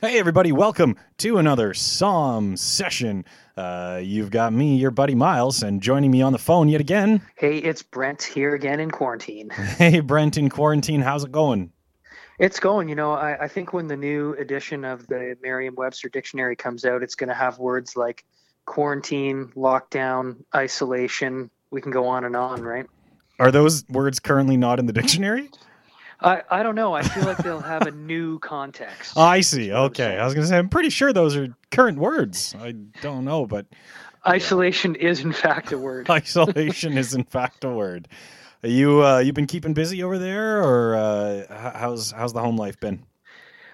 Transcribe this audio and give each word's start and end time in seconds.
Hey, 0.00 0.18
everybody, 0.18 0.50
welcome 0.50 0.96
to 1.18 1.36
another 1.36 1.74
Psalm 1.74 2.56
session. 2.56 3.22
Uh, 3.54 4.00
you've 4.02 4.30
got 4.30 4.50
me, 4.50 4.76
your 4.76 4.90
buddy 4.90 5.14
Miles, 5.14 5.62
and 5.62 5.82
joining 5.82 6.10
me 6.10 6.22
on 6.22 6.32
the 6.32 6.38
phone 6.38 6.70
yet 6.70 6.80
again. 6.80 7.20
Hey, 7.36 7.58
it's 7.58 7.82
Brent 7.82 8.22
here 8.22 8.54
again 8.54 8.80
in 8.80 8.90
quarantine. 8.90 9.50
Hey, 9.76 10.00
Brent 10.00 10.38
in 10.38 10.48
quarantine, 10.48 11.02
how's 11.02 11.24
it 11.24 11.32
going? 11.32 11.70
It's 12.38 12.58
going, 12.58 12.88
you 12.88 12.94
know, 12.94 13.12
I, 13.12 13.44
I 13.44 13.48
think 13.48 13.74
when 13.74 13.88
the 13.88 13.96
new 13.96 14.32
edition 14.38 14.86
of 14.86 15.06
the 15.06 15.36
Merriam 15.42 15.74
Webster 15.74 16.08
Dictionary 16.08 16.56
comes 16.56 16.86
out, 16.86 17.02
it's 17.02 17.14
going 17.14 17.28
to 17.28 17.34
have 17.34 17.58
words 17.58 17.94
like 17.94 18.24
quarantine, 18.64 19.52
lockdown, 19.54 20.42
isolation. 20.54 21.50
We 21.70 21.82
can 21.82 21.92
go 21.92 22.06
on 22.06 22.24
and 22.24 22.34
on, 22.34 22.62
right? 22.62 22.86
Are 23.38 23.50
those 23.50 23.84
words 23.90 24.18
currently 24.18 24.56
not 24.56 24.78
in 24.78 24.86
the 24.86 24.94
dictionary? 24.94 25.50
I, 26.22 26.42
I 26.50 26.62
don't 26.62 26.74
know. 26.74 26.92
I 26.92 27.02
feel 27.02 27.24
like 27.24 27.38
they'll 27.38 27.60
have 27.60 27.86
a 27.86 27.90
new 27.90 28.38
context. 28.38 29.14
Oh, 29.16 29.22
I 29.36 29.40
see. 29.40 29.72
Okay. 29.72 30.18
I 30.18 30.24
was 30.24 30.34
going 30.34 30.44
to 30.44 30.48
say, 30.48 30.58
I'm 30.58 30.68
pretty 30.68 30.90
sure 30.90 31.12
those 31.12 31.36
are 31.36 31.48
current 31.70 31.98
words. 31.98 32.54
I 32.58 32.72
don't 33.00 33.24
know, 33.24 33.46
but 33.46 33.66
Isolation 34.26 34.96
is, 34.96 35.20
in 35.20 35.32
fact, 35.32 35.72
a 35.72 35.78
word. 35.78 36.10
isolation 36.10 36.98
is 36.98 37.14
in 37.14 37.24
fact 37.24 37.64
a 37.64 37.70
word. 37.70 38.08
Are 38.62 38.68
you 38.68 39.02
uh, 39.02 39.18
you 39.20 39.32
been 39.32 39.46
keeping 39.46 39.72
busy 39.72 40.02
over 40.02 40.18
there, 40.18 40.62
or 40.62 40.94
uh, 40.94 41.72
how's 41.74 42.10
how's 42.10 42.34
the 42.34 42.40
home 42.40 42.58
life 42.58 42.78
been? 42.78 43.02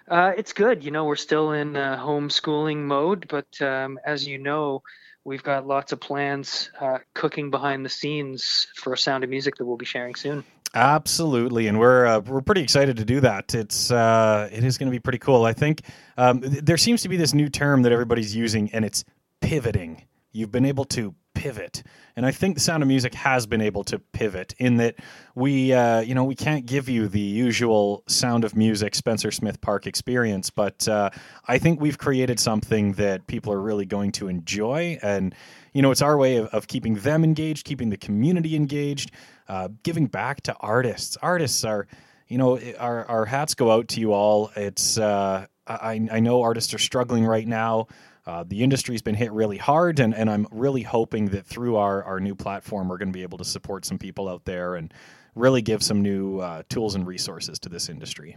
Uh, 0.09 0.31
it's 0.37 0.53
good. 0.53 0.85
You 0.85 0.93
know, 0.93 1.05
we're 1.05 1.17
still 1.17 1.51
in 1.51 1.77
uh, 1.77 1.99
homeschooling 1.99 2.77
mode, 2.77 3.27
but 3.29 3.61
um, 3.61 3.99
as 4.07 4.29
you 4.29 4.39
know, 4.39 4.85
we've 5.25 5.43
got 5.43 5.67
lots 5.67 5.91
of 5.91 5.99
plans 5.99 6.71
uh, 6.81 6.99
cooking 7.15 7.51
behind 7.51 7.85
the 7.85 7.89
scenes 7.89 8.69
for 8.77 8.93
a 8.93 8.99
Sound 8.99 9.25
of 9.25 9.31
Music 9.31 9.57
that 9.57 9.65
we'll 9.65 9.77
be 9.77 9.85
sharing 9.85 10.15
soon. 10.15 10.45
Absolutely, 10.77 11.69
and 11.69 11.79
we're 11.79 12.05
uh, 12.05 12.21
we're 12.21 12.43
pretty 12.43 12.61
excited 12.61 12.99
to 12.99 13.05
do 13.07 13.21
that. 13.21 13.55
It's 13.55 13.91
uh, 13.91 14.51
it 14.53 14.63
is 14.63 14.77
going 14.77 14.89
to 14.89 14.91
be 14.91 15.01
pretty 15.01 15.19
cool. 15.19 15.47
I 15.47 15.55
think 15.55 15.81
um, 16.19 16.43
th- 16.43 16.65
there 16.65 16.77
seems 16.77 17.01
to 17.01 17.09
be 17.09 17.17
this 17.17 17.33
new 17.33 17.49
term 17.49 17.81
that 17.83 17.93
everybody's 17.93 18.37
using, 18.37 18.71
and 18.75 18.85
it's 18.85 19.03
pivoting. 19.41 20.05
You've 20.33 20.53
been 20.53 20.67
able 20.67 20.85
to 20.87 21.15
pivot, 21.37 21.83
and 22.17 22.27
I 22.27 22.33
think 22.33 22.55
the 22.55 22.61
Sound 22.61 22.83
of 22.83 22.89
Music 22.89 23.15
has 23.15 23.47
been 23.47 23.61
able 23.61 23.85
to 23.85 23.99
pivot 23.99 24.55
in 24.59 24.79
that 24.79 24.97
we 25.35 25.73
uh, 25.73 26.01
you 26.01 26.15
know 26.15 26.25
we 26.25 26.35
can't 26.35 26.67
give 26.67 26.89
you 26.89 27.07
the 27.07 27.21
usual 27.21 28.03
Sound 28.09 28.45
of 28.45 28.57
Music 28.57 28.95
Spencer 28.95 29.31
Smith 29.31 29.61
Park 29.61 29.87
experience, 29.87 30.51
but 30.51 30.89
uh, 30.89 31.11
I 31.47 31.59
think 31.59 31.81
we've 31.81 31.99
created 31.99 32.41
something 32.41 32.93
that 32.95 33.27
people 33.27 33.53
are 33.53 33.61
really 33.61 33.87
going 33.87 34.13
to 34.13 34.29
enjoy 34.29 34.99
and 35.03 35.35
you 35.77 35.83
know, 35.83 35.91
it's 35.91 36.01
our 36.01 36.17
way 36.17 36.37
of, 36.37 36.47
of 36.55 36.69
keeping 36.69 36.95
them 36.95 37.23
engaged, 37.23 37.67
keeping 37.67 37.91
the 37.91 37.99
community 37.99 38.57
engaged, 38.57 39.11
uh, 39.47 39.69
giving 39.83 40.07
back 40.07 40.41
to 40.45 40.55
artists. 40.59 41.19
Artists 41.21 41.65
are, 41.65 41.87
you 42.29 42.39
know, 42.39 42.59
our, 42.79 43.05
our 43.05 43.27
hats 43.27 43.55
go 43.55 43.71
out 43.71 43.89
to 43.89 44.01
you 44.01 44.15
all. 44.15 44.51
It's, 44.57 44.97
uh, 44.97 45.45
I, 45.67 46.09
I 46.11 46.21
know 46.21 46.41
artists 46.41 46.73
are 46.73 46.79
struggling 46.79 47.27
right 47.27 47.47
now. 47.47 47.89
Uh, 48.27 48.45
the 48.47 48.63
industry's 48.63 49.03
been 49.03 49.15
hit 49.15 49.31
really 49.33 49.57
hard, 49.57 50.01
and, 50.01 50.13
and 50.15 50.29
I'm 50.29 50.49
really 50.51 50.83
hoping 50.83 51.27
that 51.27 51.47
through 51.47 51.77
our, 51.77 52.03
our 52.03 52.19
new 52.19 52.35
platform, 52.35 52.89
we're 52.89 52.99
going 52.99 53.09
to 53.09 53.17
be 53.17 53.23
able 53.23 53.39
to 53.39 53.45
support 53.45 53.85
some 53.85 53.99
people 53.99 54.29
out 54.29 54.45
there 54.45 54.75
and 54.75 54.93
really 55.37 55.63
give 55.63 55.83
some 55.83 56.03
new 56.03 56.41
uh, 56.41 56.63
tools 56.69 56.97
and 56.97 57.07
resources 57.07 57.61
to 57.61 57.69
this 57.69 57.89
industry. 57.89 58.37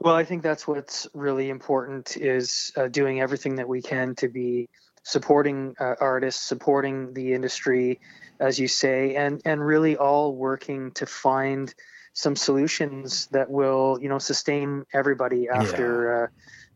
Well, 0.00 0.14
I 0.14 0.24
think 0.24 0.42
that's 0.42 0.66
what's 0.66 1.06
really 1.14 1.48
important 1.48 2.16
is 2.16 2.72
uh, 2.76 2.88
doing 2.88 3.20
everything 3.20 3.56
that 3.56 3.68
we 3.68 3.80
can 3.80 4.14
to 4.16 4.28
be 4.28 4.68
supporting 5.02 5.74
uh, 5.80 5.94
artists, 6.00 6.42
supporting 6.42 7.14
the 7.14 7.32
industry, 7.32 8.00
as 8.38 8.58
you 8.58 8.68
say, 8.68 9.14
and 9.16 9.42
and 9.44 9.64
really 9.64 9.96
all 9.96 10.34
working 10.34 10.92
to 10.92 11.06
find 11.06 11.74
some 12.12 12.34
solutions 12.34 13.28
that 13.28 13.50
will, 13.50 13.98
you 14.00 14.08
know, 14.08 14.18
sustain 14.18 14.84
everybody 14.92 15.48
after 15.48 16.24
uh, 16.24 16.26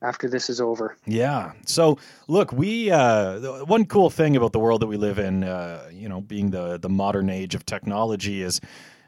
after 0.04 0.28
this 0.28 0.50
is 0.50 0.60
over. 0.60 0.96
Yeah. 1.06 1.52
So 1.66 1.98
look, 2.28 2.52
we 2.52 2.90
uh, 2.90 3.64
one 3.64 3.86
cool 3.86 4.10
thing 4.10 4.36
about 4.36 4.52
the 4.52 4.58
world 4.58 4.82
that 4.82 4.86
we 4.86 4.96
live 4.96 5.18
in, 5.18 5.44
uh, 5.44 5.88
you 5.92 6.08
know, 6.08 6.20
being 6.20 6.50
the 6.50 6.78
the 6.78 6.88
modern 6.88 7.30
age 7.30 7.54
of 7.54 7.64
technology, 7.64 8.42
is 8.42 8.60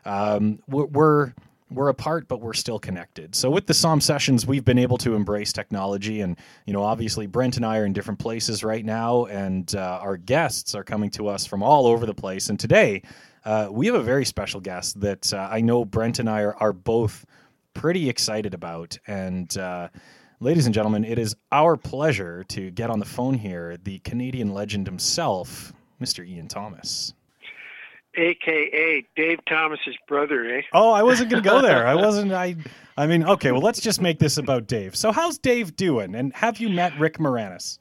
um, 0.04 0.60
we're, 0.68 1.34
we're 1.70 1.88
apart, 1.88 2.28
but 2.28 2.40
we're 2.40 2.54
still 2.54 2.78
connected. 2.78 3.34
So 3.34 3.50
with 3.50 3.66
the 3.66 3.74
Psalm 3.74 4.00
sessions, 4.00 4.46
we've 4.46 4.64
been 4.64 4.78
able 4.78 4.98
to 4.98 5.14
embrace 5.14 5.52
technology, 5.52 6.20
and 6.20 6.38
you 6.64 6.72
know, 6.72 6.82
obviously, 6.82 7.26
Brent 7.26 7.56
and 7.56 7.66
I 7.66 7.78
are 7.78 7.84
in 7.84 7.92
different 7.92 8.20
places 8.20 8.62
right 8.62 8.84
now, 8.84 9.24
and 9.24 9.74
uh, 9.74 9.98
our 10.00 10.16
guests 10.16 10.74
are 10.74 10.84
coming 10.84 11.10
to 11.10 11.26
us 11.28 11.44
from 11.44 11.62
all 11.62 11.86
over 11.86 12.06
the 12.06 12.14
place. 12.14 12.48
And 12.48 12.58
today, 12.58 13.02
uh, 13.44 13.68
we 13.70 13.86
have 13.86 13.96
a 13.96 14.02
very 14.02 14.24
special 14.24 14.60
guest 14.60 15.00
that 15.00 15.32
uh, 15.32 15.48
I 15.50 15.60
know 15.60 15.84
Brent 15.84 16.18
and 16.20 16.30
I 16.30 16.42
are, 16.42 16.56
are 16.56 16.72
both 16.72 17.26
pretty 17.74 18.08
excited 18.08 18.54
about, 18.54 18.98
and. 19.06 19.56
Ladies 20.38 20.66
and 20.66 20.74
gentlemen, 20.74 21.02
it 21.02 21.18
is 21.18 21.34
our 21.50 21.78
pleasure 21.78 22.44
to 22.48 22.70
get 22.70 22.90
on 22.90 22.98
the 22.98 23.06
phone 23.06 23.32
here 23.32 23.78
the 23.82 24.00
Canadian 24.00 24.52
legend 24.52 24.86
himself, 24.86 25.72
Mr. 25.98 26.28
Ian 26.28 26.46
Thomas. 26.46 27.14
AKA 28.14 29.06
Dave 29.16 29.38
Thomas's 29.48 29.96
brother, 30.06 30.58
eh? 30.58 30.60
Oh, 30.74 30.90
I 30.90 31.02
wasn't 31.02 31.30
going 31.30 31.42
to 31.42 31.48
go 31.48 31.62
there. 31.62 31.86
I 31.86 31.94
wasn't. 31.94 32.32
I. 32.32 32.56
I 32.98 33.06
mean, 33.06 33.24
okay. 33.24 33.50
Well, 33.50 33.62
let's 33.62 33.80
just 33.80 34.02
make 34.02 34.18
this 34.18 34.36
about 34.36 34.66
Dave. 34.66 34.94
So, 34.94 35.10
how's 35.10 35.38
Dave 35.38 35.74
doing? 35.74 36.14
And 36.14 36.34
have 36.34 36.58
you 36.58 36.68
met 36.68 36.92
Rick 36.98 37.16
Moranis? 37.16 37.78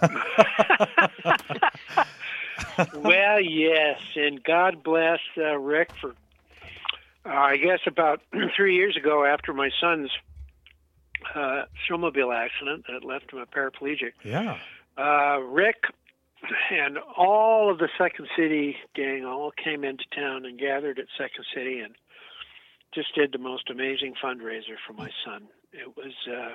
well, 2.94 3.40
yes, 3.40 3.98
and 4.14 4.44
God 4.44 4.84
bless 4.84 5.18
uh, 5.36 5.58
Rick 5.58 5.90
for. 6.00 6.14
Uh, 7.24 7.30
I 7.30 7.56
guess 7.56 7.80
about 7.84 8.20
three 8.56 8.76
years 8.76 8.96
ago, 8.96 9.24
after 9.24 9.52
my 9.52 9.70
son's 9.80 10.10
uh, 11.34 11.64
snowmobile 11.88 12.34
accident 12.34 12.84
that 12.88 13.04
left 13.04 13.32
him 13.32 13.38
a 13.38 13.46
paraplegic, 13.46 14.12
Yeah. 14.24 14.58
uh, 14.96 15.38
Rick 15.40 15.84
and 16.70 16.98
all 17.16 17.70
of 17.70 17.78
the 17.78 17.88
Second 17.98 18.28
City 18.36 18.76
gang 18.94 19.24
all 19.24 19.50
came 19.52 19.84
into 19.84 20.04
town 20.14 20.44
and 20.44 20.58
gathered 20.58 20.98
at 20.98 21.06
Second 21.18 21.44
City 21.54 21.80
and 21.80 21.94
just 22.94 23.14
did 23.14 23.32
the 23.32 23.38
most 23.38 23.68
amazing 23.70 24.14
fundraiser 24.22 24.76
for 24.86 24.92
my 24.92 25.10
son. 25.24 25.48
It 25.72 25.96
was 25.96 26.12
uh, 26.30 26.54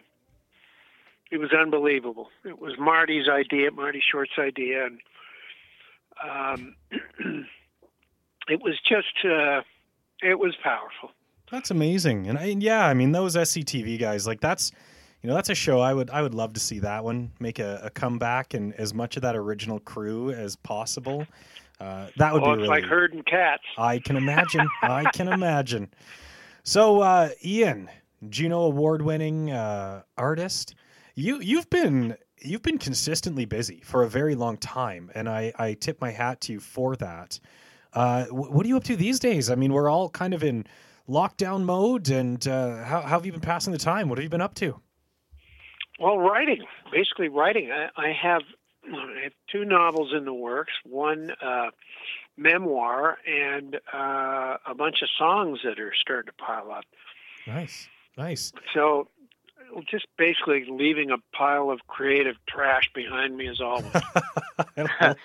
it 1.31 1.37
was 1.37 1.51
unbelievable. 1.53 2.29
It 2.45 2.59
was 2.59 2.73
Marty's 2.79 3.27
idea, 3.29 3.71
Marty 3.71 4.01
Short's 4.11 4.37
idea, 4.39 4.85
and 4.85 4.99
um, 6.23 6.75
it 8.47 8.61
was 8.61 8.79
just 8.87 9.25
uh, 9.25 9.61
it 10.21 10.39
was 10.39 10.55
powerful. 10.63 11.11
That's 11.51 11.69
amazing. 11.71 12.27
And, 12.27 12.37
I, 12.37 12.45
yeah, 12.57 12.85
I 12.87 12.93
mean, 12.93 13.11
those 13.11 13.35
SCTV 13.35 13.99
guys, 13.99 14.25
like 14.25 14.39
that's, 14.39 14.71
you 15.21 15.27
know, 15.29 15.35
that's 15.35 15.49
a 15.49 15.55
show 15.55 15.79
I 15.79 15.93
would 15.93 16.09
I 16.09 16.21
would 16.21 16.33
love 16.33 16.53
to 16.53 16.59
see 16.59 16.79
that 16.79 17.03
one 17.03 17.31
make 17.39 17.59
a, 17.59 17.81
a 17.83 17.89
comeback 17.89 18.53
and 18.53 18.73
as 18.75 18.93
much 18.93 19.17
of 19.17 19.21
that 19.23 19.35
original 19.35 19.79
crew 19.79 20.31
as 20.31 20.55
possible. 20.55 21.27
Uh, 21.79 22.07
that 22.17 22.33
would 22.33 22.41
Oh, 22.43 22.51
be 22.53 22.57
really. 22.57 22.67
like 22.67 22.83
herding 22.85 23.23
cats. 23.23 23.63
I 23.77 23.99
can 23.99 24.15
imagine. 24.15 24.67
I 24.81 25.03
can 25.13 25.27
imagine. 25.27 25.89
So, 26.63 27.01
uh, 27.01 27.29
Ian, 27.43 27.89
Juno 28.29 28.61
award-winning 28.61 29.51
uh, 29.51 30.03
artist, 30.17 30.75
you 31.15 31.39
you've 31.41 31.69
been 31.69 32.15
you've 32.39 32.61
been 32.63 32.77
consistently 32.77 33.45
busy 33.45 33.81
for 33.83 34.03
a 34.03 34.09
very 34.09 34.35
long 34.35 34.57
time, 34.57 35.11
and 35.15 35.27
I 35.27 35.51
I 35.57 35.73
tip 35.73 35.99
my 36.01 36.11
hat 36.11 36.39
to 36.41 36.53
you 36.53 36.59
for 36.59 36.95
that. 36.97 37.39
Uh, 37.93 38.25
what 38.25 38.65
are 38.65 38.69
you 38.69 38.77
up 38.77 38.83
to 38.85 38.95
these 38.95 39.19
days? 39.19 39.49
I 39.49 39.55
mean, 39.55 39.73
we're 39.73 39.89
all 39.89 40.09
kind 40.09 40.33
of 40.33 40.43
in 40.43 40.65
lockdown 41.07 41.63
mode, 41.63 42.09
and 42.09 42.47
uh, 42.47 42.83
how, 42.83 43.01
how 43.01 43.09
have 43.09 43.25
you 43.25 43.31
been 43.31 43.41
passing 43.41 43.73
the 43.73 43.79
time? 43.79 44.09
What 44.09 44.17
have 44.17 44.23
you 44.23 44.29
been 44.29 44.41
up 44.41 44.55
to? 44.55 44.79
Well, 45.99 46.17
writing, 46.17 46.65
basically 46.91 47.27
writing. 47.27 47.71
I, 47.71 47.89
I 47.95 48.11
have 48.11 48.41
I 48.85 49.23
have 49.23 49.33
two 49.51 49.65
novels 49.65 50.13
in 50.15 50.25
the 50.25 50.33
works, 50.33 50.73
one 50.83 51.31
uh, 51.41 51.69
memoir, 52.37 53.17
and 53.27 53.75
uh, 53.93 54.57
a 54.65 54.73
bunch 54.75 55.01
of 55.01 55.09
songs 55.17 55.59
that 55.63 55.79
are 55.79 55.93
starting 55.99 56.31
to 56.31 56.43
pile 56.43 56.71
up. 56.71 56.85
Nice, 57.45 57.87
nice. 58.17 58.51
So, 58.73 59.09
just 59.89 60.07
basically 60.17 60.65
leaving 60.69 61.11
a 61.11 61.17
pile 61.35 61.69
of 61.69 61.79
creative 61.87 62.35
trash 62.47 62.89
behind 62.93 63.35
me 63.35 63.47
as 63.47 63.59
always. 63.61 63.91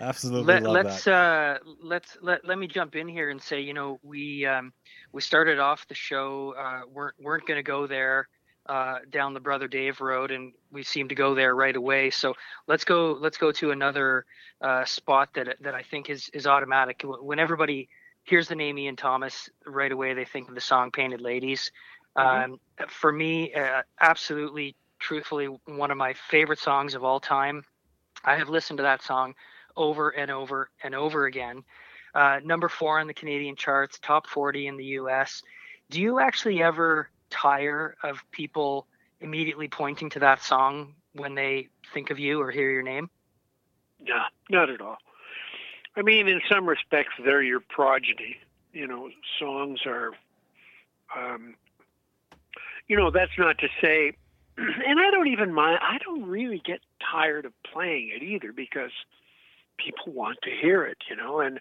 Absolutely 0.00 0.54
Let, 0.54 0.62
love 0.62 0.74
let's 0.74 1.04
that. 1.04 1.12
uh, 1.12 1.58
let's 1.82 2.16
let, 2.20 2.44
let 2.46 2.58
me 2.58 2.66
jump 2.66 2.96
in 2.96 3.08
here 3.08 3.30
and 3.30 3.40
say, 3.40 3.60
you 3.60 3.74
know, 3.74 3.98
we 4.02 4.46
um, 4.46 4.72
we 5.12 5.20
started 5.20 5.58
off 5.58 5.86
the 5.88 5.94
show 5.94 6.54
uh, 6.58 6.80
weren't 6.92 7.14
weren't 7.20 7.46
going 7.46 7.58
to 7.58 7.62
go 7.62 7.86
there 7.86 8.28
uh, 8.66 8.98
down 9.10 9.34
the 9.34 9.40
Brother 9.40 9.68
Dave 9.68 10.00
road, 10.00 10.30
and 10.30 10.52
we 10.70 10.82
seem 10.82 11.08
to 11.08 11.14
go 11.14 11.34
there 11.34 11.54
right 11.54 11.76
away. 11.76 12.10
So 12.10 12.34
let's 12.66 12.84
go 12.84 13.16
let's 13.20 13.38
go 13.38 13.52
to 13.52 13.70
another 13.70 14.24
uh, 14.60 14.84
spot 14.84 15.30
that 15.34 15.56
that 15.60 15.74
I 15.74 15.82
think 15.82 16.10
is 16.10 16.28
is 16.32 16.46
automatic. 16.46 17.02
When 17.04 17.38
everybody 17.38 17.88
hears 18.24 18.48
the 18.48 18.54
name 18.54 18.78
Ian 18.78 18.96
Thomas, 18.96 19.50
right 19.66 19.92
away 19.92 20.14
they 20.14 20.24
think 20.24 20.48
of 20.48 20.54
the 20.54 20.60
song 20.60 20.90
"Painted 20.90 21.20
Ladies." 21.20 21.70
Um, 22.16 22.60
for 22.88 23.12
me, 23.12 23.52
uh, 23.54 23.82
absolutely, 24.00 24.76
truthfully, 24.98 25.46
one 25.66 25.90
of 25.90 25.96
my 25.96 26.14
favorite 26.30 26.58
songs 26.58 26.94
of 26.94 27.04
all 27.04 27.20
time. 27.20 27.64
I 28.24 28.36
have 28.36 28.48
listened 28.48 28.78
to 28.78 28.82
that 28.82 29.02
song 29.02 29.34
over 29.76 30.10
and 30.10 30.30
over 30.30 30.70
and 30.82 30.94
over 30.94 31.26
again. 31.26 31.64
Uh, 32.14 32.40
number 32.44 32.68
four 32.68 33.00
on 33.00 33.06
the 33.06 33.14
Canadian 33.14 33.56
charts, 33.56 33.98
top 34.00 34.28
40 34.28 34.68
in 34.68 34.76
the 34.76 34.84
US. 34.84 35.42
Do 35.90 36.00
you 36.00 36.20
actually 36.20 36.62
ever 36.62 37.10
tire 37.30 37.96
of 38.02 38.18
people 38.30 38.86
immediately 39.20 39.68
pointing 39.68 40.10
to 40.10 40.20
that 40.20 40.42
song 40.42 40.94
when 41.14 41.34
they 41.34 41.68
think 41.92 42.10
of 42.10 42.18
you 42.18 42.40
or 42.40 42.50
hear 42.50 42.70
your 42.70 42.82
name? 42.82 43.10
No, 44.00 44.22
not 44.50 44.70
at 44.70 44.80
all. 44.80 44.98
I 45.96 46.02
mean, 46.02 46.28
in 46.28 46.40
some 46.50 46.68
respects, 46.68 47.12
they're 47.24 47.42
your 47.42 47.60
progeny. 47.60 48.36
You 48.72 48.86
know, 48.86 49.10
songs 49.38 49.80
are, 49.86 50.12
um, 51.16 51.54
you 52.88 52.96
know, 52.96 53.10
that's 53.10 53.36
not 53.38 53.58
to 53.58 53.68
say, 53.80 54.12
and 54.58 55.00
I 55.00 55.10
don't 55.10 55.28
even 55.28 55.52
mind, 55.52 55.78
I 55.82 55.98
don't 55.98 56.24
really 56.24 56.60
get 56.64 56.80
tired 57.10 57.44
of 57.44 57.52
playing 57.62 58.10
it 58.14 58.22
either 58.22 58.52
because 58.52 58.92
people 59.76 60.12
want 60.12 60.38
to 60.42 60.50
hear 60.50 60.84
it, 60.84 60.98
you 61.08 61.16
know, 61.16 61.40
and, 61.40 61.60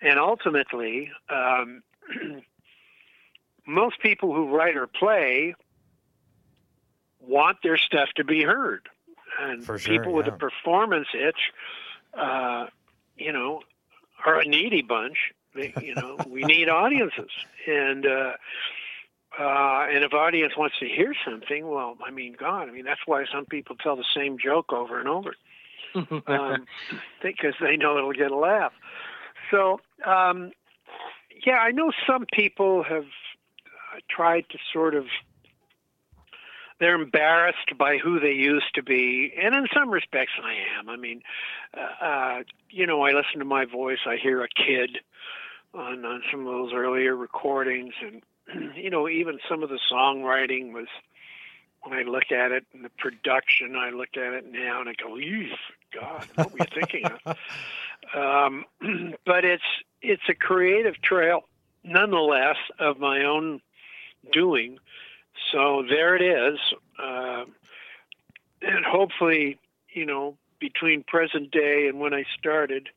and 0.00 0.18
ultimately, 0.18 1.10
um, 1.30 1.82
most 3.66 4.00
people 4.00 4.34
who 4.34 4.54
write 4.56 4.76
or 4.76 4.86
play 4.86 5.54
want 7.20 7.58
their 7.62 7.76
stuff 7.76 8.08
to 8.16 8.24
be 8.24 8.42
heard. 8.42 8.88
And 9.40 9.64
sure, 9.64 9.78
people 9.78 10.12
with 10.12 10.26
yeah. 10.26 10.34
a 10.34 10.36
performance 10.36 11.08
itch, 11.14 11.52
uh, 12.14 12.66
you 13.16 13.32
know, 13.32 13.60
are 14.24 14.40
a 14.40 14.44
needy 14.44 14.82
bunch. 14.82 15.32
You 15.54 15.94
know, 15.94 16.16
we 16.28 16.44
need 16.44 16.68
audiences, 16.68 17.30
and 17.66 18.06
uh, 18.06 18.32
uh, 19.38 19.86
and 19.88 20.04
if 20.04 20.12
audience 20.12 20.54
wants 20.56 20.76
to 20.80 20.86
hear 20.88 21.14
something, 21.24 21.68
well, 21.68 21.96
I 22.04 22.10
mean, 22.10 22.34
God, 22.38 22.68
I 22.68 22.72
mean, 22.72 22.84
that's 22.84 23.00
why 23.06 23.24
some 23.32 23.46
people 23.46 23.76
tell 23.76 23.94
the 23.94 24.04
same 24.14 24.36
joke 24.42 24.72
over 24.72 24.98
and 24.98 25.08
over 25.08 25.34
um, 26.26 26.66
because 27.22 27.54
they 27.60 27.76
know 27.76 27.96
it'll 27.98 28.12
get 28.12 28.32
a 28.32 28.36
laugh. 28.36 28.72
So, 29.50 29.80
um, 30.04 30.50
yeah, 31.46 31.58
I 31.58 31.70
know 31.70 31.92
some 32.06 32.26
people 32.32 32.82
have 32.82 33.04
uh, 33.04 34.00
tried 34.10 34.44
to 34.50 34.58
sort 34.72 34.94
of. 34.94 35.06
They're 36.80 36.94
embarrassed 36.94 37.76
by 37.76 37.98
who 37.98 38.20
they 38.20 38.32
used 38.32 38.72
to 38.74 38.84
be, 38.84 39.32
and 39.40 39.54
in 39.54 39.66
some 39.74 39.90
respects, 39.90 40.32
I 40.42 40.78
am. 40.78 40.88
I 40.88 40.96
mean, 40.96 41.22
uh, 41.76 42.04
uh, 42.04 42.42
you 42.70 42.86
know, 42.86 43.02
I 43.02 43.10
listen 43.10 43.40
to 43.40 43.44
my 43.44 43.64
voice. 43.64 43.98
I 44.06 44.16
hear 44.16 44.42
a 44.42 44.48
kid 44.48 44.98
on 45.74 46.04
on 46.04 46.22
some 46.30 46.40
of 46.40 46.46
those 46.46 46.72
earlier 46.72 47.16
recordings, 47.16 47.94
and 48.00 48.22
you 48.76 48.90
know, 48.90 49.08
even 49.08 49.38
some 49.48 49.62
of 49.62 49.68
the 49.68 49.80
songwriting 49.90 50.72
was. 50.72 50.86
When 51.82 51.96
I 51.96 52.02
look 52.02 52.32
at 52.32 52.50
it 52.50 52.66
and 52.74 52.84
the 52.84 52.90
production, 52.98 53.76
I 53.76 53.90
look 53.90 54.16
at 54.16 54.34
it 54.34 54.50
now 54.50 54.80
and 54.80 54.88
I 54.88 54.94
go, 55.00 55.10
"Eesh, 55.10 55.52
God, 55.94 56.26
what 56.34 56.52
were 56.52 56.58
you 56.58 56.66
thinking 56.74 57.04
of?" 57.24 57.36
Um, 58.14 58.64
but 59.26 59.44
it's 59.44 59.62
it's 60.02 60.22
a 60.28 60.34
creative 60.34 61.00
trail, 61.02 61.44
nonetheless, 61.84 62.56
of 62.78 62.98
my 62.98 63.24
own 63.24 63.60
doing. 64.32 64.78
So 65.52 65.84
there 65.88 66.16
it 66.16 66.22
is, 66.22 66.58
uh, 66.98 67.44
and 68.62 68.84
hopefully, 68.84 69.58
you 69.92 70.06
know, 70.06 70.36
between 70.58 71.04
present 71.04 71.50
day 71.50 71.86
and 71.88 72.00
when 72.00 72.12
I 72.12 72.24
started, 72.38 72.88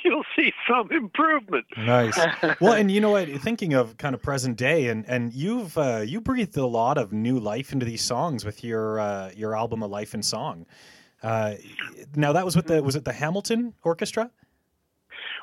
you'll 0.04 0.24
see 0.36 0.52
some 0.68 0.90
improvement. 0.92 1.66
Nice. 1.76 2.18
well, 2.60 2.72
and 2.72 2.90
you 2.90 3.00
know 3.00 3.10
what? 3.10 3.28
Thinking 3.28 3.74
of 3.74 3.96
kind 3.96 4.14
of 4.14 4.22
present 4.22 4.56
day, 4.56 4.88
and 4.88 5.04
and 5.06 5.32
you've 5.32 5.76
uh, 5.78 6.02
you 6.04 6.20
breathed 6.20 6.56
a 6.56 6.66
lot 6.66 6.98
of 6.98 7.12
new 7.12 7.38
life 7.38 7.72
into 7.72 7.86
these 7.86 8.02
songs 8.02 8.44
with 8.44 8.64
your 8.64 9.00
uh, 9.00 9.30
your 9.34 9.56
album, 9.56 9.82
A 9.82 9.86
Life 9.86 10.14
in 10.14 10.22
Song. 10.22 10.66
Uh, 11.22 11.54
now 12.14 12.32
that 12.32 12.44
was 12.44 12.56
with 12.56 12.66
the 12.66 12.82
was 12.82 12.96
it 12.96 13.04
the 13.04 13.12
Hamilton 13.12 13.74
Orchestra? 13.82 14.30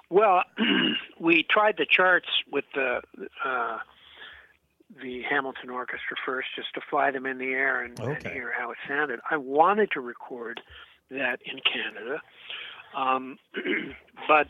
Well, 0.09 0.43
we 1.19 1.45
tried 1.49 1.77
the 1.77 1.85
charts 1.89 2.29
with 2.51 2.65
the 2.73 3.01
uh, 3.43 3.77
the 5.01 5.23
Hamilton 5.23 5.69
Orchestra 5.69 6.15
first, 6.25 6.49
just 6.55 6.73
to 6.75 6.81
fly 6.89 7.11
them 7.11 7.25
in 7.25 7.37
the 7.37 7.51
air 7.51 7.81
and, 7.81 7.99
and 7.99 8.23
hear 8.27 8.53
how 8.57 8.71
it 8.71 8.77
sounded. 8.87 9.19
I 9.29 9.37
wanted 9.37 9.91
to 9.91 9.99
record 9.99 10.61
that 11.11 11.39
in 11.45 11.59
Canada, 11.59 12.21
um, 12.95 13.37
but 14.27 14.47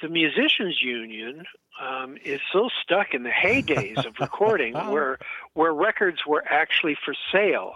the 0.00 0.08
Musicians 0.08 0.80
Union 0.82 1.44
um, 1.80 2.16
is 2.24 2.40
so 2.52 2.68
stuck 2.82 3.14
in 3.14 3.22
the 3.22 3.30
heydays 3.30 4.04
of 4.04 4.14
recording, 4.20 4.74
where 4.90 5.18
where 5.54 5.72
records 5.72 6.18
were 6.26 6.44
actually 6.48 6.96
for 7.04 7.14
sale. 7.32 7.74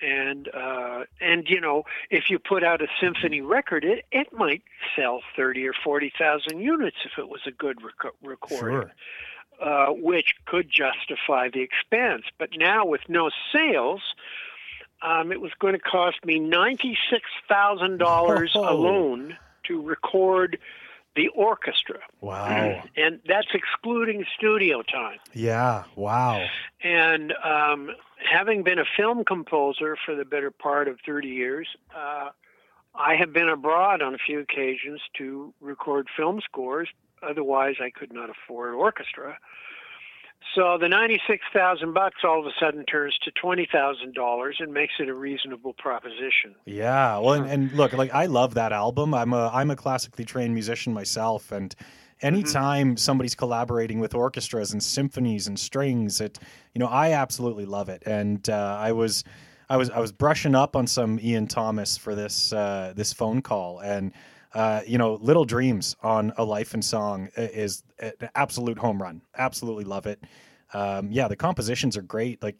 And 0.00 0.48
uh, 0.48 1.04
and 1.20 1.46
you 1.48 1.60
know 1.60 1.84
if 2.10 2.24
you 2.28 2.40
put 2.40 2.64
out 2.64 2.82
a 2.82 2.88
symphony 3.00 3.40
record, 3.40 3.84
it, 3.84 4.04
it 4.10 4.32
might 4.32 4.62
sell 4.96 5.20
thirty 5.36 5.66
or 5.66 5.74
forty 5.84 6.12
thousand 6.18 6.58
units 6.60 6.96
if 7.04 7.12
it 7.18 7.28
was 7.28 7.40
a 7.46 7.52
good 7.52 7.78
rec- 7.82 8.12
recording 8.20 8.90
Sure. 9.60 9.64
uh, 9.64 9.92
which 9.92 10.34
could 10.44 10.68
justify 10.68 11.48
the 11.50 11.60
expense. 11.60 12.24
But 12.36 12.50
now, 12.56 12.84
with 12.84 13.02
no 13.08 13.30
sales, 13.54 14.02
um, 15.02 15.32
it 15.32 15.40
was 15.40 15.50
going 15.58 15.74
to 15.74 15.80
cost 15.80 16.24
me 16.24 16.38
ninety-six 16.38 17.24
thousand 17.48 17.98
dollars 17.98 18.52
Oh. 18.54 18.68
alone 18.72 19.36
to 19.64 19.80
record 19.80 20.58
the 21.14 21.28
orchestra, 21.28 21.98
Wow. 22.22 22.82
and 22.96 23.20
that's 23.26 23.48
excluding 23.52 24.24
studio 24.36 24.82
time. 24.82 25.18
Yeah. 25.34 25.84
Wow. 25.94 26.46
And 26.82 27.32
um, 27.44 27.90
having 28.30 28.62
been 28.62 28.78
a 28.78 28.84
film 28.96 29.24
composer 29.24 29.96
for 30.06 30.14
the 30.14 30.24
better 30.24 30.50
part 30.50 30.88
of 30.88 30.98
30 31.04 31.28
years, 31.28 31.68
uh, 31.94 32.30
I 32.94 33.14
have 33.16 33.32
been 33.32 33.48
abroad 33.50 34.00
on 34.00 34.14
a 34.14 34.18
few 34.18 34.40
occasions 34.40 35.00
to 35.18 35.52
record 35.60 36.08
film 36.16 36.40
scores. 36.42 36.88
Otherwise, 37.22 37.74
I 37.80 37.90
could 37.90 38.12
not 38.12 38.30
afford 38.30 38.72
orchestra. 38.74 39.38
So 40.54 40.76
the 40.78 40.88
96,000 40.88 41.94
bucks 41.94 42.16
all 42.24 42.40
of 42.40 42.46
a 42.46 42.50
sudden 42.60 42.84
turns 42.84 43.16
to 43.22 43.32
$20,000 43.32 44.52
and 44.58 44.72
makes 44.72 44.94
it 44.98 45.08
a 45.08 45.14
reasonable 45.14 45.72
proposition. 45.74 46.54
Yeah. 46.66 47.18
Well, 47.18 47.34
and, 47.34 47.50
and 47.50 47.72
look, 47.72 47.92
like 47.92 48.12
I 48.12 48.26
love 48.26 48.54
that 48.54 48.72
album. 48.72 49.14
I'm 49.14 49.32
a 49.32 49.48
I'm 49.52 49.70
a 49.70 49.76
classically 49.76 50.24
trained 50.24 50.52
musician 50.52 50.92
myself, 50.92 51.52
and 51.52 51.74
anytime 52.20 52.96
somebody's 52.96 53.34
collaborating 53.34 53.98
with 53.98 54.14
orchestras 54.14 54.72
and 54.72 54.82
symphonies 54.82 55.46
and 55.46 55.58
strings, 55.58 56.20
it 56.20 56.38
you 56.74 56.78
know 56.80 56.86
I 56.86 57.12
absolutely 57.12 57.64
love 57.64 57.88
it. 57.88 58.02
And 58.04 58.48
uh, 58.50 58.76
I 58.78 58.92
was 58.92 59.24
I 59.70 59.76
was 59.76 59.90
I 59.90 60.00
was 60.00 60.12
brushing 60.12 60.54
up 60.54 60.76
on 60.76 60.86
some 60.86 61.18
Ian 61.18 61.46
Thomas 61.46 61.96
for 61.96 62.14
this 62.14 62.52
uh, 62.52 62.92
this 62.94 63.12
phone 63.12 63.40
call, 63.40 63.78
and 63.78 64.12
uh, 64.54 64.82
you 64.86 64.98
know, 64.98 65.14
Little 65.22 65.44
Dreams 65.44 65.96
on 66.02 66.32
A 66.36 66.44
Life 66.44 66.74
in 66.74 66.82
Song 66.82 67.28
is 67.36 67.82
an 67.98 68.12
absolute 68.34 68.78
home 68.78 69.00
run. 69.00 69.22
Absolutely 69.36 69.84
love 69.84 70.06
it. 70.06 70.22
Um, 70.74 71.10
yeah, 71.10 71.28
the 71.28 71.36
compositions 71.36 71.96
are 71.96 72.02
great. 72.02 72.42
Like, 72.42 72.58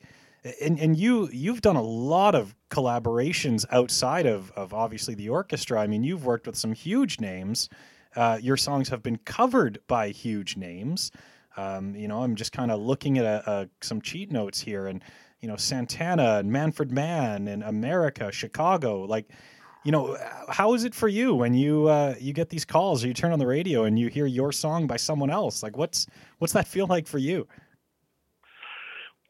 and 0.61 0.79
and 0.81 0.97
you 0.97 1.29
you've 1.33 1.61
done 1.61 1.77
a 1.77 1.83
lot 1.83 2.35
of 2.35 2.55
collaborations 2.71 3.65
outside 3.71 4.27
of 4.27 4.51
of 4.53 4.75
obviously 4.75 5.15
the 5.15 5.29
orchestra. 5.29 5.81
I 5.81 5.87
mean, 5.87 6.03
you've 6.03 6.25
worked 6.25 6.47
with 6.47 6.57
some 6.57 6.73
huge 6.73 7.21
names. 7.21 7.69
Uh, 8.17 8.39
your 8.41 8.57
songs 8.57 8.89
have 8.89 9.03
been 9.03 9.19
covered 9.19 9.79
by 9.87 10.11
huge 10.11 10.57
names. 10.57 11.11
Um, 11.57 11.95
you 11.95 12.09
know, 12.09 12.23
I'm 12.23 12.35
just 12.35 12.53
kind 12.53 12.71
of 12.71 12.81
looking 12.81 13.19
at 13.19 13.25
a, 13.25 13.51
a, 13.51 13.69
some 13.81 14.01
cheat 14.01 14.33
notes 14.33 14.61
here, 14.61 14.87
and 14.87 15.03
you 15.41 15.49
know, 15.49 15.57
Santana 15.57 16.39
and 16.39 16.51
Manfred 16.51 16.91
Mann 16.91 17.49
and 17.49 17.63
America, 17.63 18.33
Chicago, 18.33 19.03
like 19.03 19.29
you 19.85 19.93
know 19.93 20.17
how 20.49 20.75
is 20.75 20.85
it 20.85 20.95
for 20.95 21.09
you 21.09 21.35
when 21.35 21.55
you 21.55 21.89
uh, 21.89 22.15
you 22.21 22.33
get 22.33 22.49
these 22.51 22.65
calls 22.65 23.05
or 23.05 23.09
you 23.09 23.15
turn 23.15 23.33
on 23.33 23.39
the 23.39 23.47
radio 23.47 23.85
and 23.85 23.99
you 23.99 24.09
hear 24.09 24.27
your 24.27 24.53
song 24.53 24.87
by 24.87 24.97
someone 24.97 25.31
else 25.31 25.63
like 25.63 25.77
what's 25.77 26.07
what's 26.39 26.53
that 26.53 26.67
feel 26.67 26.87
like 26.87 27.07
for 27.07 27.19
you 27.19 27.47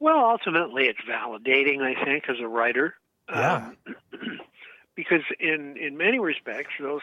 Well, 0.03 0.19
ultimately, 0.19 0.89
it's 0.89 0.99
validating, 1.09 1.81
I 1.81 1.95
think, 2.05 2.25
as 2.29 2.41
a 2.41 2.49
writer. 2.49 2.97
Yeah. 3.31 3.71
Um, 3.87 3.97
because 4.97 5.23
in, 5.39 5.77
in 5.77 5.97
many 5.97 6.19
respects, 6.19 6.73
those 6.81 7.03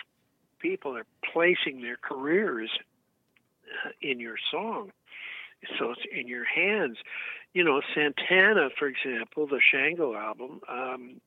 people 0.60 0.98
are 0.98 1.06
placing 1.32 1.82
their 1.82 1.96
careers 1.96 2.70
uh, 3.86 3.92
in 4.02 4.20
your 4.20 4.36
song. 4.52 4.92
So 5.78 5.92
it's 5.92 6.02
in 6.12 6.28
your 6.28 6.44
hands. 6.44 6.98
You 7.54 7.64
know, 7.64 7.82
Santana, 7.96 8.68
for 8.78 8.90
example, 8.90 9.48
the 9.48 9.62
Shango 9.62 10.14
album, 10.14 10.60
um, 10.68 11.22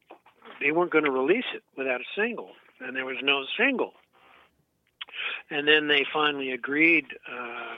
they 0.61 0.73
weren't 0.73 0.91
going 0.91 1.05
to 1.05 1.11
release 1.11 1.45
it 1.55 1.63
without 1.77 2.01
a 2.01 2.05
single, 2.17 2.51
and 2.81 2.97
there 2.97 3.05
was 3.05 3.19
no 3.23 3.45
single. 3.57 3.95
And 5.51 5.67
then 5.69 5.89
they 5.89 6.05
finally 6.13 6.53
agreed. 6.53 7.07
Uh, 7.31 7.75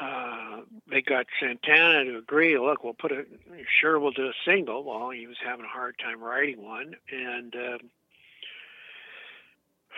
uh, 0.00 0.60
they 0.90 1.02
got 1.02 1.26
Santana 1.40 2.04
to 2.04 2.18
agree. 2.18 2.58
Look, 2.58 2.82
we'll 2.82 2.94
put 2.94 3.12
a 3.12 3.24
sure 3.80 4.00
we'll 4.00 4.10
do 4.10 4.26
a 4.26 4.32
single. 4.44 4.84
Well, 4.84 5.10
he 5.10 5.26
was 5.26 5.36
having 5.44 5.64
a 5.64 5.68
hard 5.68 5.96
time 5.98 6.20
writing 6.20 6.62
one, 6.62 6.94
and 7.12 7.54
uh, 7.54 7.78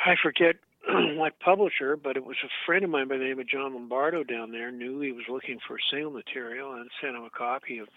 I 0.05 0.17
forget 0.23 0.57
what 0.89 1.39
publisher, 1.41 1.97
but 1.97 2.17
it 2.17 2.25
was 2.25 2.37
a 2.45 2.49
friend 2.67 2.85
of 2.85 2.91
mine 2.91 3.09
by 3.09 3.17
the 3.17 3.25
name 3.25 3.41
of 3.41 3.49
John 3.49 3.75
Lombardo 3.75 4.23
down 4.23 4.53
there 4.53 4.71
knew 4.71 5.01
he 5.01 5.13
was 5.13 5.25
looking 5.29 5.59
for 5.67 5.79
single 5.91 6.13
material 6.13 6.75
and 6.75 6.91
sent 7.01 7.17
him 7.17 7.25
a 7.25 7.31
copy 7.31 7.79
of 7.79 7.89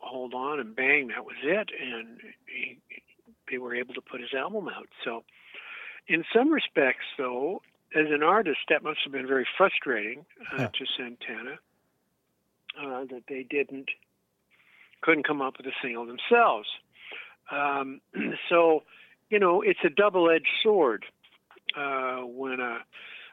Hold 0.00 0.34
On, 0.34 0.58
and 0.58 0.74
bang, 0.74 1.08
that 1.08 1.24
was 1.24 1.36
it, 1.42 1.70
and 1.80 2.18
he, 2.46 2.78
they 3.50 3.58
were 3.58 3.74
able 3.74 3.94
to 3.94 4.00
put 4.00 4.20
his 4.20 4.34
album 4.34 4.68
out. 4.68 4.88
So, 5.04 5.24
in 6.08 6.24
some 6.34 6.50
respects, 6.50 7.04
though, 7.16 7.62
as 7.94 8.06
an 8.10 8.22
artist, 8.22 8.58
that 8.68 8.82
must 8.82 9.00
have 9.04 9.12
been 9.12 9.26
very 9.26 9.46
frustrating 9.56 10.24
uh, 10.52 10.68
to 10.68 10.86
Santana 10.96 11.58
uh, 12.80 13.04
that 13.10 13.22
they 13.28 13.42
didn't 13.42 13.90
couldn't 15.02 15.26
come 15.26 15.40
up 15.40 15.56
with 15.56 15.66
a 15.66 15.72
single 15.82 16.06
themselves. 16.06 16.68
Um, 17.50 18.00
so, 18.48 18.82
you 19.30 19.38
know, 19.38 19.62
it's 19.62 19.80
a 19.82 19.88
double-edged 19.88 20.48
sword 20.62 21.04
uh, 21.76 22.18
when 22.18 22.60
a, 22.60 22.78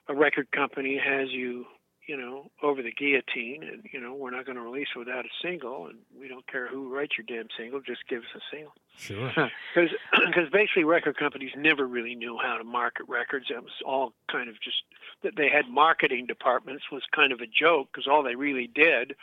a 0.07 0.15
record 0.15 0.49
company 0.51 0.97
has 1.03 1.29
you 1.31 1.65
you 2.07 2.15
know, 2.15 2.49
over 2.63 2.81
the 2.81 2.91
guillotine, 2.91 3.63
and 3.63 3.85
you 3.91 3.99
know, 3.99 4.13
we're 4.13 4.31
not 4.31 4.45
going 4.45 4.55
to 4.55 4.61
release 4.61 4.87
it 4.95 4.97
without 4.97 5.25
a 5.25 5.29
single, 5.41 5.87
and 5.87 5.97
we 6.17 6.29
don't 6.29 6.47
care 6.47 6.67
who 6.67 6.93
writes 6.93 7.15
your 7.17 7.25
damn 7.27 7.49
single, 7.57 7.81
just 7.81 8.07
give 8.07 8.21
us 8.21 8.29
a 8.35 8.39
single. 8.49 8.73
Sure. 8.97 9.31
Because 9.75 9.91
because 10.25 10.49
basically, 10.51 10.85
record 10.85 11.17
companies 11.17 11.51
never 11.55 11.85
really 11.85 12.15
knew 12.15 12.39
how 12.41 12.57
to 12.57 12.63
market 12.63 13.07
records. 13.09 13.47
It 13.49 13.61
was 13.61 13.73
all 13.85 14.13
kind 14.31 14.49
of 14.49 14.55
just 14.61 14.83
that 15.21 15.35
they 15.35 15.49
had 15.49 15.69
marketing 15.69 16.25
departments 16.25 16.85
was 16.91 17.03
kind 17.13 17.31
of 17.31 17.41
a 17.41 17.47
joke 17.47 17.89
because 17.91 18.07
all 18.07 18.23
they 18.23 18.35
really 18.35 18.67
did, 18.67 19.15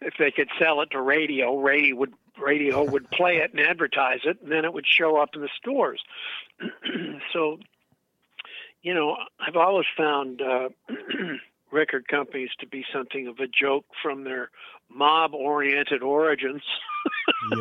if 0.00 0.14
they 0.18 0.30
could 0.30 0.48
sell 0.58 0.80
it 0.82 0.90
to 0.90 1.00
radio, 1.00 1.56
radio 1.58 1.94
would 1.96 2.14
radio 2.36 2.82
would 2.90 3.08
play 3.10 3.36
it 3.36 3.52
and 3.52 3.60
advertise 3.60 4.20
it, 4.24 4.42
and 4.42 4.50
then 4.50 4.64
it 4.64 4.72
would 4.72 4.86
show 4.86 5.16
up 5.16 5.30
in 5.34 5.40
the 5.40 5.48
stores. 5.56 6.02
so, 7.32 7.60
you 8.82 8.92
know, 8.92 9.16
I've 9.38 9.56
always 9.56 9.86
found. 9.96 10.42
Uh, 10.42 10.70
record 11.70 12.08
companies 12.08 12.50
to 12.60 12.66
be 12.66 12.84
something 12.92 13.26
of 13.26 13.38
a 13.38 13.46
joke 13.46 13.84
from 14.02 14.24
their 14.24 14.50
mob 14.90 15.34
oriented 15.34 16.02
origins 16.02 16.62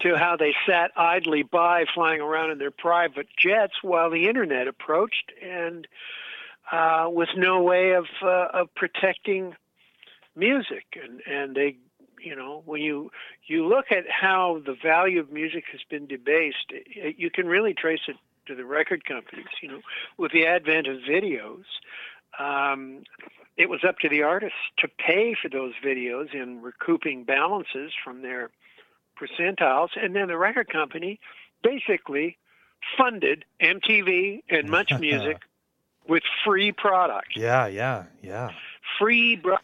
to 0.00 0.16
how 0.16 0.36
they 0.38 0.54
sat 0.66 0.90
idly 0.96 1.42
by 1.42 1.84
flying 1.94 2.20
around 2.20 2.50
in 2.50 2.58
their 2.58 2.70
private 2.70 3.28
jets 3.38 3.74
while 3.82 4.10
the 4.10 4.28
internet 4.28 4.68
approached 4.68 5.32
and 5.42 5.86
uh, 6.70 7.06
with 7.08 7.30
no 7.36 7.62
way 7.62 7.92
of 7.92 8.06
uh, 8.22 8.46
of 8.52 8.74
protecting 8.74 9.54
music. 10.36 10.84
And 11.02 11.20
and 11.26 11.56
they 11.56 11.76
you 12.22 12.36
know 12.36 12.62
when 12.64 12.80
you 12.80 13.10
you 13.46 13.66
look 13.66 13.86
at 13.90 14.04
how 14.08 14.60
the 14.64 14.74
value 14.74 15.20
of 15.20 15.32
music 15.32 15.64
has 15.72 15.80
been 15.88 16.06
debased 16.06 16.72
you 17.16 17.30
can 17.30 17.46
really 17.46 17.74
trace 17.74 18.00
it 18.08 18.16
to 18.46 18.54
the 18.54 18.64
record 18.64 19.04
companies 19.04 19.46
you 19.62 19.68
know 19.68 19.80
with 20.18 20.32
the 20.32 20.46
advent 20.46 20.86
of 20.86 20.98
videos 20.98 21.64
um, 22.38 23.02
it 23.56 23.68
was 23.68 23.80
up 23.86 23.98
to 23.98 24.08
the 24.08 24.22
artists 24.22 24.58
to 24.78 24.88
pay 24.88 25.34
for 25.40 25.48
those 25.48 25.72
videos 25.84 26.34
in 26.34 26.62
recouping 26.62 27.24
balances 27.24 27.92
from 28.02 28.22
their 28.22 28.50
percentiles, 29.20 29.88
and 29.96 30.16
then 30.16 30.28
the 30.28 30.38
record 30.38 30.68
company 30.68 31.20
basically 31.62 32.38
funded 32.96 33.44
MTV 33.60 34.42
and 34.48 34.68
Much 34.70 34.92
Music 35.00 35.38
with 36.08 36.22
free 36.44 36.72
product. 36.72 37.36
Yeah, 37.36 37.66
yeah, 37.66 38.04
yeah. 38.22 38.50
Free, 38.98 39.36
bro- 39.36 39.58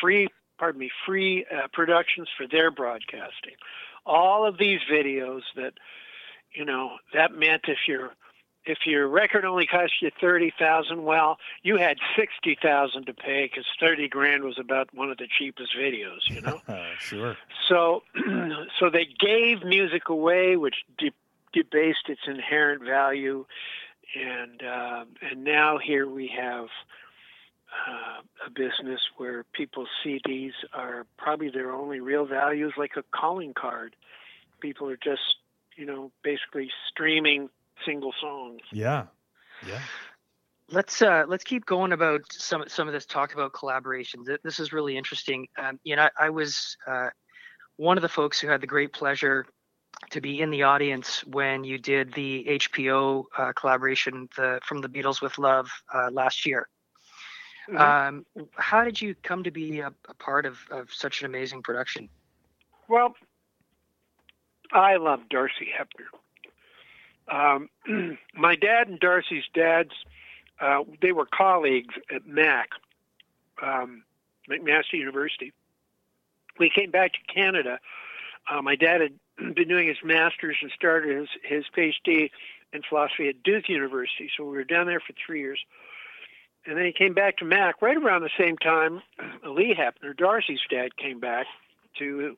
free, 0.00 0.28
pardon 0.58 0.80
me, 0.80 0.90
free 1.06 1.44
uh, 1.44 1.68
productions 1.72 2.28
for 2.36 2.46
their 2.46 2.70
broadcasting. 2.70 3.54
All 4.06 4.46
of 4.46 4.58
these 4.58 4.80
videos 4.90 5.42
that, 5.56 5.74
you 6.52 6.64
know, 6.64 6.92
that 7.12 7.32
meant 7.32 7.62
if 7.68 7.78
you're 7.86 8.12
if 8.68 8.80
your 8.84 9.08
record 9.08 9.46
only 9.46 9.66
cost 9.66 9.94
you 10.02 10.10
thirty 10.20 10.52
thousand, 10.58 11.04
well, 11.04 11.38
you 11.62 11.78
had 11.78 11.96
sixty 12.14 12.56
thousand 12.60 13.06
to 13.06 13.14
pay 13.14 13.46
because 13.50 13.64
thirty 13.80 14.08
grand 14.08 14.44
was 14.44 14.58
about 14.58 14.94
one 14.94 15.10
of 15.10 15.16
the 15.16 15.26
cheapest 15.26 15.74
videos, 15.74 16.20
you 16.28 16.42
know. 16.42 16.60
sure. 17.00 17.36
So, 17.66 18.02
so 18.78 18.90
they 18.90 19.06
gave 19.18 19.64
music 19.64 20.10
away, 20.10 20.56
which 20.56 20.76
de- 20.98 21.14
debased 21.54 22.08
its 22.08 22.20
inherent 22.26 22.84
value, 22.84 23.46
and 24.14 24.62
uh, 24.62 25.04
and 25.22 25.44
now 25.44 25.78
here 25.78 26.06
we 26.06 26.30
have 26.38 26.66
uh, 27.88 28.20
a 28.46 28.50
business 28.50 29.00
where 29.16 29.44
people's 29.54 29.88
CDs 30.04 30.52
are 30.74 31.06
probably 31.16 31.48
their 31.48 31.72
only 31.72 32.00
real 32.00 32.26
values, 32.26 32.74
like 32.76 32.92
a 32.96 33.02
calling 33.18 33.54
card. 33.54 33.96
People 34.60 34.90
are 34.90 34.98
just, 34.98 35.36
you 35.74 35.86
know, 35.86 36.10
basically 36.22 36.70
streaming 36.90 37.48
single 37.84 38.12
songs. 38.20 38.60
Yeah, 38.72 39.04
yeah. 39.66 39.80
Let's 40.70 41.00
uh, 41.00 41.24
let's 41.26 41.44
keep 41.44 41.64
going 41.66 41.92
about 41.92 42.22
some 42.30 42.64
some 42.68 42.88
of 42.88 42.94
this 42.94 43.06
talk 43.06 43.32
about 43.32 43.52
collaborations. 43.52 44.26
This 44.44 44.60
is 44.60 44.72
really 44.72 44.96
interesting. 44.96 45.48
Um, 45.56 45.80
you 45.84 45.96
know, 45.96 46.08
I, 46.18 46.26
I 46.26 46.30
was 46.30 46.76
uh, 46.86 47.08
one 47.76 47.96
of 47.96 48.02
the 48.02 48.08
folks 48.08 48.38
who 48.38 48.48
had 48.48 48.60
the 48.60 48.66
great 48.66 48.92
pleasure 48.92 49.46
to 50.10 50.20
be 50.20 50.40
in 50.40 50.50
the 50.50 50.62
audience 50.62 51.24
when 51.26 51.64
you 51.64 51.78
did 51.78 52.12
the 52.14 52.44
HPO 52.48 53.24
uh, 53.36 53.52
collaboration 53.52 54.28
the, 54.36 54.60
from 54.64 54.80
the 54.80 54.88
Beatles 54.88 55.20
with 55.20 55.38
Love 55.38 55.70
uh, 55.92 56.10
last 56.10 56.46
year. 56.46 56.68
Mm-hmm. 57.68 57.78
Um, 57.78 58.26
how 58.56 58.84
did 58.84 59.00
you 59.00 59.14
come 59.22 59.42
to 59.44 59.50
be 59.50 59.80
a, 59.80 59.92
a 60.08 60.14
part 60.14 60.46
of, 60.46 60.58
of 60.70 60.88
such 60.92 61.20
an 61.20 61.26
amazing 61.26 61.62
production? 61.62 62.08
Well, 62.88 63.14
I 64.72 64.96
love 64.96 65.20
Darcy 65.28 65.68
Hepner. 65.78 66.06
Um, 67.30 67.68
my 68.34 68.56
dad 68.56 68.88
and 68.88 68.98
Darcy's 68.98 69.44
dads, 69.54 69.92
uh, 70.60 70.84
they 71.00 71.12
were 71.12 71.26
colleagues 71.26 71.94
at 72.14 72.26
Mac, 72.26 72.70
um, 73.62 74.02
McMaster 74.50 74.94
University. 74.94 75.52
We 76.58 76.70
came 76.70 76.90
back 76.90 77.12
to 77.12 77.32
Canada. 77.32 77.78
Uh, 78.50 78.62
my 78.62 78.76
dad 78.76 79.00
had 79.00 79.54
been 79.54 79.68
doing 79.68 79.86
his 79.86 79.98
master's 80.02 80.56
and 80.62 80.70
started 80.74 81.16
his, 81.16 81.28
his 81.42 81.64
PhD 81.76 82.30
in 82.72 82.82
philosophy 82.88 83.28
at 83.28 83.42
Duke 83.42 83.68
University. 83.68 84.30
So 84.36 84.44
we 84.44 84.56
were 84.56 84.64
down 84.64 84.86
there 84.86 85.00
for 85.00 85.14
three 85.24 85.40
years. 85.40 85.60
And 86.66 86.76
then 86.76 86.84
he 86.84 86.92
came 86.92 87.14
back 87.14 87.38
to 87.38 87.44
Mac 87.44 87.80
right 87.80 87.96
around 87.96 88.22
the 88.22 88.30
same 88.38 88.58
time. 88.58 89.00
Lee 89.46 89.74
Hepner, 89.74 90.16
Darcy's 90.16 90.60
dad, 90.70 90.96
came 90.96 91.20
back 91.20 91.46
to 91.98 92.36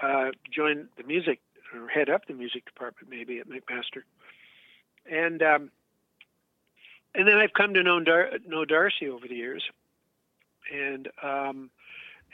uh, 0.00 0.30
join 0.50 0.88
the 0.96 1.02
music 1.04 1.40
or 1.74 1.88
head 1.88 2.08
up 2.08 2.26
the 2.26 2.34
music 2.34 2.64
department 2.64 3.10
maybe 3.10 3.38
at 3.38 3.48
McMaster. 3.48 4.02
And 5.10 5.42
um, 5.42 5.70
and 7.14 7.26
then 7.26 7.36
I've 7.36 7.52
come 7.52 7.74
to 7.74 7.82
know 7.82 8.00
Dar- 8.00 8.30
know 8.46 8.64
Darcy 8.64 9.08
over 9.08 9.26
the 9.26 9.34
years, 9.34 9.64
and 10.72 11.08
um, 11.22 11.70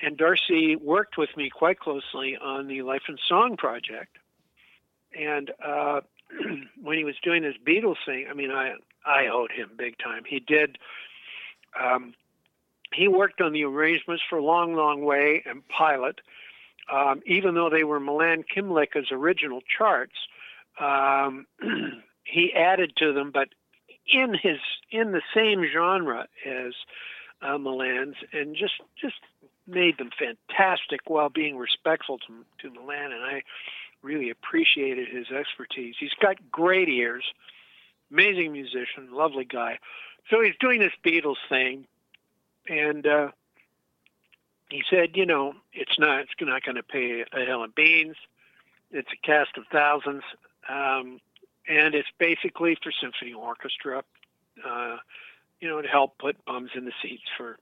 and 0.03 0.17
Darcy 0.17 0.77
worked 0.77 1.17
with 1.17 1.37
me 1.37 1.51
quite 1.51 1.79
closely 1.79 2.37
on 2.37 2.67
the 2.67 2.83
Life 2.83 3.03
in 3.09 3.17
Song 3.29 3.57
project. 3.57 4.19
And 5.19 5.53
uh, 5.65 6.01
when 6.83 6.99
he 6.99 7.05
was 7.05 7.15
doing 7.23 7.43
his 7.43 7.55
Beatles 7.65 7.97
thing, 8.05 8.27
I 8.29 8.35
mean, 8.35 8.51
I 8.51 8.75
I 9.07 9.29
owed 9.29 9.53
him 9.53 9.71
big 9.77 9.99
time. 9.99 10.25
He 10.27 10.41
did. 10.41 10.79
Um, 11.81 12.15
he 12.93 13.09
worked 13.09 13.41
on 13.41 13.53
the 13.53 13.65
arrangements 13.65 14.23
for 14.29 14.41
Long 14.41 14.75
Long 14.75 15.05
Way 15.05 15.43
and 15.47 15.67
Pilot, 15.69 16.21
um, 16.93 17.23
even 17.27 17.55
though 17.55 17.71
they 17.71 17.85
were 17.85 18.01
Milan 18.01 18.45
Kymlicka's 18.45 19.11
original 19.11 19.61
charts, 19.63 20.17
um, 20.79 21.47
he 22.25 22.53
added 22.55 22.93
to 22.97 23.13
them, 23.13 23.31
but 23.33 23.49
in 24.07 24.35
his 24.35 24.59
in 24.91 25.13
the 25.13 25.23
same 25.35 25.65
genre 25.73 26.27
as 26.45 26.75
uh, 27.43 27.59
Milan's, 27.59 28.17
and 28.33 28.55
just 28.55 28.75
just 29.01 29.17
made 29.67 29.97
them 29.99 30.11
fantastic 30.19 31.01
while 31.07 31.31
being 31.31 31.57
respectful 31.57 32.19
to 32.19 32.45
to 32.61 32.71
Milan, 32.71 33.13
and 33.13 33.23
I 33.23 33.43
really 34.03 34.31
appreciated 34.31 35.09
his 35.09 35.31
expertise. 35.31 35.95
He's 35.99 36.15
got 36.21 36.51
great 36.51 36.89
ears, 36.89 37.25
amazing 38.11 38.53
musician, 38.53 39.09
lovely 39.11 39.47
guy. 39.47 39.79
So 40.31 40.43
he's 40.43 40.55
doing 40.61 40.81
this 40.81 40.93
Beatles 41.05 41.37
thing, 41.49 41.87
and 42.69 43.07
uh, 43.07 43.29
he 44.75 44.83
said, 44.91 45.11
you 45.15 45.25
know, 45.25 45.55
it's 45.73 46.01
not 46.01 46.23
it's 46.23 46.33
not 46.41 46.65
going 46.65 46.75
to 46.75 46.83
pay 46.83 47.25
a 47.33 47.45
hell 47.45 47.63
of 47.63 47.77
beans. 47.77 48.17
It's 48.91 49.09
a 49.13 49.27
cast 49.27 49.57
of 49.57 49.65
thousands, 49.71 50.25
um, 50.69 51.21
and 51.69 51.95
it's 51.95 52.09
basically 52.19 52.77
for 52.83 52.91
symphony 53.01 53.33
orchestra. 53.35 54.03
Uh, 54.67 54.97
you 55.61 55.69
know, 55.69 55.81
to 55.81 55.87
help 55.87 56.19
put 56.19 56.45
bums 56.45 56.71
in 56.75 56.87
the 56.87 56.93
seats 57.01 57.23
for 57.37 57.57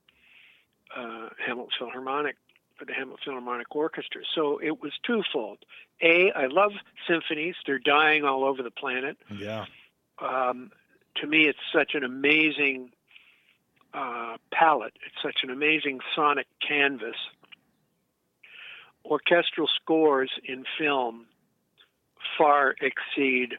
uh, 0.96 1.28
Hamilton 1.46 1.72
Philharmonic 1.78 2.36
for 2.78 2.86
the 2.86 2.94
Hamilton 2.94 3.22
Philharmonic 3.22 3.76
Orchestra. 3.76 4.22
So 4.34 4.58
it 4.58 4.80
was 4.80 4.92
twofold. 5.06 5.58
A, 6.00 6.32
I 6.32 6.46
love 6.46 6.72
symphonies; 7.06 7.56
they're 7.66 7.78
dying 7.78 8.24
all 8.24 8.42
over 8.42 8.62
the 8.62 8.70
planet. 8.70 9.18
Yeah. 9.30 9.66
Um, 10.18 10.70
to 11.16 11.26
me, 11.26 11.46
it's 11.46 11.58
such 11.74 11.90
an 11.94 12.04
amazing 12.04 12.92
uh, 13.94 14.36
palette. 14.52 14.94
It's 15.06 15.22
such 15.22 15.42
an 15.42 15.50
amazing 15.50 16.00
sonic 16.14 16.46
canvas. 16.66 17.16
Orchestral 19.04 19.68
scores 19.82 20.30
in 20.44 20.64
film 20.78 21.26
far 22.38 22.74
exceed 22.80 23.58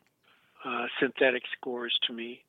uh, 0.65 0.85
synthetic 0.99 1.43
scores 1.57 1.97
to 2.07 2.13
me. 2.13 2.43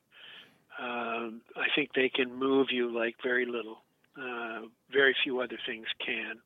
Um, 0.81 1.41
I 1.57 1.67
think 1.75 1.91
they 1.95 2.09
can 2.09 2.35
move 2.35 2.69
you 2.71 2.93
like 2.93 3.17
very 3.23 3.47
little. 3.47 3.79
Uh, 4.17 4.67
very 4.93 5.15
few 5.25 5.41
other 5.41 5.59
things 5.67 5.87
can. 6.05 6.37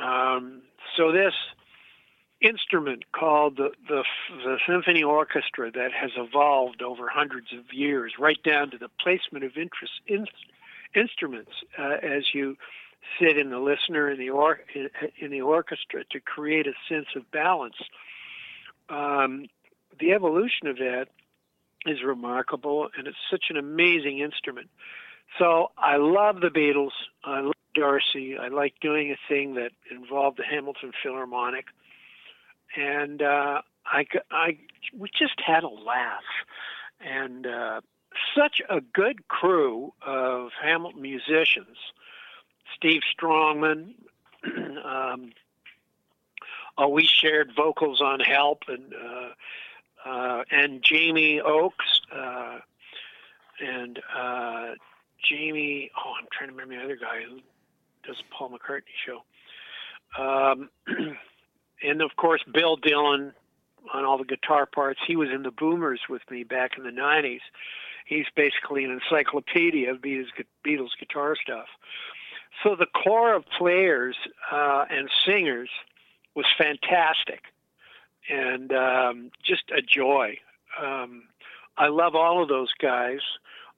Um, 0.00 0.62
so 0.96 1.12
this 1.12 1.34
instrument 2.40 3.04
called 3.12 3.56
the, 3.56 3.70
the, 3.88 4.04
the 4.44 4.58
symphony 4.66 5.02
orchestra 5.02 5.70
that 5.70 5.92
has 5.92 6.10
evolved 6.16 6.82
over 6.82 7.08
hundreds 7.08 7.52
of 7.52 7.72
years, 7.72 8.14
right 8.18 8.42
down 8.42 8.70
to 8.70 8.78
the 8.78 8.88
placement 9.00 9.44
of 9.44 9.56
interest 9.56 9.92
in, 10.06 10.26
instruments 10.94 11.52
uh, 11.78 11.96
as 12.02 12.34
you 12.34 12.56
sit 13.18 13.38
in 13.38 13.50
the 13.50 13.58
listener 13.58 14.10
in 14.10 14.18
the 14.18 14.30
or 14.30 14.60
in 15.18 15.30
the 15.30 15.40
orchestra 15.40 16.04
to 16.10 16.20
create 16.20 16.66
a 16.66 16.72
sense 16.88 17.06
of 17.16 17.30
balance. 17.30 17.76
Um, 18.88 19.46
the 19.98 20.12
evolution 20.12 20.66
of 20.66 20.76
that 20.76 21.06
is 21.86 22.02
remarkable, 22.02 22.88
and 22.96 23.06
it's 23.06 23.16
such 23.30 23.44
an 23.50 23.56
amazing 23.56 24.18
instrument. 24.18 24.68
So 25.38 25.70
I 25.78 25.96
love 25.96 26.40
the 26.40 26.48
Beatles. 26.48 26.90
I 27.24 27.40
love 27.40 27.52
Darcy. 27.74 28.36
I 28.36 28.48
like 28.48 28.74
doing 28.80 29.12
a 29.12 29.18
thing 29.28 29.54
that 29.54 29.70
involved 29.90 30.38
the 30.38 30.44
Hamilton 30.44 30.92
Philharmonic, 31.02 31.66
and 32.76 33.22
uh, 33.22 33.62
I, 33.86 34.06
I 34.30 34.58
we 34.96 35.08
just 35.16 35.40
had 35.44 35.64
a 35.64 35.68
laugh, 35.68 36.22
and 37.00 37.46
uh, 37.46 37.80
such 38.36 38.60
a 38.68 38.80
good 38.80 39.28
crew 39.28 39.92
of 40.02 40.50
Hamilton 40.60 41.02
musicians. 41.02 41.76
Steve 42.76 43.02
Strongman. 43.14 43.94
um, 44.84 45.32
oh, 46.78 46.88
we 46.88 47.04
shared 47.04 47.52
vocals 47.54 48.00
on 48.00 48.20
"Help" 48.20 48.62
and 48.68 48.94
uh, 48.94 50.08
uh, 50.08 50.44
and 50.50 50.82
Jamie 50.82 51.40
Oakes 51.40 52.00
uh, 52.14 52.58
and 53.60 54.00
uh, 54.16 54.70
Jamie. 55.22 55.90
Oh, 55.96 56.12
I'm 56.18 56.26
trying 56.32 56.48
to 56.50 56.54
remember 56.54 56.76
the 56.76 56.84
other 56.84 56.96
guy 56.96 57.22
who 57.28 57.40
does 58.06 58.22
Paul 58.30 58.50
McCartney 58.50 58.82
show. 59.04 59.22
Um, 60.18 60.70
and 61.82 62.02
of 62.02 62.16
course, 62.16 62.42
Bill 62.52 62.76
Dillon 62.76 63.32
on 63.92 64.04
all 64.04 64.18
the 64.18 64.24
guitar 64.24 64.66
parts. 64.66 65.00
He 65.06 65.16
was 65.16 65.28
in 65.30 65.42
the 65.42 65.50
Boomers 65.50 66.00
with 66.08 66.22
me 66.30 66.44
back 66.44 66.72
in 66.76 66.84
the 66.84 66.90
'90s. 66.90 67.40
He's 68.06 68.26
basically 68.34 68.84
an 68.84 68.90
encyclopedia 68.90 69.90
of 69.92 69.98
Beatles, 69.98 70.26
Beatles 70.66 70.98
guitar 70.98 71.36
stuff. 71.40 71.66
So 72.62 72.74
the 72.74 72.86
core 72.86 73.34
of 73.34 73.44
players 73.56 74.16
uh, 74.50 74.84
and 74.90 75.08
singers 75.24 75.70
was 76.34 76.46
fantastic, 76.58 77.44
and 78.28 78.72
um, 78.72 79.30
just 79.44 79.64
a 79.70 79.80
joy. 79.80 80.38
Um, 80.80 81.24
I 81.76 81.88
love 81.88 82.14
all 82.14 82.42
of 82.42 82.48
those 82.48 82.72
guys 82.80 83.20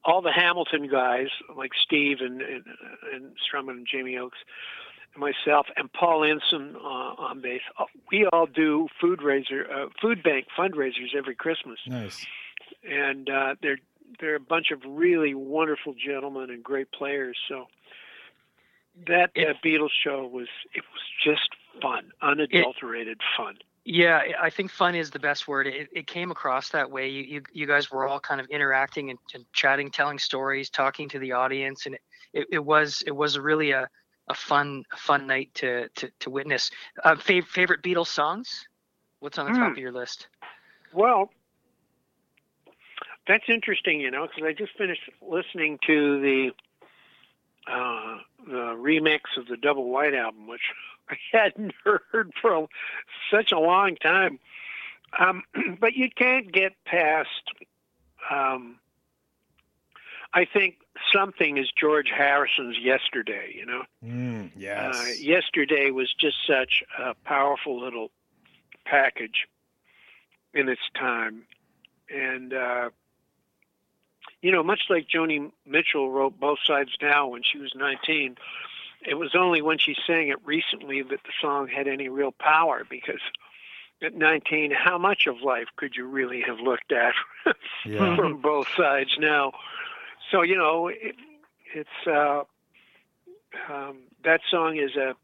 all 0.04 0.22
the 0.22 0.32
Hamilton 0.32 0.88
guys 0.88 1.28
like 1.56 1.72
Steve 1.80 2.18
and 2.20 2.40
and, 2.42 2.64
and 3.12 3.32
Strongman 3.36 3.70
and 3.70 3.86
Jamie 3.90 4.18
Oakes, 4.18 4.38
myself 5.16 5.66
and 5.76 5.92
Paul 5.92 6.24
Ensign 6.24 6.76
uh, 6.76 6.78
on 6.78 7.40
bass. 7.40 7.60
Uh, 7.78 7.84
we 8.10 8.26
all 8.26 8.46
do 8.46 8.88
food 9.00 9.22
raiser, 9.22 9.66
uh, 9.70 9.86
food 10.00 10.22
bank 10.22 10.46
fundraisers 10.56 11.14
every 11.16 11.34
Christmas. 11.34 11.78
Nice. 11.86 12.24
And 12.88 13.28
uh, 13.28 13.54
they're 13.62 13.78
they're 14.20 14.36
a 14.36 14.40
bunch 14.40 14.70
of 14.70 14.80
really 14.86 15.34
wonderful 15.34 15.94
gentlemen 15.94 16.50
and 16.50 16.62
great 16.62 16.90
players. 16.92 17.36
So 17.48 17.66
that 19.06 19.30
uh, 19.36 19.54
Beatles 19.64 19.90
show 20.04 20.26
was 20.26 20.48
it 20.74 20.84
was 20.92 21.02
just 21.24 21.48
fun, 21.80 22.12
unadulterated 22.20 23.18
it, 23.18 23.24
fun. 23.36 23.56
Yeah, 23.84 24.20
I 24.40 24.50
think 24.50 24.70
fun 24.70 24.94
is 24.94 25.10
the 25.10 25.18
best 25.18 25.48
word. 25.48 25.66
It, 25.66 25.88
it 25.92 26.06
came 26.06 26.30
across 26.30 26.68
that 26.68 26.90
way. 26.90 27.08
You, 27.08 27.22
you, 27.22 27.42
you 27.52 27.66
guys 27.66 27.90
were 27.90 28.06
all 28.06 28.20
kind 28.20 28.40
of 28.40 28.46
interacting 28.46 29.10
and, 29.10 29.18
and 29.34 29.44
chatting, 29.52 29.90
telling 29.90 30.20
stories, 30.20 30.70
talking 30.70 31.08
to 31.08 31.18
the 31.18 31.32
audience, 31.32 31.86
and 31.86 31.96
it, 31.96 32.00
it, 32.32 32.46
it 32.52 32.64
was 32.64 33.02
it 33.06 33.10
was 33.10 33.38
really 33.38 33.72
a, 33.72 33.88
a 34.28 34.34
fun 34.34 34.84
a 34.92 34.96
fun 34.96 35.26
night 35.26 35.50
to 35.54 35.88
to, 35.88 36.10
to 36.20 36.30
witness. 36.30 36.70
Uh, 37.04 37.14
fav- 37.14 37.46
favorite 37.46 37.82
Beatles 37.82 38.08
songs? 38.08 38.66
What's 39.20 39.38
on 39.38 39.46
the 39.46 39.52
top 39.58 39.68
hmm. 39.68 39.72
of 39.72 39.78
your 39.78 39.92
list? 39.92 40.26
Well, 40.92 41.30
that's 43.26 43.44
interesting, 43.48 44.00
you 44.00 44.10
know, 44.10 44.26
because 44.26 44.42
I 44.44 44.52
just 44.52 44.76
finished 44.76 45.08
listening 45.20 45.78
to 45.86 46.20
the 46.20 46.50
uh, 47.70 48.18
the 48.46 48.74
remix 48.76 49.20
of 49.36 49.46
the 49.46 49.56
Double 49.56 49.88
White 49.90 50.14
album, 50.14 50.48
which 50.48 50.62
I 51.08 51.16
hadn't 51.30 51.72
heard 51.84 52.32
for 52.40 52.68
such 53.30 53.52
a 53.52 53.58
long 53.58 53.96
time. 53.96 54.38
Um, 55.18 55.42
but 55.80 55.94
you 55.94 56.08
can't 56.10 56.50
get 56.50 56.72
past. 56.84 57.28
Um, 58.30 58.78
I 60.34 60.46
think 60.46 60.76
something 61.12 61.58
is 61.58 61.70
George 61.78 62.08
Harrison's 62.16 62.78
"Yesterday." 62.78 63.54
You 63.54 63.66
know, 63.66 63.82
mm, 64.04 64.50
yes. 64.56 64.96
Uh, 64.96 65.12
"Yesterday" 65.18 65.90
was 65.90 66.12
just 66.18 66.36
such 66.46 66.82
a 66.98 67.14
powerful 67.24 67.80
little 67.80 68.10
package 68.84 69.46
in 70.54 70.68
its 70.68 70.82
time, 70.94 71.44
and 72.08 72.54
uh, 72.54 72.90
you 74.40 74.52
know, 74.52 74.62
much 74.62 74.82
like 74.88 75.06
Joni 75.08 75.50
Mitchell 75.66 76.10
wrote 76.10 76.38
"Both 76.38 76.60
Sides 76.64 76.92
Now" 77.00 77.28
when 77.28 77.42
she 77.42 77.58
was 77.58 77.72
19 77.74 78.36
it 79.04 79.14
was 79.14 79.34
only 79.34 79.62
when 79.62 79.78
she 79.78 79.96
sang 80.06 80.28
it 80.28 80.38
recently 80.44 81.02
that 81.02 81.22
the 81.24 81.32
song 81.40 81.68
had 81.68 81.88
any 81.88 82.08
real 82.08 82.32
power 82.32 82.86
because 82.88 83.20
at 84.02 84.14
19 84.14 84.72
how 84.72 84.98
much 84.98 85.26
of 85.26 85.40
life 85.42 85.68
could 85.76 85.94
you 85.96 86.06
really 86.06 86.40
have 86.40 86.58
looked 86.60 86.92
at 86.92 87.14
yeah. 87.86 88.16
from 88.16 88.40
both 88.40 88.68
sides 88.76 89.16
now 89.18 89.52
so 90.32 90.42
you 90.42 90.56
know 90.56 90.88
it, 90.88 91.14
it's 91.74 91.88
uh, 92.08 92.42
um, 93.72 93.98
that 94.24 94.40
song 94.50 94.76
is 94.76 94.96
a 94.96 95.14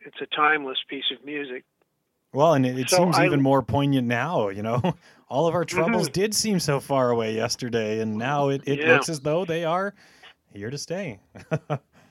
it's 0.00 0.16
a 0.22 0.26
timeless 0.34 0.78
piece 0.88 1.04
of 1.12 1.24
music 1.24 1.64
well 2.32 2.54
and 2.54 2.64
it, 2.64 2.78
it 2.78 2.88
so 2.88 2.98
seems 2.98 3.18
I, 3.18 3.26
even 3.26 3.42
more 3.42 3.62
poignant 3.62 4.08
now 4.08 4.48
you 4.48 4.62
know 4.62 4.80
all 5.28 5.46
of 5.46 5.54
our 5.54 5.66
troubles 5.66 6.04
mm-hmm. 6.04 6.12
did 6.12 6.34
seem 6.34 6.58
so 6.58 6.80
far 6.80 7.10
away 7.10 7.34
yesterday 7.34 8.00
and 8.00 8.16
now 8.16 8.48
it, 8.48 8.62
it 8.64 8.78
yeah. 8.78 8.92
looks 8.92 9.10
as 9.10 9.20
though 9.20 9.44
they 9.44 9.64
are 9.64 9.94
here 10.54 10.70
to 10.70 10.78
stay 10.78 11.20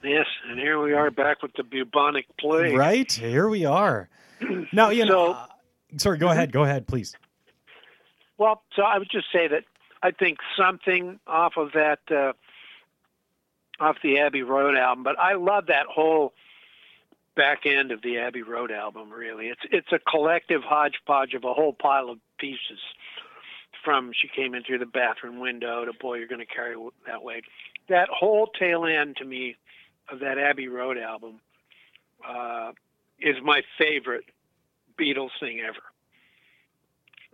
Yes, 0.04 0.26
and 0.50 0.60
here 0.60 0.82
we 0.82 0.92
are 0.92 1.10
back 1.10 1.42
with 1.42 1.54
the 1.56 1.64
bubonic 1.64 2.26
plague. 2.38 2.76
Right, 2.76 3.10
here 3.10 3.48
we 3.48 3.64
are. 3.64 4.10
Now, 4.74 4.90
you 4.90 5.06
know, 5.06 5.32
uh, 5.32 5.46
sorry, 5.96 6.18
go 6.18 6.28
ahead, 6.28 6.52
go 6.52 6.64
ahead, 6.64 6.88
please. 6.88 7.16
Well, 8.38 8.62
so 8.76 8.82
I 8.82 8.98
would 8.98 9.08
just 9.10 9.28
say 9.32 9.48
that 9.48 9.64
I 10.04 10.12
think 10.12 10.40
something 10.58 11.20
off 11.26 11.54
of 11.56 11.72
that, 11.72 12.00
uh, 12.12 12.34
off 13.80 13.96
the 14.04 14.20
Abbey 14.20 14.44
Road 14.44 14.76
album, 14.76 15.04
but 15.04 15.18
I 15.18 15.36
love 15.36 15.68
that 15.68 15.86
whole 15.88 16.34
back 17.36 17.66
end 17.66 17.92
of 17.92 18.02
the 18.02 18.20
Abbey 18.20 18.42
Road 18.44 18.70
album. 18.70 19.10
Really, 19.10 19.48
it's 19.48 19.62
it's 19.72 19.92
a 19.94 20.00
collective 20.00 20.62
hodgepodge 20.62 21.34
of 21.34 21.46
a 21.46 21.54
whole 21.54 21.74
pile 21.74 22.10
of 22.10 22.20
pieces. 22.38 22.80
From 23.84 24.12
she 24.14 24.28
came 24.28 24.54
in 24.54 24.64
through 24.64 24.80
the 24.80 24.86
bathroom 24.86 25.40
window 25.40 25.86
to 25.86 25.94
boy, 25.94 26.16
you're 26.16 26.28
going 26.28 26.46
to 26.46 26.54
carry 26.54 26.76
that 27.08 27.24
weight. 27.24 27.46
That 27.90 28.10
whole 28.10 28.48
tail 28.48 28.86
end 28.86 29.18
to 29.18 29.26
me 29.26 29.56
of 30.10 30.20
that 30.20 30.38
Abbey 30.38 30.68
Road 30.68 30.98
album 30.98 31.40
uh, 32.28 32.72
is 33.20 33.36
my 33.44 33.62
favorite 33.78 34.26
Beatles 34.98 35.32
thing 35.40 35.62
ever. 35.62 35.82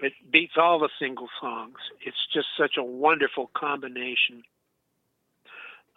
It 0.01 0.13
beats 0.31 0.53
all 0.57 0.79
the 0.79 0.89
single 0.99 1.27
songs. 1.41 1.77
It's 2.05 2.17
just 2.33 2.47
such 2.57 2.75
a 2.77 2.83
wonderful 2.83 3.51
combination 3.53 4.43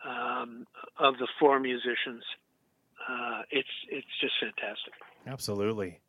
um, 0.04 0.66
of 0.98 1.18
the 1.18 1.28
four 1.38 1.60
musicians. 1.60 2.24
Uh, 3.08 3.42
it's 3.50 3.68
it's 3.88 4.06
just 4.20 4.34
fantastic. 4.40 4.94
Absolutely. 5.26 6.00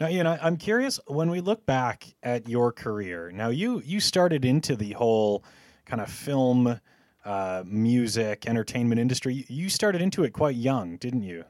Now, 0.00 0.08
you 0.08 0.22
know, 0.22 0.38
I'm 0.40 0.56
curious 0.56 1.00
when 1.06 1.30
we 1.30 1.40
look 1.40 1.66
back 1.66 2.04
at 2.22 2.48
your 2.48 2.72
career. 2.72 3.30
Now, 3.32 3.48
you 3.48 3.82
you 3.84 4.00
started 4.00 4.44
into 4.44 4.76
the 4.76 4.92
whole 4.92 5.44
kind 5.86 6.00
of 6.00 6.10
film 6.10 6.80
uh, 7.24 7.62
music, 7.66 8.46
entertainment 8.46 9.00
industry. 9.00 9.44
You 9.48 9.68
started 9.68 10.00
into 10.00 10.24
it 10.24 10.32
quite 10.32 10.56
young, 10.56 10.96
didn't 10.96 11.22
you? 11.22 11.44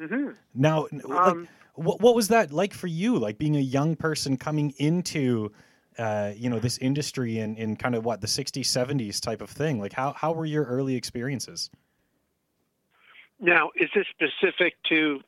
Mm-hmm. 0.00 0.30
Now, 0.54 0.86
like, 0.92 1.28
um, 1.28 1.48
what, 1.76 2.00
what 2.00 2.14
was 2.14 2.28
that 2.28 2.52
like 2.52 2.74
for 2.74 2.86
you? 2.86 3.18
Like 3.18 3.38
being 3.38 3.56
a 3.56 3.60
young 3.60 3.96
person 3.96 4.36
coming 4.36 4.74
into, 4.78 5.52
uh, 5.98 6.32
you 6.36 6.50
know, 6.50 6.58
this 6.58 6.78
industry 6.78 7.38
in, 7.38 7.56
in 7.56 7.76
kind 7.76 7.94
of 7.94 8.04
what 8.04 8.20
the 8.20 8.26
'60s, 8.26 8.60
'70s 8.60 9.20
type 9.20 9.40
of 9.40 9.50
thing. 9.50 9.80
Like, 9.80 9.92
how 9.92 10.12
how 10.12 10.32
were 10.32 10.46
your 10.46 10.64
early 10.64 10.96
experiences? 10.96 11.70
Now, 13.38 13.70
is 13.76 13.90
this 13.94 14.06
specific 14.10 14.74
to 14.88 15.20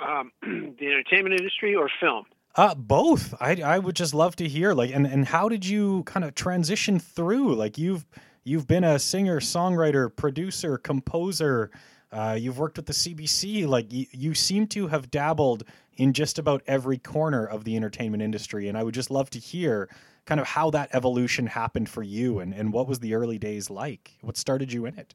um, 0.00 0.32
the 0.42 0.86
entertainment 0.86 1.34
industry 1.38 1.74
or 1.74 1.90
film? 2.00 2.26
Uh, 2.54 2.74
both. 2.74 3.34
I 3.40 3.60
I 3.62 3.78
would 3.78 3.96
just 3.96 4.14
love 4.14 4.36
to 4.36 4.48
hear 4.48 4.74
like, 4.74 4.94
and 4.94 5.06
and 5.06 5.26
how 5.26 5.48
did 5.48 5.66
you 5.66 6.02
kind 6.04 6.24
of 6.24 6.34
transition 6.34 6.98
through? 6.98 7.54
Like, 7.54 7.78
you've 7.78 8.06
You've 8.48 8.66
been 8.66 8.82
a 8.82 8.98
singer, 8.98 9.40
songwriter, 9.40 10.08
producer, 10.14 10.78
composer. 10.78 11.70
Uh, 12.10 12.36
you've 12.38 12.58
worked 12.58 12.76
with 12.76 12.86
the 12.86 12.92
CBC. 12.92 13.66
Like 13.66 13.92
you, 13.92 14.06
you 14.12 14.34
seem 14.34 14.66
to 14.68 14.86
have 14.88 15.10
dabbled 15.10 15.64
in 15.96 16.12
just 16.12 16.38
about 16.38 16.62
every 16.66 16.98
corner 16.98 17.44
of 17.44 17.64
the 17.64 17.76
entertainment 17.76 18.22
industry. 18.22 18.68
And 18.68 18.78
I 18.78 18.82
would 18.82 18.94
just 18.94 19.10
love 19.10 19.30
to 19.30 19.38
hear 19.38 19.88
kind 20.24 20.40
of 20.40 20.46
how 20.46 20.70
that 20.70 20.90
evolution 20.92 21.46
happened 21.46 21.88
for 21.88 22.02
you 22.02 22.38
and, 22.38 22.52
and 22.54 22.72
what 22.72 22.86
was 22.86 23.00
the 23.00 23.14
early 23.14 23.38
days 23.38 23.70
like? 23.70 24.12
What 24.20 24.36
started 24.36 24.72
you 24.72 24.86
in 24.86 24.98
it? 24.98 25.14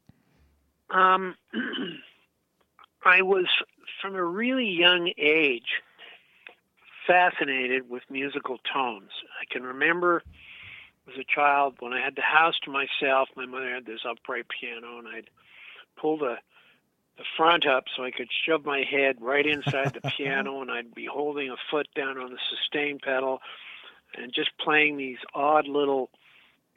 Um, 0.90 1.36
I 3.06 3.22
was 3.22 3.46
from 4.02 4.16
a 4.16 4.24
really 4.24 4.68
young 4.68 5.12
age 5.18 5.82
fascinated 7.08 7.90
with 7.90 8.04
musical 8.10 8.58
tones. 8.72 9.12
I 9.42 9.52
can 9.52 9.64
remember 9.64 10.24
as 11.08 11.20
a 11.20 11.24
child, 11.24 11.76
when 11.80 11.94
I 11.94 12.02
had 12.02 12.16
the 12.16 12.22
house 12.22 12.56
to 12.64 12.72
myself, 12.72 13.28
my 13.36 13.46
mother 13.46 13.74
had 13.74 13.86
this 13.86 14.02
upright 14.10 14.46
piano, 14.48 15.00
and 15.00 15.08
I'd 15.08 15.30
pull 15.98 16.18
the 16.18 16.36
the 17.18 17.24
front 17.38 17.66
up 17.68 17.86
so 17.96 18.04
I 18.04 18.12
could 18.12 18.30
shove 18.46 18.66
my 18.66 18.82
head 18.82 19.18
right 19.22 19.46
inside 19.46 19.94
the 19.94 20.10
piano, 20.10 20.62
and 20.62 20.72
I'd 20.72 20.96
be 20.96 21.06
holding 21.06 21.50
a 21.50 21.56
foot 21.70 21.88
down 21.96 22.18
on 22.18 22.32
the 22.32 22.40
sustain 22.50 23.00
pedal, 23.00 23.40
and 24.16 24.34
just 24.34 24.52
playing 24.58 24.98
these 24.98 25.20
odd 25.34 25.68
little 25.68 26.10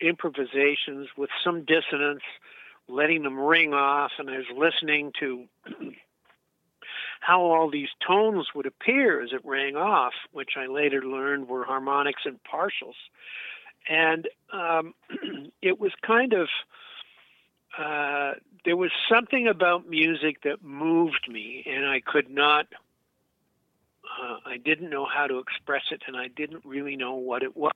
improvisations 0.00 1.08
with 1.16 1.30
some 1.42 1.64
dissonance, 1.64 2.22
letting 2.88 3.22
them 3.22 3.38
ring 3.38 3.72
off, 3.72 4.12
and 4.18 4.30
I 4.30 4.38
was 4.38 4.46
listening 4.54 5.12
to 5.20 5.46
how 7.20 7.40
all 7.40 7.70
these 7.70 7.88
tones 8.06 8.48
would 8.54 8.66
appear 8.66 9.22
as 9.22 9.30
it 9.32 9.40
rang 9.44 9.76
off, 9.76 10.12
which 10.32 10.50
I 10.56 10.66
later 10.66 11.02
learned 11.02 11.48
were 11.48 11.64
harmonics 11.64 12.22
and 12.24 12.38
partials. 12.44 12.94
And 13.88 14.28
um, 14.52 14.94
it 15.62 15.80
was 15.80 15.92
kind 16.06 16.32
of, 16.34 16.48
uh, 17.78 18.32
there 18.66 18.76
was 18.76 18.90
something 19.08 19.46
about 19.46 19.88
music 19.88 20.42
that 20.42 20.62
moved 20.62 21.28
me, 21.28 21.62
and 21.66 21.86
I 21.86 22.00
could 22.00 22.28
not, 22.28 22.66
uh, 24.20 24.38
I 24.44 24.56
didn't 24.56 24.90
know 24.90 25.06
how 25.06 25.28
to 25.28 25.38
express 25.38 25.84
it, 25.92 26.02
and 26.08 26.16
I 26.16 26.26
didn't 26.26 26.64
really 26.64 26.96
know 26.96 27.14
what 27.14 27.44
it 27.44 27.56
was. 27.56 27.70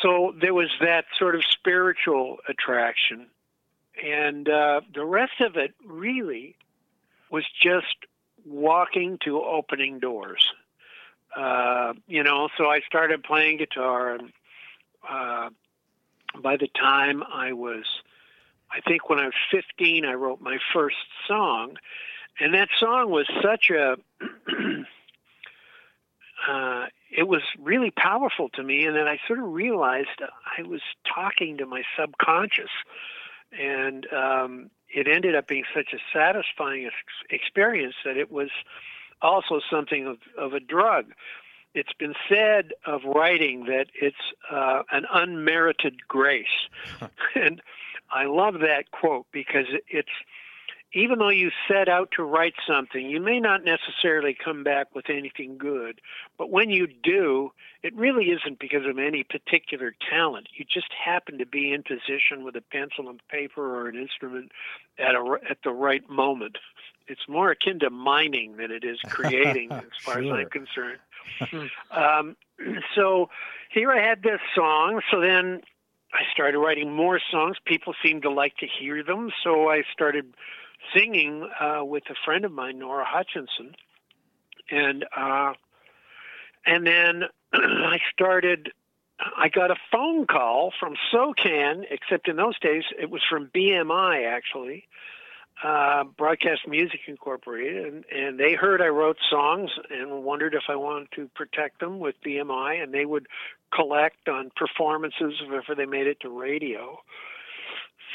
So 0.00 0.32
there 0.40 0.54
was 0.54 0.70
that 0.80 1.06
sort 1.18 1.34
of 1.34 1.44
spiritual 1.44 2.38
attraction. 2.48 3.26
And 4.02 4.48
uh, 4.48 4.82
the 4.94 5.04
rest 5.04 5.40
of 5.40 5.56
it 5.56 5.74
really 5.84 6.56
was 7.28 7.44
just 7.60 7.96
walking 8.46 9.18
to 9.24 9.42
opening 9.42 9.98
doors. 9.98 10.48
Uh, 11.36 11.94
you 12.06 12.22
know, 12.22 12.48
so 12.56 12.66
I 12.66 12.82
started 12.86 13.24
playing 13.24 13.58
guitar, 13.58 14.14
and 14.14 14.32
uh, 15.08 15.50
by 16.40 16.56
the 16.56 16.68
time 16.68 17.24
I 17.24 17.52
was, 17.52 17.84
I 18.70 18.80
think 18.80 19.08
when 19.08 19.18
I 19.20 19.26
was 19.26 19.34
15, 19.50 20.04
I 20.04 20.14
wrote 20.14 20.40
my 20.40 20.58
first 20.72 20.96
song, 21.28 21.76
and 22.40 22.54
that 22.54 22.68
song 22.78 23.10
was 23.10 23.26
such 23.42 23.70
a, 23.70 23.96
uh, 26.48 26.86
it 27.16 27.28
was 27.28 27.42
really 27.60 27.90
powerful 27.90 28.48
to 28.50 28.62
me, 28.62 28.84
and 28.84 28.96
then 28.96 29.06
I 29.06 29.18
sort 29.26 29.38
of 29.38 29.52
realized 29.52 30.20
I 30.58 30.62
was 30.62 30.80
talking 31.06 31.58
to 31.58 31.66
my 31.66 31.82
subconscious, 31.98 32.70
and 33.56 34.06
um, 34.12 34.70
it 34.88 35.06
ended 35.08 35.34
up 35.36 35.46
being 35.46 35.64
such 35.74 35.92
a 35.92 35.98
satisfying 36.12 36.90
experience 37.30 37.94
that 38.04 38.16
it 38.16 38.32
was 38.32 38.50
also 39.22 39.60
something 39.70 40.06
of, 40.06 40.18
of 40.36 40.52
a 40.52 40.60
drug. 40.60 41.06
It's 41.74 41.92
been 41.92 42.14
said 42.28 42.72
of 42.86 43.02
writing 43.04 43.64
that 43.64 43.86
it's 44.00 44.16
uh, 44.50 44.82
an 44.92 45.06
unmerited 45.12 46.06
grace. 46.06 46.46
and 47.34 47.60
I 48.14 48.26
love 48.26 48.60
that 48.60 48.90
quote 48.92 49.26
because 49.32 49.66
it's 49.88 50.08
even 50.94 51.18
though 51.18 51.28
you 51.28 51.50
set 51.66 51.88
out 51.88 52.12
to 52.12 52.22
write 52.22 52.54
something, 52.66 53.10
you 53.10 53.20
may 53.20 53.40
not 53.40 53.64
necessarily 53.64 54.32
come 54.32 54.62
back 54.62 54.94
with 54.94 55.10
anything 55.10 55.58
good. 55.58 56.00
But 56.38 56.50
when 56.50 56.70
you 56.70 56.86
do, 56.86 57.50
it 57.82 57.94
really 57.96 58.26
isn't 58.26 58.60
because 58.60 58.86
of 58.86 58.98
any 58.98 59.24
particular 59.24 59.94
talent. 60.08 60.48
You 60.54 60.64
just 60.64 60.92
happen 60.92 61.38
to 61.38 61.46
be 61.46 61.72
in 61.72 61.82
position 61.82 62.44
with 62.44 62.54
a 62.54 62.60
pencil 62.60 63.08
and 63.08 63.20
paper 63.28 63.76
or 63.76 63.88
an 63.88 63.96
instrument 63.96 64.52
at 64.96 65.16
a, 65.16 65.36
at 65.50 65.58
the 65.64 65.72
right 65.72 66.08
moment. 66.08 66.58
It's 67.08 67.28
more 67.28 67.50
akin 67.50 67.80
to 67.80 67.90
mining 67.90 68.56
than 68.56 68.70
it 68.70 68.84
is 68.84 68.98
creating, 69.04 69.72
as 69.72 69.82
far 70.00 70.22
sure. 70.22 70.38
as 70.38 70.46
I'm 70.46 70.50
concerned. 70.50 71.70
um, 71.90 72.36
so 72.94 73.30
here 73.68 73.90
I 73.90 74.00
had 74.00 74.22
this 74.22 74.40
song. 74.54 75.00
So 75.10 75.20
then 75.20 75.62
I 76.14 76.22
started 76.32 76.58
writing 76.58 76.92
more 76.92 77.20
songs. 77.30 77.56
People 77.64 77.94
seemed 78.04 78.22
to 78.22 78.30
like 78.30 78.56
to 78.58 78.66
hear 78.66 79.02
them, 79.02 79.30
so 79.42 79.68
I 79.68 79.82
started 79.92 80.32
singing 80.96 81.48
uh, 81.60 81.84
with 81.84 82.04
a 82.08 82.14
friend 82.24 82.44
of 82.44 82.52
mine, 82.52 82.78
Nora 82.78 83.04
Hutchinson, 83.04 83.74
and 84.70 85.04
uh, 85.16 85.54
and 86.66 86.86
then 86.86 87.24
I 87.52 87.98
started. 88.12 88.72
I 89.36 89.48
got 89.48 89.70
a 89.70 89.76
phone 89.92 90.26
call 90.26 90.72
from 90.78 90.96
SOCAN, 91.12 91.84
except 91.90 92.28
in 92.28 92.36
those 92.36 92.58
days 92.58 92.82
it 93.00 93.10
was 93.10 93.22
from 93.28 93.48
BMI 93.54 94.26
actually, 94.26 94.88
uh, 95.62 96.04
Broadcast 96.18 96.66
Music 96.66 97.00
Incorporated, 97.06 97.86
and, 97.86 98.04
and 98.10 98.38
they 98.38 98.54
heard 98.54 98.82
I 98.82 98.88
wrote 98.88 99.16
songs 99.30 99.70
and 99.90 100.24
wondered 100.24 100.54
if 100.54 100.64
I 100.68 100.76
wanted 100.76 101.08
to 101.16 101.30
protect 101.34 101.80
them 101.80 102.00
with 102.00 102.16
BMI, 102.26 102.82
and 102.82 102.92
they 102.92 103.04
would 103.04 103.26
collect 103.72 104.28
on 104.28 104.50
performances 104.56 105.34
if 105.40 105.76
they 105.76 105.86
made 105.86 106.06
it 106.06 106.20
to 106.20 106.28
radio. 106.28 107.00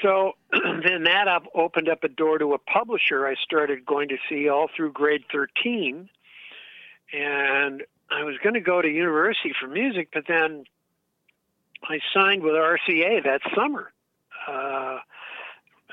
So 0.01 0.33
then 0.51 1.03
that 1.03 1.27
up 1.27 1.45
opened 1.53 1.89
up 1.89 2.03
a 2.03 2.09
door 2.09 2.37
to 2.37 2.53
a 2.53 2.57
publisher 2.57 3.27
I 3.27 3.35
started 3.35 3.85
going 3.85 4.09
to 4.09 4.17
see 4.29 4.49
all 4.49 4.69
through 4.75 4.93
grade 4.93 5.23
13. 5.31 6.09
And 7.11 7.83
I 8.11 8.23
was 8.23 8.35
going 8.43 8.53
to 8.53 8.61
go 8.61 8.81
to 8.81 8.87
university 8.87 9.53
for 9.59 9.67
music, 9.67 10.09
but 10.13 10.25
then 10.27 10.65
I 11.83 11.99
signed 12.13 12.43
with 12.43 12.53
RCA 12.53 13.23
that 13.23 13.41
summer 13.55 13.91
uh, 14.47 14.99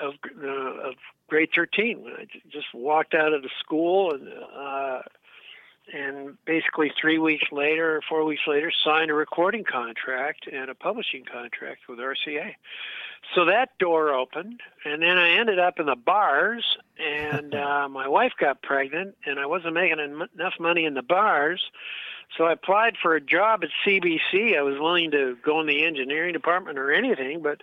of, 0.01 0.15
uh, 0.43 0.89
of 0.89 0.95
grade 1.29 1.51
13. 1.55 2.03
when 2.03 2.13
I 2.15 2.27
just 2.51 2.67
walked 2.75 3.15
out 3.15 3.33
of 3.33 3.43
the 3.43 3.51
school 3.61 4.13
and 4.13 4.29
uh, 4.29 5.03
and 5.93 6.37
basically 6.45 6.93
three 7.01 7.19
weeks 7.19 7.47
later, 7.53 8.03
four 8.09 8.25
weeks 8.25 8.43
later, 8.47 8.73
signed 8.85 9.11
a 9.11 9.15
recording 9.15 9.65
contract 9.65 10.49
and 10.53 10.69
a 10.69 10.75
publishing 10.75 11.25
contract 11.25 11.83
with 11.89 11.99
RCA. 11.99 12.55
So 13.35 13.45
that 13.45 13.71
door 13.79 14.13
opened, 14.13 14.61
and 14.85 15.03
then 15.03 15.17
I 15.17 15.31
ended 15.39 15.59
up 15.59 15.79
in 15.79 15.87
the 15.87 15.97
bars, 15.97 16.77
and 16.99 17.55
uh, 17.55 17.89
my 17.89 18.09
wife 18.09 18.33
got 18.39 18.63
pregnant, 18.63 19.17
and 19.25 19.39
I 19.39 19.47
wasn't 19.47 19.75
making 19.75 20.01
en- 20.01 20.29
enough 20.35 20.55
money 20.59 20.85
in 20.85 20.95
the 20.95 21.03
bars. 21.03 21.63
So 22.37 22.45
I 22.45 22.53
applied 22.53 22.97
for 23.01 23.15
a 23.15 23.21
job 23.21 23.63
at 23.63 23.71
CBC. 23.85 24.59
I 24.59 24.63
was 24.63 24.79
willing 24.81 25.13
to 25.13 25.37
go 25.45 25.61
in 25.61 25.67
the 25.67 25.85
engineering 25.85 26.33
department 26.33 26.79
or 26.79 26.93
anything, 26.93 27.43
but 27.43 27.61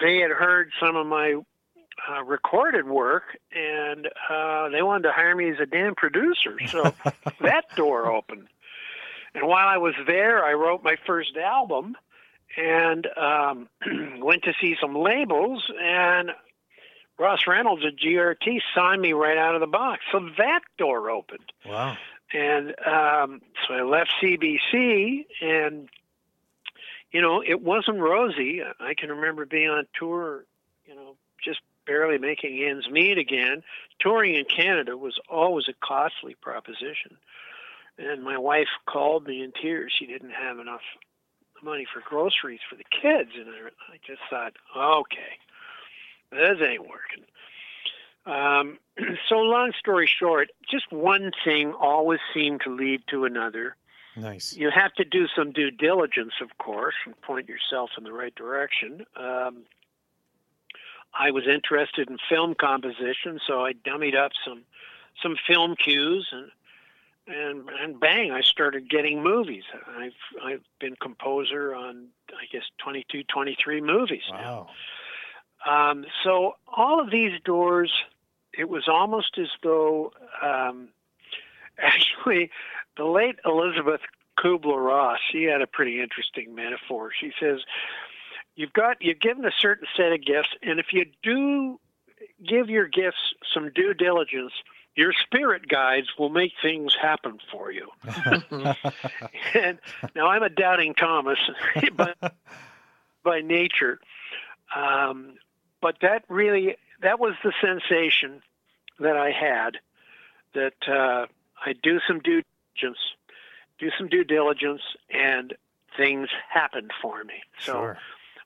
they 0.00 0.18
had 0.18 0.30
heard 0.30 0.70
some 0.80 0.96
of 0.96 1.06
my 1.06 1.36
uh, 2.10 2.22
recorded 2.24 2.86
work, 2.86 3.24
and 3.54 4.08
uh, 4.30 4.68
they 4.70 4.82
wanted 4.82 5.04
to 5.04 5.12
hire 5.12 5.36
me 5.36 5.50
as 5.50 5.60
a 5.60 5.66
damn 5.66 5.94
producer. 5.94 6.56
So 6.68 6.94
that 7.40 7.64
door 7.76 8.10
opened. 8.10 8.48
And 9.34 9.46
while 9.46 9.68
I 9.68 9.78
was 9.78 9.94
there, 10.06 10.44
I 10.44 10.52
wrote 10.52 10.82
my 10.82 10.96
first 11.06 11.36
album 11.36 11.96
and 12.56 13.06
um, 13.16 13.68
went 14.18 14.42
to 14.44 14.52
see 14.60 14.76
some 14.80 14.94
labels. 14.94 15.70
And 15.80 16.30
Ross 17.18 17.46
Reynolds 17.46 17.82
at 17.86 17.96
GRT 17.96 18.60
signed 18.74 19.00
me 19.00 19.12
right 19.12 19.38
out 19.38 19.54
of 19.54 19.60
the 19.60 19.66
box. 19.66 20.02
So 20.10 20.20
that 20.38 20.60
door 20.78 21.10
opened. 21.10 21.52
Wow. 21.66 21.96
And 22.32 22.68
um, 22.86 23.42
so 23.66 23.74
I 23.74 23.82
left 23.82 24.10
CBC, 24.22 25.26
and 25.42 25.88
you 27.12 27.20
know, 27.20 27.42
it 27.46 27.62
wasn't 27.62 28.00
rosy. 28.00 28.62
I 28.80 28.94
can 28.94 29.10
remember 29.10 29.44
being 29.46 29.68
on 29.68 29.86
tour, 29.98 30.44
you 30.86 30.94
know, 30.94 31.16
just 31.44 31.60
barely 31.86 32.18
making 32.18 32.62
ends 32.62 32.88
meet 32.90 33.18
again. 33.18 33.62
Touring 34.00 34.34
in 34.34 34.44
Canada 34.44 34.96
was 34.96 35.18
always 35.28 35.68
a 35.68 35.74
costly 35.84 36.34
proposition. 36.34 37.16
And 37.98 38.22
my 38.22 38.38
wife 38.38 38.68
called 38.86 39.26
me 39.26 39.42
in 39.42 39.52
tears. 39.52 39.92
She 39.96 40.06
didn't 40.06 40.30
have 40.30 40.58
enough 40.58 40.80
money 41.62 41.86
for 41.92 42.00
groceries 42.00 42.60
for 42.68 42.76
the 42.76 42.84
kids. 42.84 43.30
And 43.36 43.48
I, 43.48 43.96
just 44.06 44.22
thought, 44.30 44.54
okay, 44.76 45.38
this 46.30 46.58
ain't 46.66 46.88
working. 46.88 47.24
Um, 48.24 48.78
so, 49.28 49.36
long 49.36 49.72
story 49.78 50.08
short, 50.08 50.50
just 50.70 50.90
one 50.90 51.32
thing 51.44 51.72
always 51.72 52.20
seemed 52.32 52.62
to 52.62 52.74
lead 52.74 53.02
to 53.10 53.24
another. 53.24 53.76
Nice. 54.16 54.54
You 54.54 54.70
have 54.70 54.92
to 54.94 55.04
do 55.04 55.26
some 55.34 55.52
due 55.52 55.70
diligence, 55.70 56.34
of 56.42 56.58
course, 56.58 56.94
and 57.06 57.18
point 57.22 57.48
yourself 57.48 57.90
in 57.96 58.04
the 58.04 58.12
right 58.12 58.34
direction. 58.34 59.06
Um, 59.16 59.62
I 61.14 61.30
was 61.30 61.44
interested 61.46 62.08
in 62.10 62.18
film 62.28 62.54
composition, 62.54 63.40
so 63.46 63.64
I 63.64 63.72
dummied 63.72 64.16
up 64.16 64.32
some 64.44 64.62
some 65.22 65.36
film 65.46 65.76
cues 65.76 66.28
and 66.32 66.50
and 67.26 67.68
and 67.68 68.00
bang, 68.00 68.32
I 68.32 68.40
started 68.40 68.90
getting 68.90 69.22
movies. 69.22 69.64
I've 69.96 70.12
I've 70.42 70.62
been 70.80 70.96
composer 71.00 71.74
on 71.74 72.08
I 72.30 72.46
guess 72.50 72.64
22, 72.78 73.24
23 73.24 73.80
movies 73.80 74.22
wow. 74.30 74.68
now. 75.66 75.90
Um, 75.90 76.04
so 76.24 76.56
all 76.66 77.00
of 77.00 77.10
these 77.10 77.40
doors, 77.44 77.92
it 78.56 78.68
was 78.68 78.88
almost 78.88 79.38
as 79.38 79.48
though 79.62 80.12
um, 80.42 80.88
actually 81.78 82.50
the 82.96 83.04
late 83.04 83.36
Elizabeth 83.44 84.00
Kubler 84.38 84.84
Ross, 84.84 85.18
she 85.30 85.44
had 85.44 85.62
a 85.62 85.66
pretty 85.66 86.00
interesting 86.00 86.54
metaphor. 86.54 87.10
She 87.18 87.32
says 87.40 87.60
you've 88.54 88.72
got 88.72 88.98
you're 89.00 89.14
given 89.14 89.44
a 89.44 89.52
certain 89.58 89.86
set 89.96 90.12
of 90.12 90.24
gifts, 90.24 90.50
and 90.62 90.78
if 90.78 90.86
you 90.92 91.06
do 91.22 91.78
give 92.46 92.68
your 92.68 92.86
gifts 92.86 93.34
some 93.52 93.70
due 93.70 93.94
diligence, 93.94 94.52
your 94.94 95.12
spirit 95.12 95.68
guides 95.68 96.08
will 96.18 96.28
make 96.28 96.52
things 96.60 96.94
happen 97.00 97.38
for 97.50 97.70
you. 97.70 97.88
and 99.54 99.78
now 100.14 100.28
I'm 100.28 100.42
a 100.42 100.50
doubting 100.50 100.94
Thomas, 100.94 101.38
but 101.96 102.34
by 103.24 103.40
nature, 103.40 104.00
um, 104.74 105.34
but 105.80 105.96
that 106.02 106.24
really 106.28 106.76
that 107.00 107.18
was 107.18 107.34
the 107.42 107.52
sensation 107.60 108.42
that 109.00 109.16
I 109.16 109.30
had 109.30 109.78
that 110.54 110.74
uh, 110.86 111.26
I 111.64 111.72
do 111.82 111.98
some 112.06 112.20
due 112.20 112.42
diligence, 112.42 112.51
do 112.80 113.88
some 113.98 114.08
due 114.08 114.24
diligence, 114.24 114.82
and 115.10 115.54
things 115.96 116.28
happened 116.48 116.90
for 117.00 117.24
me. 117.24 117.34
So 117.58 117.72
Sure. 117.72 117.98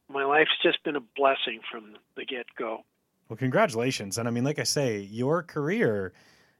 my 0.08 0.24
life's 0.24 0.50
just 0.62 0.82
been 0.82 0.96
a 0.96 1.00
blessing 1.00 1.60
from 1.70 1.96
the 2.16 2.24
get 2.24 2.46
go. 2.58 2.84
Well, 3.28 3.36
congratulations. 3.36 4.18
And 4.18 4.28
I 4.28 4.30
mean, 4.30 4.44
like 4.44 4.58
I 4.58 4.64
say, 4.64 4.98
your 5.00 5.42
career, 5.42 6.12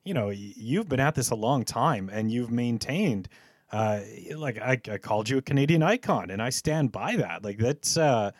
you 0.04 0.14
know, 0.14 0.30
you've 0.30 0.88
been 0.88 1.00
at 1.00 1.14
this 1.14 1.30
a 1.30 1.34
long 1.34 1.64
time 1.64 2.10
and 2.12 2.30
you've 2.30 2.50
maintained, 2.50 3.28
uh, 3.72 4.00
like 4.36 4.58
I, 4.60 4.80
I 4.90 4.98
called 4.98 5.28
you 5.28 5.38
a 5.38 5.42
Canadian 5.42 5.82
icon 5.82 6.30
and 6.30 6.42
I 6.42 6.50
stand 6.50 6.92
by 6.92 7.16
that. 7.16 7.44
Like 7.44 7.58
that's, 7.58 7.96
uh, 7.96 8.32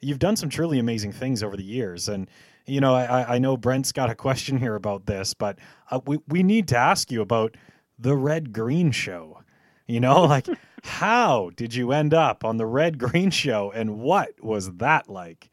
you've 0.00 0.18
done 0.18 0.36
some 0.36 0.48
truly 0.48 0.78
amazing 0.78 1.12
things 1.12 1.42
over 1.42 1.56
the 1.56 1.64
years. 1.64 2.08
And, 2.08 2.28
you 2.66 2.80
know, 2.80 2.94
I, 2.94 3.34
I 3.34 3.38
know 3.38 3.56
Brent's 3.56 3.92
got 3.92 4.10
a 4.10 4.14
question 4.14 4.58
here 4.58 4.74
about 4.74 5.06
this, 5.06 5.34
but 5.34 5.58
uh, 5.90 6.00
we, 6.06 6.18
we 6.28 6.42
need 6.42 6.68
to 6.68 6.76
ask 6.76 7.10
you 7.10 7.20
about 7.20 7.56
the 7.98 8.16
Red 8.16 8.52
Green 8.52 8.90
Show. 8.90 9.42
You 9.86 10.00
know, 10.00 10.22
like 10.26 10.46
how 10.84 11.50
did 11.56 11.74
you 11.74 11.92
end 11.92 12.14
up 12.14 12.44
on 12.44 12.56
the 12.56 12.66
Red 12.66 12.98
Green 12.98 13.30
Show 13.30 13.72
and 13.74 14.00
what 14.00 14.42
was 14.42 14.72
that 14.76 15.08
like? 15.08 15.50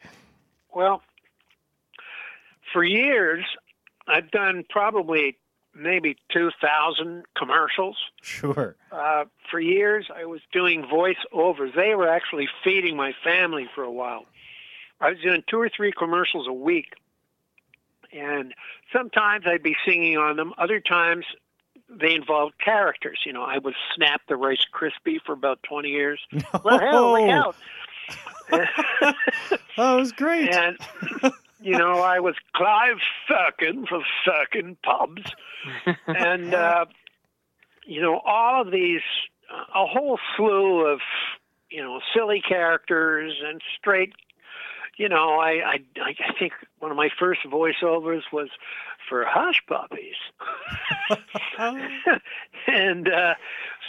Well, 0.73 1.01
for 2.71 2.83
years, 2.83 3.45
I've 4.07 4.31
done 4.31 4.63
probably 4.69 5.37
maybe 5.73 6.17
2,000 6.31 7.23
commercials. 7.35 7.97
Sure. 8.21 8.75
Uh, 8.91 9.25
for 9.49 9.59
years, 9.59 10.09
I 10.13 10.25
was 10.25 10.41
doing 10.51 10.83
voiceovers. 10.83 11.75
They 11.75 11.95
were 11.95 12.09
actually 12.09 12.47
feeding 12.63 12.95
my 12.95 13.13
family 13.23 13.69
for 13.73 13.83
a 13.83 13.91
while. 13.91 14.25
I 14.99 15.09
was 15.09 15.19
doing 15.19 15.43
two 15.47 15.59
or 15.59 15.69
three 15.69 15.91
commercials 15.91 16.47
a 16.47 16.53
week. 16.53 16.93
And 18.13 18.53
sometimes 18.91 19.45
I'd 19.47 19.63
be 19.63 19.75
singing 19.85 20.17
on 20.17 20.35
them. 20.35 20.53
Other 20.57 20.81
times, 20.81 21.25
they 21.99 22.15
involved 22.15 22.55
characters. 22.63 23.19
You 23.25 23.33
know, 23.33 23.43
I 23.43 23.57
was 23.57 23.73
Snap 23.95 24.21
the 24.27 24.35
Rice 24.35 24.65
Krispie 24.73 25.19
for 25.25 25.33
about 25.33 25.61
20 25.63 25.89
years. 25.89 26.19
Let 26.63 26.83
out, 26.83 27.11
let 27.11 27.29
out. 27.29 27.55
that 28.49 29.15
was 29.77 30.11
great. 30.11 30.53
And 30.53 30.77
you 31.61 31.77
know, 31.77 31.99
I 31.99 32.19
was 32.19 32.35
Clive 32.55 32.97
Firkin 33.27 33.85
for 33.85 34.01
Firkin 34.25 34.77
Pubs, 34.83 35.23
and 36.07 36.53
uh, 36.53 36.85
you 37.85 38.01
know, 38.01 38.19
all 38.25 38.61
of 38.61 38.71
these, 38.71 39.01
a 39.49 39.85
whole 39.85 40.19
slew 40.35 40.85
of 40.85 40.99
you 41.69 41.81
know 41.81 41.99
silly 42.13 42.41
characters 42.41 43.33
and 43.45 43.61
straight. 43.77 44.13
You 44.97 45.09
know, 45.09 45.39
I 45.39 45.61
I 45.65 45.79
I 46.01 46.33
think 46.37 46.53
one 46.79 46.91
of 46.91 46.97
my 46.97 47.09
first 47.19 47.41
voiceovers 47.45 48.21
was 48.31 48.49
for 49.09 49.25
Hush 49.25 49.61
Puppies, 49.67 50.15
and 52.67 53.07
uh, 53.07 53.35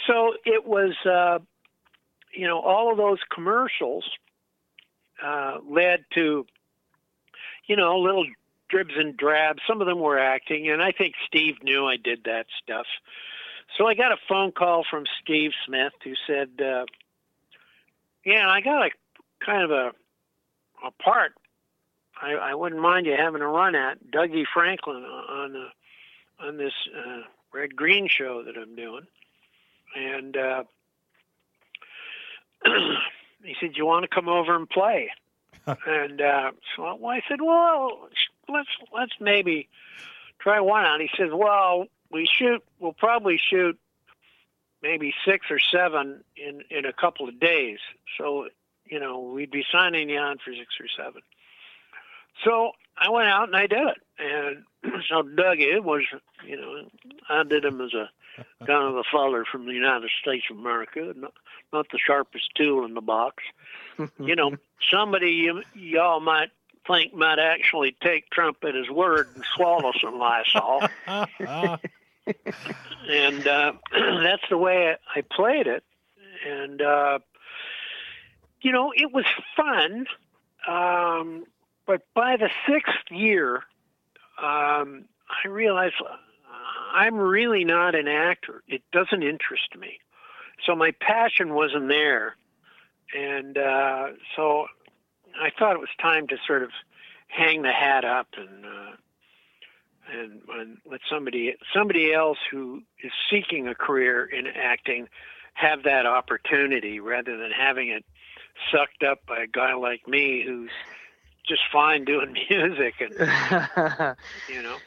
so 0.07 0.33
it 0.45 0.65
was. 0.65 0.93
Uh, 1.05 1.39
you 2.35 2.47
know, 2.47 2.59
all 2.61 2.91
of 2.91 2.97
those 2.97 3.19
commercials 3.31 4.09
uh, 5.23 5.59
led 5.69 6.03
to 6.15 6.47
you 7.67 7.75
know, 7.75 7.99
little 7.99 8.25
dribs 8.69 8.93
and 8.97 9.15
drabs. 9.15 9.61
Some 9.67 9.81
of 9.81 9.87
them 9.87 9.99
were 9.99 10.19
acting, 10.19 10.69
and 10.69 10.81
I 10.81 10.91
think 10.91 11.15
Steve 11.27 11.63
knew 11.63 11.85
I 11.85 11.97
did 11.97 12.23
that 12.25 12.47
stuff. 12.61 12.85
So 13.77 13.87
I 13.87 13.95
got 13.95 14.11
a 14.11 14.17
phone 14.27 14.51
call 14.51 14.83
from 14.89 15.05
Steve 15.21 15.51
Smith 15.65 15.93
who 16.03 16.13
said, 16.27 16.49
uh, 16.61 16.85
"Yeah, 18.25 18.49
I 18.49 18.61
got 18.61 18.85
a 18.85 18.89
kind 19.43 19.63
of 19.63 19.71
a 19.71 19.91
a 20.83 20.91
part. 20.91 21.33
I, 22.21 22.33
I 22.33 22.55
wouldn't 22.55 22.81
mind 22.81 23.05
you 23.05 23.15
having 23.17 23.41
a 23.41 23.47
run 23.47 23.75
at 23.75 23.97
Dougie 24.11 24.45
Franklin 24.53 25.03
on 25.03 25.53
the 25.53 25.67
on 26.45 26.57
this 26.57 26.73
uh, 26.95 27.21
Red 27.53 27.75
Green 27.75 28.07
show 28.07 28.43
that 28.43 28.57
I'm 28.57 28.75
doing." 28.75 29.07
And 29.95 30.37
uh, 30.37 30.63
he 33.43 33.55
said, 33.59 33.75
"You 33.75 33.85
want 33.85 34.03
to 34.03 34.13
come 34.13 34.29
over 34.29 34.55
and 34.55 34.69
play?" 34.69 35.11
and 35.65 36.21
uh, 36.21 36.51
so 36.75 36.83
I 36.85 37.21
said, 37.27 37.39
"Well, 37.41 38.09
let's 38.49 38.69
let's 38.93 39.13
maybe 39.19 39.69
try 40.39 40.59
one 40.59 40.85
out." 40.85 40.99
He 40.99 41.09
says, 41.17 41.29
"Well, 41.31 41.87
we 42.11 42.27
shoot. 42.31 42.63
We'll 42.79 42.93
probably 42.93 43.37
shoot 43.37 43.79
maybe 44.81 45.13
six 45.25 45.47
or 45.49 45.59
seven 45.59 46.23
in 46.35 46.61
in 46.69 46.85
a 46.85 46.93
couple 46.93 47.27
of 47.27 47.39
days. 47.39 47.79
So, 48.17 48.49
you 48.85 48.99
know, 48.99 49.19
we'd 49.19 49.51
be 49.51 49.65
signing 49.71 50.09
you 50.09 50.17
on 50.17 50.37
for 50.37 50.53
six 50.53 50.75
or 50.79 50.87
seven. 50.97 51.21
So 52.43 52.71
I 52.97 53.09
went 53.09 53.27
out 53.27 53.47
and 53.47 53.55
I 53.55 53.67
did 53.67 53.87
it, 53.87 54.01
and 54.19 54.93
so 55.09 55.21
Doug 55.21 55.59
it 55.59 55.83
was, 55.83 56.03
you 56.45 56.57
know, 56.57 56.89
I 57.29 57.43
did 57.43 57.65
him 57.65 57.81
as 57.81 57.93
a 57.93 58.09
kind 58.65 58.87
of 58.89 58.95
a 58.95 59.03
feller 59.11 59.45
from 59.49 59.65
the 59.65 59.73
United 59.73 60.09
States 60.21 60.45
of 60.49 60.57
America, 60.57 61.13
not, 61.15 61.33
not 61.71 61.85
the 61.91 61.99
sharpest 61.99 62.49
tool 62.55 62.85
in 62.85 62.93
the 62.93 63.01
box 63.01 63.43
you 64.19 64.35
know, 64.35 64.51
somebody 64.91 65.31
you, 65.31 65.63
y'all 65.73 66.19
might 66.19 66.49
think 66.87 67.13
might 67.13 67.39
actually 67.39 67.95
take 68.01 68.29
Trump 68.29 68.57
at 68.63 68.75
his 68.75 68.89
word 68.89 69.29
and 69.35 69.43
swallow 69.55 69.91
some 70.01 70.19
Lysol. 70.19 70.83
and 73.09 73.47
uh, 73.47 73.73
that's 73.91 74.43
the 74.49 74.57
way 74.57 74.95
I 75.15 75.21
played 75.21 75.67
it. 75.67 75.83
And, 76.45 76.81
uh, 76.81 77.19
you 78.63 78.71
know, 78.71 78.91
it 78.95 79.13
was 79.13 79.25
fun. 79.55 80.07
Um, 80.67 81.45
but 81.85 82.01
by 82.15 82.37
the 82.37 82.49
sixth 82.67 83.11
year, 83.11 83.57
um, 84.41 85.05
I 85.43 85.47
realized 85.47 85.95
I'm 86.93 87.15
really 87.15 87.65
not 87.65 87.95
an 87.95 88.07
actor. 88.07 88.63
It 88.67 88.81
doesn't 88.91 89.23
interest 89.23 89.75
me. 89.77 89.99
So 90.65 90.75
my 90.75 90.91
passion 91.01 91.53
wasn't 91.53 91.89
there 91.89 92.35
and 93.13 93.57
uh, 93.57 94.07
so 94.35 94.65
I 95.39 95.49
thought 95.57 95.75
it 95.75 95.79
was 95.79 95.89
time 96.01 96.27
to 96.27 96.37
sort 96.45 96.63
of 96.63 96.71
hang 97.27 97.61
the 97.61 97.71
hat 97.71 98.05
up 98.05 98.27
and 98.37 98.65
uh, 98.65 98.91
and, 100.11 100.41
and 100.49 100.77
let 100.89 101.01
somebody 101.09 101.55
somebody 101.73 102.13
else 102.13 102.37
who 102.51 102.81
is 103.03 103.11
seeking 103.29 103.67
a 103.67 103.75
career 103.75 104.25
in 104.25 104.47
acting 104.47 105.07
have 105.53 105.83
that 105.83 106.05
opportunity 106.05 106.99
rather 106.99 107.37
than 107.37 107.51
having 107.51 107.89
it 107.89 108.03
sucked 108.71 109.03
up 109.03 109.25
by 109.27 109.43
a 109.43 109.47
guy 109.47 109.73
like 109.73 110.07
me 110.07 110.43
who's 110.45 110.71
just 111.47 111.61
fine 111.71 112.05
doing 112.05 112.33
music 112.49 112.95
and 112.99 113.11
you 114.49 114.61
know 114.61 114.77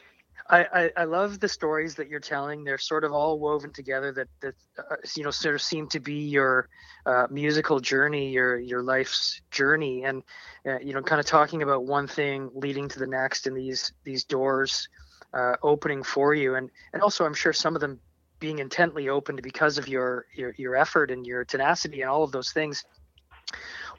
I, 0.49 0.65
I, 0.73 0.91
I 0.97 1.03
love 1.03 1.39
the 1.39 1.49
stories 1.49 1.95
that 1.95 2.07
you're 2.07 2.19
telling. 2.19 2.63
They're 2.63 2.77
sort 2.77 3.03
of 3.03 3.11
all 3.11 3.39
woven 3.39 3.73
together. 3.73 4.11
That 4.13 4.27
that 4.41 4.55
uh, 4.77 4.95
you 5.15 5.23
know 5.23 5.31
sort 5.31 5.55
of 5.55 5.61
seem 5.61 5.87
to 5.89 5.99
be 5.99 6.13
your 6.13 6.69
uh, 7.05 7.27
musical 7.29 7.79
journey, 7.79 8.29
your 8.29 8.57
your 8.57 8.81
life's 8.81 9.41
journey, 9.51 10.03
and 10.03 10.23
uh, 10.65 10.79
you 10.79 10.93
know 10.93 11.01
kind 11.01 11.19
of 11.19 11.25
talking 11.25 11.63
about 11.63 11.85
one 11.85 12.07
thing 12.07 12.49
leading 12.53 12.87
to 12.89 12.99
the 12.99 13.07
next, 13.07 13.47
and 13.47 13.57
these 13.57 13.91
these 14.03 14.23
doors 14.23 14.87
uh, 15.33 15.55
opening 15.63 16.03
for 16.03 16.33
you, 16.33 16.55
and 16.55 16.69
and 16.93 17.01
also 17.01 17.25
I'm 17.25 17.33
sure 17.33 17.51
some 17.51 17.75
of 17.75 17.81
them 17.81 17.99
being 18.39 18.59
intently 18.59 19.09
opened 19.09 19.41
because 19.41 19.77
of 19.77 19.87
your 19.87 20.25
your 20.33 20.53
your 20.57 20.75
effort 20.75 21.11
and 21.11 21.25
your 21.25 21.43
tenacity 21.43 22.01
and 22.01 22.09
all 22.09 22.23
of 22.23 22.31
those 22.31 22.51
things. 22.51 22.85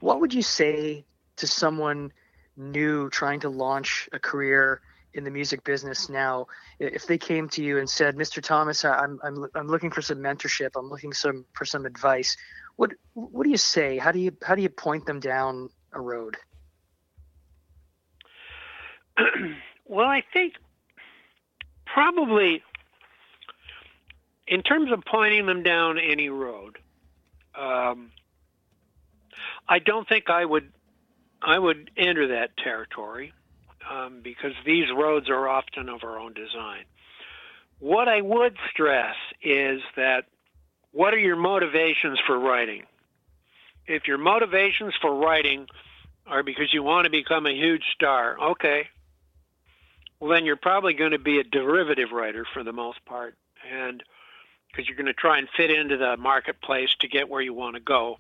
What 0.00 0.20
would 0.20 0.34
you 0.34 0.42
say 0.42 1.04
to 1.36 1.46
someone 1.46 2.12
new 2.56 3.08
trying 3.10 3.40
to 3.40 3.48
launch 3.48 4.08
a 4.12 4.18
career? 4.18 4.80
in 5.14 5.24
the 5.24 5.30
music 5.30 5.64
business 5.64 6.10
now? 6.10 6.46
If 6.78 7.06
they 7.06 7.16
came 7.16 7.48
to 7.48 7.64
you 7.64 7.78
and 7.78 7.88
said 7.88 8.14
mr 8.14 8.42
thomas 8.42 8.84
i'm 8.84 9.18
i'm, 9.24 9.46
I'm 9.54 9.66
looking 9.66 9.90
for 9.90 10.02
some 10.02 10.18
mentorship. 10.18 10.72
I'm 10.76 10.90
looking 10.90 11.14
some 11.14 11.46
for 11.54 11.64
some 11.64 11.86
advice 11.86 12.36
what 12.78 12.92
what 13.14 13.42
do 13.42 13.50
you 13.50 13.56
say? 13.56 13.98
How 13.98 14.12
do 14.12 14.20
you 14.20 14.30
how 14.42 14.54
do 14.54 14.62
you 14.62 14.68
point 14.68 15.04
them 15.04 15.18
down 15.18 15.68
a 15.92 16.00
road? 16.00 16.36
Well 19.90 20.06
i 20.06 20.22
think 20.34 20.52
probably 21.86 22.62
in 24.46 24.62
terms 24.62 24.92
of 24.92 25.02
pointing 25.10 25.46
them 25.46 25.62
down 25.62 25.98
any 25.98 26.28
road 26.28 26.76
um, 27.54 28.12
i 29.68 29.78
don't 29.78 30.08
think 30.08 30.30
i 30.30 30.44
would 30.44 30.72
i 31.42 31.58
would 31.58 31.90
enter 31.96 32.28
that 32.28 32.56
territory 32.56 33.32
um, 33.90 34.20
because 34.22 34.52
these 34.66 34.86
roads 34.94 35.28
are 35.28 35.48
often 35.48 35.88
of 35.88 36.04
our 36.04 36.18
own 36.18 36.34
design. 36.34 36.84
What 37.78 38.08
I 38.08 38.20
would 38.20 38.56
stress 38.70 39.14
is 39.42 39.80
that 39.96 40.24
what 40.92 41.14
are 41.14 41.18
your 41.18 41.36
motivations 41.36 42.18
for 42.26 42.38
writing? 42.38 42.84
If 43.86 44.06
your 44.06 44.18
motivations 44.18 44.94
for 45.00 45.14
writing 45.14 45.66
are 46.26 46.42
because 46.42 46.72
you 46.72 46.82
want 46.82 47.04
to 47.04 47.10
become 47.10 47.46
a 47.46 47.54
huge 47.54 47.84
star, 47.94 48.38
okay, 48.52 48.88
well, 50.20 50.30
then 50.30 50.44
you're 50.44 50.56
probably 50.56 50.94
going 50.94 51.12
to 51.12 51.18
be 51.18 51.38
a 51.38 51.44
derivative 51.44 52.10
writer 52.12 52.44
for 52.52 52.64
the 52.64 52.72
most 52.72 53.04
part. 53.04 53.36
And 53.72 54.02
because 54.70 54.88
you're 54.88 54.96
going 54.96 55.06
to 55.06 55.14
try 55.14 55.38
and 55.38 55.48
fit 55.56 55.70
into 55.70 55.96
the 55.96 56.16
marketplace 56.16 56.90
to 57.00 57.08
get 57.08 57.28
where 57.28 57.40
you 57.40 57.54
want 57.54 57.76
to 57.76 57.80
go. 57.80 58.18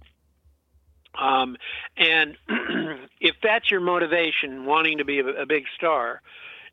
Um, 1.18 1.56
and 1.96 2.36
if 3.20 3.36
that's 3.42 3.70
your 3.70 3.80
motivation, 3.80 4.64
wanting 4.66 4.98
to 4.98 5.04
be 5.04 5.18
a, 5.18 5.26
a, 5.26 5.46
big 5.46 5.64
star, 5.76 6.22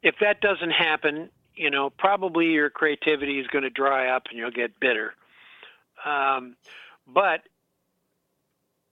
if 0.04 0.16
that 0.22 0.40
doesn't 0.40 0.72
happen, 0.72 1.30
you 1.56 1.72
know, 1.72 1.90
probably 1.90 2.48
your 2.48 2.70
creativity 2.70 3.40
is 3.40 3.48
going 3.48 3.64
to 3.64 3.70
dry 3.70 4.16
up 4.16 4.24
and 4.30 4.38
you'll 4.38 4.52
get 4.52 4.80
bitter. 4.80 5.14
Um, 6.06 6.56
but 7.08 7.42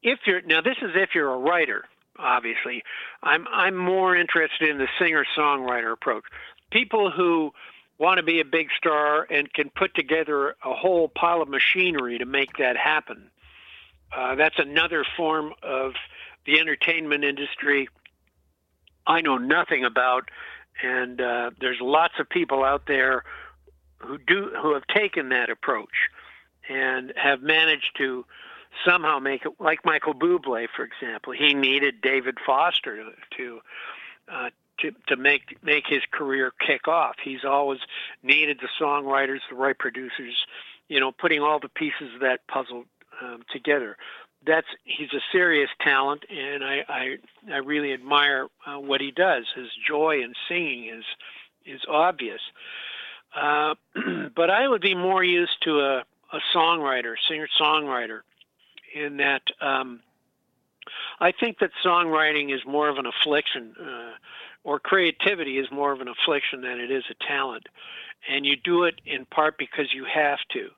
if 0.01 0.19
you're 0.25 0.41
now, 0.41 0.61
this 0.61 0.77
is 0.81 0.91
if 0.95 1.09
you're 1.15 1.31
a 1.31 1.37
writer. 1.37 1.85
Obviously, 2.19 2.83
I'm 3.23 3.47
I'm 3.51 3.75
more 3.75 4.15
interested 4.15 4.69
in 4.69 4.77
the 4.77 4.87
singer 4.99 5.25
songwriter 5.35 5.91
approach. 5.91 6.23
People 6.71 7.09
who 7.09 7.51
want 7.97 8.17
to 8.17 8.23
be 8.23 8.39
a 8.39 8.45
big 8.45 8.67
star 8.77 9.25
and 9.29 9.51
can 9.51 9.71
put 9.75 9.95
together 9.95 10.55
a 10.63 10.73
whole 10.73 11.07
pile 11.07 11.41
of 11.41 11.49
machinery 11.49 12.17
to 12.19 12.25
make 12.25 12.57
that 12.57 12.77
happen. 12.77 13.29
Uh, 14.15 14.35
that's 14.35 14.59
another 14.59 15.05
form 15.17 15.53
of 15.63 15.93
the 16.45 16.59
entertainment 16.59 17.23
industry 17.23 17.87
I 19.05 19.21
know 19.21 19.37
nothing 19.37 19.83
about, 19.83 20.29
and 20.81 21.19
uh, 21.19 21.51
there's 21.59 21.79
lots 21.81 22.13
of 22.19 22.29
people 22.29 22.63
out 22.63 22.83
there 22.87 23.23
who 23.97 24.17
do 24.17 24.51
who 24.61 24.73
have 24.73 24.87
taken 24.87 25.29
that 25.29 25.49
approach 25.49 26.09
and 26.69 27.13
have 27.15 27.41
managed 27.41 27.91
to 27.97 28.25
somehow 28.85 29.19
make 29.19 29.45
it 29.45 29.53
like 29.59 29.85
Michael 29.85 30.13
Bublé, 30.13 30.67
for 30.75 30.83
example. 30.83 31.33
He 31.33 31.53
needed 31.53 32.01
David 32.01 32.37
Foster 32.45 33.03
to 33.37 33.59
uh, 34.31 34.49
to 34.79 34.91
to 35.07 35.15
make 35.17 35.57
make 35.63 35.85
his 35.87 36.01
career 36.11 36.53
kick 36.65 36.87
off. 36.87 37.15
He's 37.23 37.43
always 37.45 37.79
needed 38.23 38.59
the 38.61 38.69
songwriters, 38.81 39.39
the 39.49 39.55
right 39.55 39.77
producers, 39.77 40.45
you 40.87 40.99
know, 40.99 41.11
putting 41.11 41.41
all 41.41 41.59
the 41.59 41.69
pieces 41.69 42.13
of 42.15 42.21
that 42.21 42.47
puzzle 42.47 42.85
um, 43.21 43.41
together. 43.51 43.97
That's 44.45 44.67
he's 44.83 45.13
a 45.13 45.21
serious 45.31 45.69
talent, 45.81 46.23
and 46.29 46.63
I 46.63 46.83
I, 46.89 47.17
I 47.51 47.57
really 47.57 47.93
admire 47.93 48.47
uh, 48.65 48.79
what 48.79 49.01
he 49.01 49.11
does. 49.11 49.45
His 49.55 49.69
joy 49.87 50.21
in 50.21 50.33
singing 50.47 50.89
is 50.89 51.05
is 51.65 51.81
obvious. 51.87 52.41
Uh, 53.35 53.75
but 54.35 54.49
I 54.49 54.67
would 54.67 54.81
be 54.81 54.95
more 54.95 55.23
used 55.23 55.61
to 55.63 55.79
a, 55.79 56.03
a 56.33 56.39
songwriter, 56.53 57.15
singer 57.27 57.47
songwriter, 57.59 58.21
in 58.93 59.17
that 59.17 59.41
um, 59.61 60.01
I 61.19 61.31
think 61.31 61.59
that 61.59 61.71
songwriting 61.83 62.53
is 62.53 62.61
more 62.65 62.89
of 62.89 62.97
an 62.97 63.05
affliction, 63.05 63.73
uh, 63.79 64.11
or 64.63 64.79
creativity 64.79 65.57
is 65.57 65.67
more 65.71 65.91
of 65.91 66.01
an 66.01 66.07
affliction 66.07 66.61
than 66.61 66.79
it 66.79 66.91
is 66.91 67.03
a 67.09 67.25
talent. 67.25 67.67
And 68.29 68.45
you 68.45 68.55
do 68.55 68.83
it 68.83 69.01
in 69.05 69.25
part 69.25 69.57
because 69.57 69.93
you 69.93 70.05
have 70.05 70.39
to. 70.53 70.69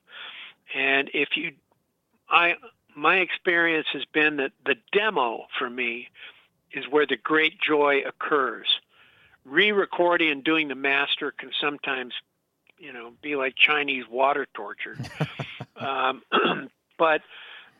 And 0.74 1.10
if 1.14 1.36
you, 1.36 1.52
I, 2.28 2.54
my 2.94 3.18
experience 3.18 3.86
has 3.92 4.04
been 4.12 4.36
that 4.36 4.52
the 4.64 4.76
demo 4.92 5.46
for 5.58 5.68
me 5.68 6.08
is 6.72 6.84
where 6.90 7.06
the 7.06 7.16
great 7.16 7.60
joy 7.60 8.02
occurs. 8.06 8.66
Re-recording 9.44 10.30
and 10.30 10.42
doing 10.42 10.68
the 10.68 10.74
master 10.74 11.30
can 11.30 11.50
sometimes, 11.60 12.14
you 12.78 12.92
know, 12.92 13.12
be 13.22 13.36
like 13.36 13.54
Chinese 13.56 14.04
water 14.10 14.46
torture. 14.54 14.96
um, 15.76 16.22
but 16.98 17.22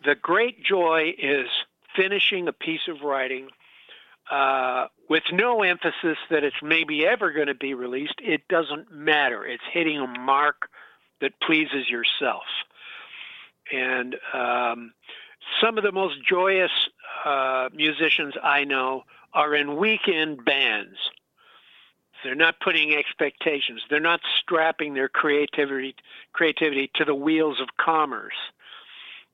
the 0.04 0.14
great 0.14 0.62
joy 0.64 1.12
is 1.18 1.46
finishing 1.96 2.46
a 2.46 2.52
piece 2.52 2.88
of 2.88 3.00
writing 3.02 3.48
uh, 4.30 4.86
with 5.08 5.22
no 5.32 5.62
emphasis 5.62 6.18
that 6.30 6.44
it's 6.44 6.56
maybe 6.62 7.06
ever 7.06 7.32
going 7.32 7.46
to 7.46 7.54
be 7.54 7.74
released. 7.74 8.16
It 8.22 8.46
doesn't 8.48 8.92
matter. 8.92 9.44
It's 9.44 9.62
hitting 9.72 9.98
a 9.98 10.06
mark 10.06 10.68
that 11.20 11.40
pleases 11.40 11.88
yourself. 11.88 12.44
And 13.72 14.16
um, 14.32 14.92
some 15.60 15.78
of 15.78 15.84
the 15.84 15.92
most 15.92 16.16
joyous 16.28 16.70
uh, 17.24 17.68
musicians 17.74 18.34
I 18.42 18.64
know 18.64 19.02
are 19.32 19.54
in 19.54 19.76
weekend 19.76 20.44
bands. 20.44 20.96
They're 22.24 22.34
not 22.34 22.60
putting 22.60 22.94
expectations. 22.94 23.82
They're 23.88 24.00
not 24.00 24.20
strapping 24.40 24.94
their 24.94 25.08
creativity 25.08 25.94
creativity 26.32 26.90
to 26.94 27.04
the 27.04 27.14
wheels 27.14 27.60
of 27.60 27.68
commerce 27.78 28.34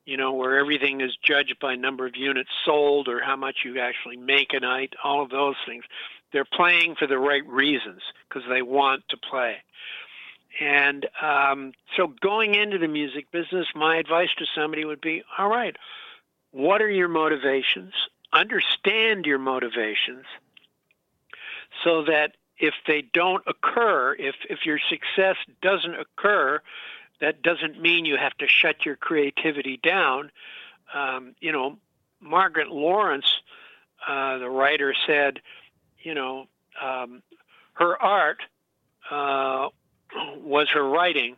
you 0.05 0.17
know, 0.17 0.33
where 0.33 0.59
everything 0.59 1.01
is 1.01 1.15
judged 1.23 1.55
by 1.61 1.75
number 1.75 2.05
of 2.05 2.15
units 2.15 2.49
sold 2.65 3.07
or 3.07 3.21
how 3.21 3.35
much 3.35 3.59
you 3.63 3.79
actually 3.79 4.17
make 4.17 4.53
a 4.53 4.59
night, 4.59 4.93
all 5.03 5.21
of 5.21 5.29
those 5.29 5.55
things. 5.65 5.85
They're 6.31 6.45
playing 6.45 6.95
for 6.95 7.07
the 7.07 7.17
right 7.17 7.45
reasons 7.47 8.01
because 8.27 8.43
they 8.49 8.61
want 8.61 9.03
to 9.09 9.17
play. 9.17 9.57
And 10.59 11.07
um, 11.21 11.73
so 11.97 12.13
going 12.21 12.55
into 12.55 12.77
the 12.77 12.87
music 12.87 13.31
business, 13.31 13.67
my 13.75 13.97
advice 13.97 14.29
to 14.37 14.45
somebody 14.55 14.85
would 14.85 15.01
be 15.01 15.23
all 15.37 15.49
right, 15.49 15.75
what 16.51 16.81
are 16.81 16.89
your 16.89 17.07
motivations? 17.07 17.93
Understand 18.31 19.25
your 19.25 19.39
motivations 19.39 20.25
so 21.83 22.03
that 22.03 22.35
if 22.57 22.73
they 22.85 23.01
don't 23.01 23.43
occur, 23.47 24.15
if, 24.17 24.35
if 24.49 24.65
your 24.65 24.79
success 24.89 25.35
doesn't 25.61 25.95
occur, 25.95 26.61
that 27.19 27.41
doesn't 27.41 27.81
mean 27.81 28.05
you 28.05 28.17
have 28.17 28.37
to 28.37 28.47
shut 28.47 28.85
your 28.85 28.95
creativity 28.95 29.77
down. 29.77 30.31
Um, 30.93 31.35
you 31.39 31.51
know, 31.51 31.77
Margaret 32.21 32.69
Laurence, 32.69 33.41
uh, 34.07 34.37
the 34.37 34.49
writer, 34.49 34.93
said, 35.07 35.39
you 36.01 36.13
know, 36.13 36.45
um, 36.81 37.23
her 37.73 37.99
art 38.01 38.41
uh, 39.09 39.69
was 40.37 40.69
her 40.73 40.87
writing, 40.87 41.35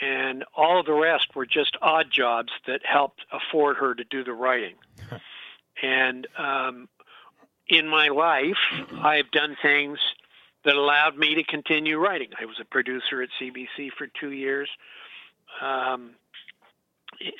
and 0.00 0.44
all 0.56 0.82
the 0.82 0.92
rest 0.92 1.34
were 1.34 1.46
just 1.46 1.76
odd 1.80 2.10
jobs 2.10 2.52
that 2.66 2.80
helped 2.84 3.24
afford 3.32 3.76
her 3.76 3.94
to 3.94 4.04
do 4.04 4.24
the 4.24 4.32
writing. 4.32 4.74
and 5.82 6.26
um, 6.38 6.88
in 7.68 7.88
my 7.88 8.08
life, 8.08 8.58
I've 9.02 9.30
done 9.30 9.56
things 9.62 9.98
that 10.64 10.76
allowed 10.76 11.16
me 11.16 11.34
to 11.34 11.44
continue 11.44 11.98
writing. 11.98 12.30
I 12.40 12.46
was 12.46 12.56
a 12.60 12.64
producer 12.64 13.22
at 13.22 13.28
CBC 13.40 13.90
for 13.96 14.06
two 14.06 14.30
years. 14.30 14.68
Um, 15.60 16.12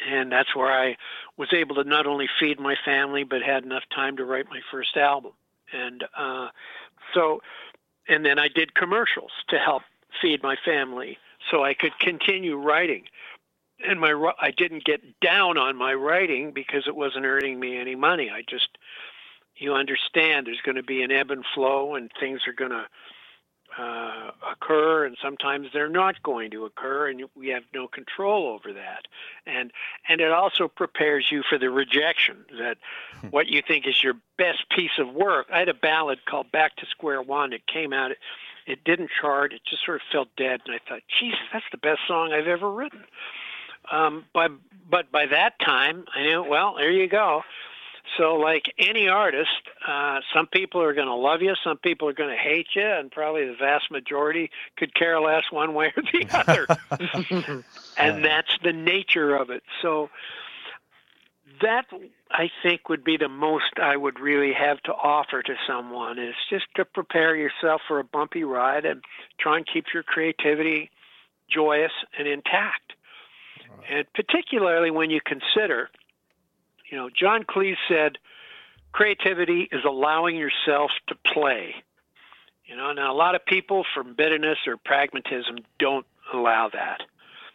and 0.09 0.31
that's 0.31 0.55
where 0.55 0.73
I 0.73 0.97
was 1.37 1.53
able 1.53 1.77
to 1.77 1.85
not 1.85 2.07
only 2.07 2.29
feed 2.41 2.61
my 2.61 2.77
family, 2.85 3.25
but 3.25 3.43
had 3.43 3.65
enough 3.65 3.83
time 3.95 4.17
to 4.19 4.25
write 4.25 4.47
my 4.49 4.61
first 4.71 4.97
album. 4.97 5.33
And 5.73 6.05
uh, 6.17 6.49
so, 7.13 7.41
and 8.09 8.25
then 8.25 8.39
I 8.39 8.49
did 8.49 8.75
commercials 8.75 9.33
to 9.49 9.59
help 9.59 9.83
feed 10.21 10.43
my 10.43 10.57
family 10.65 11.19
so 11.51 11.65
I 11.65 11.75
could 11.75 11.99
continue 11.99 12.57
writing. 12.57 13.05
And 13.87 14.01
my 14.01 14.33
I 14.41 14.51
didn't 14.51 14.85
get 14.85 15.21
down 15.21 15.59
on 15.59 15.77
my 15.77 15.95
writing 15.95 16.53
because 16.53 16.87
it 16.87 16.95
wasn't 16.95 17.27
earning 17.27 17.59
me 17.59 17.77
any 17.77 17.97
money. 17.97 18.31
I 18.31 18.43
just, 18.49 18.69
you 19.57 19.75
understand, 19.75 20.47
there's 20.47 20.61
going 20.61 20.77
to 20.77 20.83
be 20.83 21.03
an 21.03 21.11
ebb 21.11 21.31
and 21.31 21.45
flow, 21.55 21.95
and 21.95 22.11
things 22.21 22.43
are 22.47 22.53
going 22.53 22.71
to 22.71 22.87
uh, 23.77 24.31
occur, 24.53 25.05
and 25.05 25.17
sometimes 25.21 25.69
they're 25.73 25.89
not 25.89 26.23
going 26.23 26.51
to 26.53 26.65
occur, 26.65 27.09
and 27.09 27.25
we 27.35 27.49
have 27.49 27.65
no 27.75 27.89
control 27.89 28.47
over 28.47 28.73
that. 28.73 29.07
And 29.47 29.73
and 30.09 30.21
it 30.21 30.31
also 30.31 30.69
prepares 30.69 31.27
you 31.31 31.43
for 31.49 31.59
the 31.59 31.71
rejection 31.71 32.45
that 32.59 32.79
hmm. 33.21 33.29
what 33.29 33.49
you 33.49 33.63
think 33.67 33.87
is 33.87 34.03
your 34.03 34.15
best 34.39 34.69
piece 34.71 34.99
of 34.99 35.13
work. 35.13 35.49
I 35.53 35.59
had 35.59 35.69
a 35.69 35.75
ballad 35.75 36.25
called 36.25 36.53
"Back 36.53 36.77
to 36.77 36.87
Square 36.87 37.23
One." 37.23 37.53
It 37.53 37.67
came 37.67 37.93
out. 37.93 38.13
It, 38.67 38.85
didn't 38.85 39.11
chart. 39.21 39.53
It 39.53 39.63
just 39.69 39.85
sort 39.85 39.97
of 39.97 40.03
felt 40.11 40.29
dead, 40.37 40.61
and 40.67 40.75
I 40.75 40.79
thought, 40.89 41.03
Jesus, 41.21 41.39
that's 41.53 41.65
the 41.71 41.79
best 41.79 42.01
song 42.07 42.33
I've 42.33 42.47
ever 42.47 42.71
written. 42.71 43.05
Um, 43.91 44.25
but 44.33 44.51
but 44.91 45.13
by 45.13 45.27
that 45.27 45.59
time, 45.59 46.05
I 46.15 46.23
knew. 46.23 46.43
Well, 46.43 46.75
there 46.77 46.91
you 46.91 47.09
go. 47.09 47.43
So, 48.19 48.35
like 48.35 48.73
any 48.79 49.09
artist, 49.09 49.51
uh, 49.87 50.21
some 50.33 50.47
people 50.47 50.83
are 50.83 50.95
going 50.95 51.09
to 51.09 51.15
love 51.15 51.43
you, 51.43 51.55
some 51.65 51.79
people 51.79 52.09
are 52.09 52.13
going 52.13 52.31
to 52.31 52.41
hate 52.41 52.69
you, 52.75 52.87
and 52.87 53.11
probably 53.11 53.47
the 53.47 53.57
vast 53.59 53.91
majority 53.91 54.51
could 54.77 54.95
care 54.95 55.19
less 55.21 55.45
one 55.51 55.75
way 55.75 55.93
or 55.97 56.03
the 56.03 56.29
other. 56.33 57.65
and 57.97 58.25
that's 58.25 58.57
the 58.63 58.73
nature 58.73 59.35
of 59.35 59.51
it. 59.51 59.63
So, 59.83 60.11
that 61.63 61.87
I 62.37 62.51
think 62.65 62.89
would 62.89 63.05
be 63.05 63.17
the 63.17 63.29
most 63.29 63.79
I 63.81 63.97
would 63.97 64.19
really 64.19 64.53
have 64.53 64.81
to 64.83 64.93
offer 64.93 65.41
to 65.41 65.55
someone 65.69 66.19
is 66.19 66.35
just 66.51 66.65
to 66.77 66.85
prepare 66.85 67.37
yourself 67.37 67.81
for 67.87 68.01
a 68.01 68.05
bumpy 68.05 68.43
ride 68.43 68.85
and 68.85 69.03
try 69.39 69.57
and 69.57 69.67
keep 69.73 69.87
your 69.95 70.03
creativity 70.03 70.91
joyous 71.49 71.93
and 72.19 72.27
intact. 72.27 72.95
And 73.89 74.07
particularly 74.15 74.91
when 74.91 75.11
you 75.11 75.21
consider 75.25 75.91
you 76.95 77.01
know, 77.01 77.11
John 77.11 77.43
Cleese 77.43 77.75
said, 77.89 78.19
creativity 78.93 79.69
is 79.73 79.81
allowing 79.85 80.37
yourself 80.37 80.93
to 81.09 81.17
play. 81.33 81.75
You 82.67 82.77
know, 82.77 82.93
now 82.93 83.13
a 83.13 83.17
lot 83.17 83.35
of 83.35 83.45
people 83.45 83.85
from 83.95 84.15
bitterness 84.15 84.59
or 84.67 84.77
pragmatism 84.77 85.59
don't 85.81 86.07
allow 86.33 86.71
that. 86.73 87.03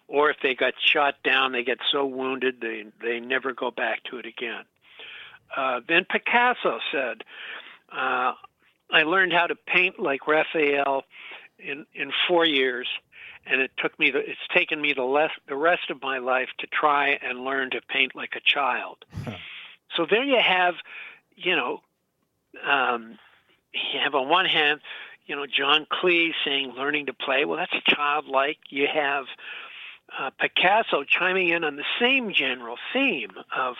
Or 0.09 0.31
if 0.31 0.37
they 0.41 0.55
got 0.55 0.73
shot 0.83 1.15
down, 1.23 1.51
they 1.51 1.63
get 1.63 1.77
so 1.91 2.05
wounded 2.05 2.59
they 2.61 2.85
they 3.01 3.19
never 3.19 3.53
go 3.53 3.69
back 3.69 4.03
to 4.05 4.17
it 4.17 4.25
again. 4.25 4.63
Uh, 5.55 5.81
then 5.87 6.05
Picasso 6.09 6.79
said, 6.91 7.23
uh, 7.91 8.33
"I 8.91 9.03
learned 9.03 9.33
how 9.33 9.45
to 9.45 9.55
paint 9.55 9.99
like 9.99 10.27
Raphael 10.27 11.03
in 11.59 11.85
in 11.93 12.11
four 12.27 12.43
years, 12.43 12.87
and 13.45 13.61
it 13.61 13.71
took 13.77 13.97
me 13.99 14.09
the, 14.09 14.19
it's 14.19 14.39
taken 14.53 14.81
me 14.81 14.93
the 14.93 15.03
less 15.03 15.31
the 15.47 15.55
rest 15.55 15.91
of 15.91 16.01
my 16.01 16.17
life 16.17 16.49
to 16.59 16.67
try 16.67 17.19
and 17.21 17.43
learn 17.43 17.69
to 17.71 17.81
paint 17.87 18.15
like 18.15 18.33
a 18.35 18.41
child. 18.41 18.97
So 19.95 20.05
there 20.09 20.23
you 20.23 20.39
have, 20.39 20.75
you 21.35 21.55
know, 21.55 21.81
um, 22.67 23.17
you 23.73 23.99
have 24.03 24.15
on 24.15 24.29
one 24.29 24.45
hand, 24.45 24.81
you 25.25 25.35
know, 25.35 25.45
John 25.45 25.85
Cleese 25.91 26.33
saying 26.45 26.73
learning 26.77 27.07
to 27.07 27.13
play. 27.13 27.45
Well, 27.45 27.57
that's 27.57 27.83
childlike. 27.85 28.57
You 28.69 28.87
have 28.91 29.25
uh, 30.17 30.29
Picasso 30.39 31.03
chiming 31.03 31.49
in 31.49 31.63
on 31.63 31.75
the 31.75 31.85
same 31.99 32.33
general 32.33 32.77
theme 32.93 33.31
of, 33.55 33.75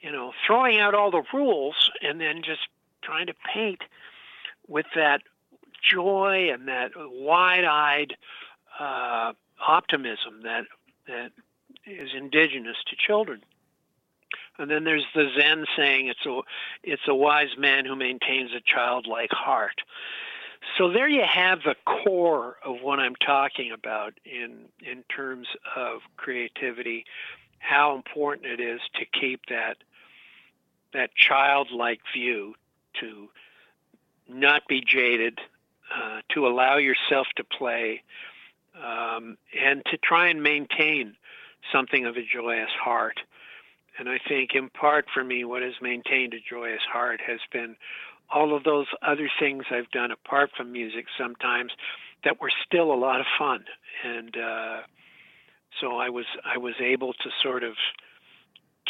you 0.00 0.12
know, 0.12 0.32
throwing 0.46 0.78
out 0.78 0.94
all 0.94 1.10
the 1.10 1.22
rules 1.32 1.90
and 2.02 2.20
then 2.20 2.42
just 2.42 2.68
trying 3.02 3.26
to 3.26 3.34
paint 3.54 3.82
with 4.66 4.86
that 4.94 5.22
joy 5.82 6.50
and 6.52 6.68
that 6.68 6.92
wide-eyed 6.96 8.14
uh, 8.78 9.32
optimism 9.66 10.42
that 10.42 10.64
that 11.06 11.32
is 11.86 12.10
indigenous 12.14 12.76
to 12.86 12.96
children. 12.96 13.42
And 14.58 14.70
then 14.70 14.84
there's 14.84 15.06
the 15.14 15.30
Zen 15.38 15.64
saying, 15.76 16.08
"It's 16.08 16.26
a 16.26 16.40
it's 16.82 17.08
a 17.08 17.14
wise 17.14 17.56
man 17.56 17.86
who 17.86 17.96
maintains 17.96 18.50
a 18.52 18.60
childlike 18.60 19.32
heart." 19.32 19.80
So 20.76 20.92
there 20.92 21.08
you 21.08 21.24
have 21.24 21.60
the 21.64 21.74
core 21.84 22.56
of 22.64 22.76
what 22.82 22.98
I'm 22.98 23.14
talking 23.16 23.72
about 23.72 24.14
in 24.24 24.66
in 24.80 25.02
terms 25.04 25.48
of 25.76 26.00
creativity, 26.16 27.04
how 27.58 27.94
important 27.94 28.46
it 28.46 28.60
is 28.60 28.80
to 28.94 29.04
keep 29.04 29.46
that 29.48 29.78
that 30.92 31.10
childlike 31.14 32.00
view, 32.14 32.54
to 33.00 33.28
not 34.28 34.62
be 34.68 34.80
jaded, 34.80 35.38
uh, 35.94 36.20
to 36.30 36.46
allow 36.46 36.76
yourself 36.76 37.26
to 37.36 37.44
play, 37.44 38.02
um, 38.76 39.36
and 39.58 39.84
to 39.86 39.96
try 39.98 40.28
and 40.28 40.42
maintain 40.42 41.16
something 41.72 42.06
of 42.06 42.16
a 42.16 42.22
joyous 42.22 42.70
heart. 42.70 43.20
And 43.98 44.08
I 44.08 44.18
think, 44.28 44.54
in 44.54 44.68
part 44.70 45.06
for 45.12 45.24
me, 45.24 45.44
what 45.44 45.62
has 45.62 45.74
maintained 45.82 46.32
a 46.32 46.40
joyous 46.40 46.82
heart 46.90 47.20
has 47.26 47.40
been 47.52 47.76
all 48.32 48.56
of 48.56 48.64
those 48.64 48.86
other 49.02 49.28
things 49.38 49.64
I've 49.70 49.90
done 49.90 50.10
apart 50.10 50.50
from 50.56 50.72
music 50.72 51.06
sometimes 51.18 51.72
that 52.24 52.40
were 52.40 52.50
still 52.66 52.92
a 52.92 52.96
lot 52.96 53.20
of 53.20 53.26
fun. 53.38 53.64
And 54.04 54.36
uh, 54.36 54.80
so 55.80 55.96
I 55.96 56.08
was 56.08 56.26
I 56.44 56.58
was 56.58 56.74
able 56.80 57.12
to 57.12 57.30
sort 57.42 57.62
of 57.62 57.74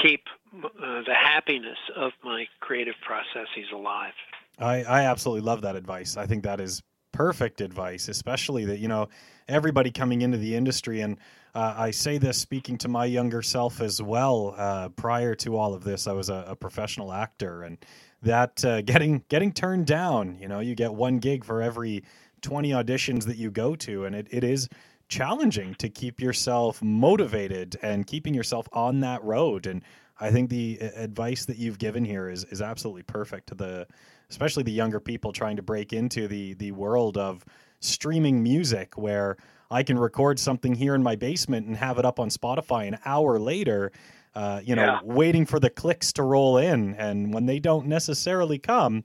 keep 0.03 0.25
uh, 0.65 1.03
the 1.07 1.15
happiness 1.15 1.79
of 1.97 2.13
my 2.23 2.47
creative 2.61 2.95
processes 3.05 3.67
alive. 3.73 4.13
I, 4.59 4.83
I 4.83 5.03
absolutely 5.03 5.43
love 5.43 5.63
that 5.63 5.77
advice. 5.77 6.17
I 6.17 6.27
think 6.27 6.45
that 6.45 6.61
is 6.61 6.83
perfect 7.19 7.61
advice, 7.61 8.07
especially 8.07 8.65
that, 8.65 8.79
you 8.79 8.87
know, 8.87 9.09
everybody 9.49 9.91
coming 9.91 10.23
into 10.23 10.39
the 10.39 10.55
industry. 10.55 11.01
And 11.01 11.19
uh, 11.53 11.75
I 11.77 11.91
say 11.91 12.17
this 12.17 12.39
speaking 12.39 12.79
to 12.79 12.87
my 12.87 13.07
younger 13.07 13.43
self 13.43 13.81
as 13.81 14.01
well. 14.01 14.55
Uh, 14.57 14.91
prior 14.91 15.35
to 15.35 15.57
all 15.57 15.75
of 15.75 15.83
this, 15.83 16.07
I 16.07 16.13
was 16.13 16.29
a, 16.29 16.45
a 16.47 16.55
professional 16.55 17.13
actor 17.13 17.65
and 17.65 17.77
that 18.23 18.65
uh, 18.65 18.83
getting 18.83 19.25
getting 19.29 19.53
turned 19.53 19.85
down, 19.85 20.39
you 20.41 20.47
know, 20.47 20.61
you 20.61 20.77
get 20.77 20.95
one 20.95 21.19
gig 21.19 21.45
for 21.45 21.61
every 21.61 22.05
20 22.43 22.71
auditions 22.71 23.25
that 23.25 23.37
you 23.37 23.51
go 23.51 23.75
to. 23.75 24.05
And 24.05 24.15
it, 24.15 24.29
it 24.31 24.45
is 24.45 24.69
challenging 25.09 25.75
to 25.75 25.89
keep 25.89 26.21
yourself 26.21 26.81
motivated 26.81 27.77
and 27.83 28.07
keeping 28.07 28.33
yourself 28.33 28.69
on 28.73 29.01
that 29.01 29.25
road. 29.25 29.67
And 29.67 29.83
I 30.21 30.31
think 30.31 30.51
the 30.51 30.79
advice 30.95 31.47
that 31.47 31.59
you've 31.59 31.81
given 31.81 32.05
here 32.05 32.29
is, 32.29 32.45
is 32.45 32.63
absolutely 32.63 33.03
perfect 33.03 33.49
to 33.49 33.57
the 33.57 33.89
especially 34.31 34.63
the 34.63 34.73
younger 34.73 35.01
people 35.01 35.33
trying 35.33 35.57
to 35.57 35.63
break 35.63 35.93
into 35.93 36.29
the 36.29 36.55
the 36.55 36.73
world 36.73 37.17
of 37.17 37.45
streaming 37.81 38.43
music 38.43 38.97
where 38.97 39.37
I 39.71 39.83
can 39.83 39.99
record 39.99 40.39
something 40.39 40.75
here 40.75 40.95
in 40.95 41.03
my 41.03 41.17
basement 41.17 41.67
and 41.67 41.77
have 41.77 41.99
it 41.99 42.05
up 42.05 42.19
on 42.19 42.31
Spotify 42.31 42.89
an 42.89 42.99
hour 43.05 43.39
later, 43.39 43.93
uh, 44.35 44.61
you 44.65 44.75
know, 44.75 44.85
yeah. 44.85 45.01
waiting 45.03 45.45
for 45.45 45.61
the 45.61 45.69
clicks 45.69 46.13
to 46.15 46.23
roll 46.23 46.57
in. 46.57 46.95
And 46.95 47.35
when 47.35 47.47
they 47.47 47.59
don't 47.59 47.87
necessarily 47.87 48.59
come, 48.59 49.05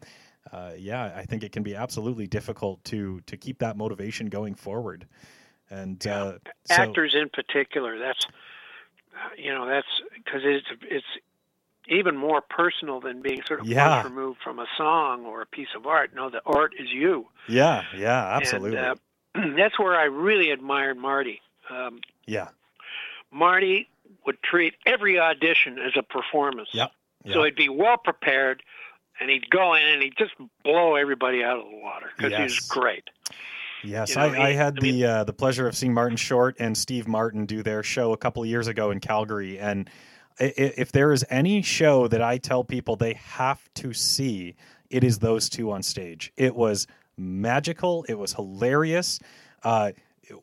uh, 0.51 0.71
yeah, 0.77 1.13
I 1.15 1.23
think 1.23 1.43
it 1.43 1.51
can 1.51 1.63
be 1.63 1.75
absolutely 1.75 2.27
difficult 2.27 2.83
to 2.85 3.21
to 3.25 3.37
keep 3.37 3.59
that 3.59 3.77
motivation 3.77 4.27
going 4.27 4.55
forward. 4.55 5.07
And 5.69 6.03
yeah. 6.05 6.23
uh, 6.23 6.37
actors 6.69 7.15
in 7.15 7.29
particular, 7.29 7.97
that's 7.97 8.25
you 9.37 9.53
know, 9.53 9.67
that's 9.67 9.87
because 10.15 10.41
it's 10.43 10.67
it's 10.83 11.05
even 11.87 12.15
more 12.15 12.41
personal 12.41 12.99
than 12.99 13.21
being 13.21 13.41
sort 13.45 13.59
of 13.61 13.67
yeah. 13.67 14.03
removed 14.03 14.39
from 14.43 14.59
a 14.59 14.65
song 14.77 15.25
or 15.25 15.41
a 15.41 15.45
piece 15.45 15.69
of 15.75 15.85
art. 15.85 16.11
No, 16.15 16.29
the 16.29 16.41
art 16.45 16.73
is 16.79 16.89
you. 16.91 17.27
Yeah, 17.47 17.83
yeah, 17.95 18.35
absolutely. 18.35 18.77
And, 18.77 18.99
uh, 19.35 19.55
that's 19.57 19.77
where 19.77 19.95
I 19.95 20.05
really 20.05 20.51
admired 20.51 20.97
Marty. 20.97 21.41
Um, 21.69 21.99
yeah. 22.25 22.49
Marty 23.31 23.89
would 24.25 24.41
treat 24.43 24.75
every 24.85 25.19
audition 25.19 25.79
as 25.79 25.93
a 25.97 26.03
performance. 26.03 26.69
Yep. 26.71 26.91
yep. 27.25 27.33
So 27.33 27.43
he'd 27.43 27.55
be 27.55 27.69
well 27.69 27.97
prepared, 27.97 28.63
and 29.19 29.29
he'd 29.29 29.49
go 29.49 29.73
in 29.73 29.83
and 29.83 30.01
he'd 30.01 30.17
just 30.17 30.33
blow 30.63 30.95
everybody 30.95 31.43
out 31.43 31.59
of 31.59 31.65
the 31.65 31.77
water 31.77 32.07
because 32.15 32.31
yes. 32.31 32.39
he 32.39 32.43
was 32.43 32.59
great. 32.61 33.09
Yes, 33.83 34.11
you 34.11 34.15
know, 34.15 34.27
I, 34.29 34.47
I, 34.47 34.51
had 34.53 34.77
I 34.79 34.81
mean, 34.81 34.95
the 34.95 35.05
uh, 35.05 35.23
the 35.25 35.33
pleasure 35.33 35.67
of 35.67 35.75
seeing 35.75 35.93
Martin 35.93 36.15
Short 36.15 36.55
and 36.59 36.77
Steve 36.77 37.05
Martin 37.05 37.45
do 37.45 37.63
their 37.63 37.83
show 37.83 38.13
a 38.13 38.17
couple 38.17 38.41
of 38.41 38.47
years 38.47 38.67
ago 38.67 38.91
in 38.91 39.01
Calgary, 39.01 39.59
and 39.59 39.89
if 40.39 40.91
there 40.91 41.11
is 41.11 41.25
any 41.29 41.61
show 41.61 42.07
that 42.07 42.21
I 42.21 42.37
tell 42.37 42.63
people 42.63 42.95
they 42.95 43.13
have 43.13 43.61
to 43.75 43.93
see, 43.93 44.55
it 44.89 45.03
is 45.03 45.19
those 45.19 45.49
two 45.49 45.71
on 45.71 45.83
stage. 45.83 46.31
It 46.37 46.55
was 46.55 46.87
magical. 47.17 48.05
It 48.09 48.15
was 48.15 48.33
hilarious. 48.33 49.19
Uh, 49.63 49.91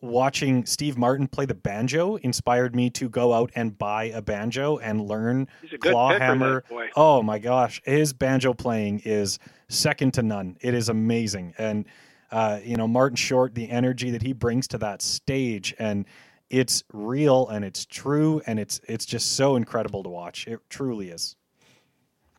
watching 0.00 0.64
Steve 0.66 0.96
Martin 0.98 1.26
play 1.26 1.46
the 1.46 1.54
banjo 1.54 2.16
inspired 2.16 2.74
me 2.74 2.90
to 2.90 3.08
go 3.08 3.32
out 3.32 3.50
and 3.54 3.76
buy 3.76 4.04
a 4.04 4.22
banjo 4.22 4.78
and 4.78 5.00
learn 5.00 5.48
claw 5.80 6.10
hammer. 6.18 6.64
Oh 6.96 7.22
my 7.22 7.38
gosh, 7.38 7.80
his 7.84 8.12
banjo 8.12 8.54
playing 8.54 9.02
is 9.04 9.38
second 9.68 10.14
to 10.14 10.22
none. 10.22 10.56
It 10.60 10.74
is 10.74 10.88
amazing, 10.88 11.54
and 11.58 11.86
uh, 12.30 12.60
you 12.62 12.76
know 12.76 12.86
Martin 12.86 13.16
Short, 13.16 13.54
the 13.54 13.70
energy 13.70 14.10
that 14.10 14.22
he 14.22 14.32
brings 14.32 14.68
to 14.68 14.78
that 14.78 15.02
stage, 15.02 15.74
and 15.78 16.06
it's 16.50 16.82
real 16.92 17.48
and 17.48 17.64
it's 17.64 17.86
true 17.86 18.42
and 18.46 18.58
it's 18.58 18.80
it's 18.88 19.06
just 19.06 19.36
so 19.36 19.56
incredible 19.56 20.02
to 20.02 20.08
watch. 20.08 20.46
It 20.46 20.60
truly 20.68 21.10
is. 21.10 21.36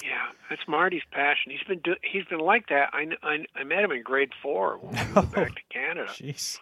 Yeah, 0.04 0.28
that's 0.50 0.62
Marty's 0.68 1.04
passion. 1.12 1.52
He's 1.52 1.64
been 1.68 1.80
do, 1.80 1.96
he's 2.04 2.26
been 2.26 2.40
like 2.40 2.68
that. 2.68 2.90
I, 2.94 3.08
I, 3.24 3.46
I 3.56 3.64
met 3.64 3.84
him 3.84 3.92
in 3.92 4.04
grade 4.04 4.32
four 4.42 4.78
when 4.78 4.94
we 4.94 5.14
moved 5.14 5.32
back 5.36 5.56
to 5.56 5.62
Canada. 5.72 6.12
Jeez. 6.12 6.60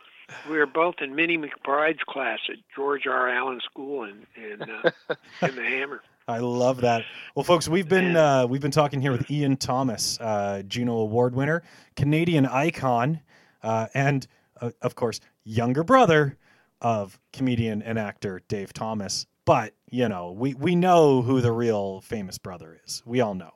We 0.48 0.58
were 0.58 0.68
both 0.68 0.96
in 1.02 1.16
Minnie 1.16 1.40
McBride's 1.40 2.04
class 2.08 2.38
at 2.50 2.58
George 2.76 3.08
R. 3.08 3.30
Allan 3.30 3.62
School 3.62 4.04
in 4.04 4.28
in, 4.36 4.62
uh, 4.62 4.92
in 5.42 5.56
the 5.56 5.64
Hammer. 5.64 6.02
I 6.28 6.38
love 6.38 6.82
that. 6.82 7.06
Well, 7.34 7.44
folks, 7.44 7.68
we've 7.68 7.90
been 7.90 8.16
uh, 8.16 8.46
we've 8.46 8.62
been 8.62 8.70
talking 8.70 9.02
here 9.02 9.12
with 9.12 9.32
Ian 9.32 9.58
Thomas, 9.58 10.20
uh, 10.20 10.62
Juno 10.68 10.98
Award 10.98 11.34
winner, 11.34 11.64
Canadian 11.96 12.46
icon, 12.46 13.22
uh, 13.64 13.88
and 13.96 14.28
uh, 14.62 14.70
of 14.84 14.94
course, 14.94 15.20
younger 15.44 15.84
brother 15.84 16.38
of 16.82 17.20
comedian 17.34 17.82
and 17.82 18.00
actor 18.00 18.42
Dave 18.48 18.74
Thomas. 18.74 19.26
But, 19.46 19.74
you 19.90 20.08
know, 20.08 20.32
we, 20.32 20.54
we 20.54 20.76
know 20.76 21.22
who 21.22 21.42
the 21.42 21.52
real 21.52 22.02
famous 22.02 22.38
brother 22.38 22.80
is. 22.86 23.02
We 23.06 23.22
all 23.22 23.34
know. 23.34 23.54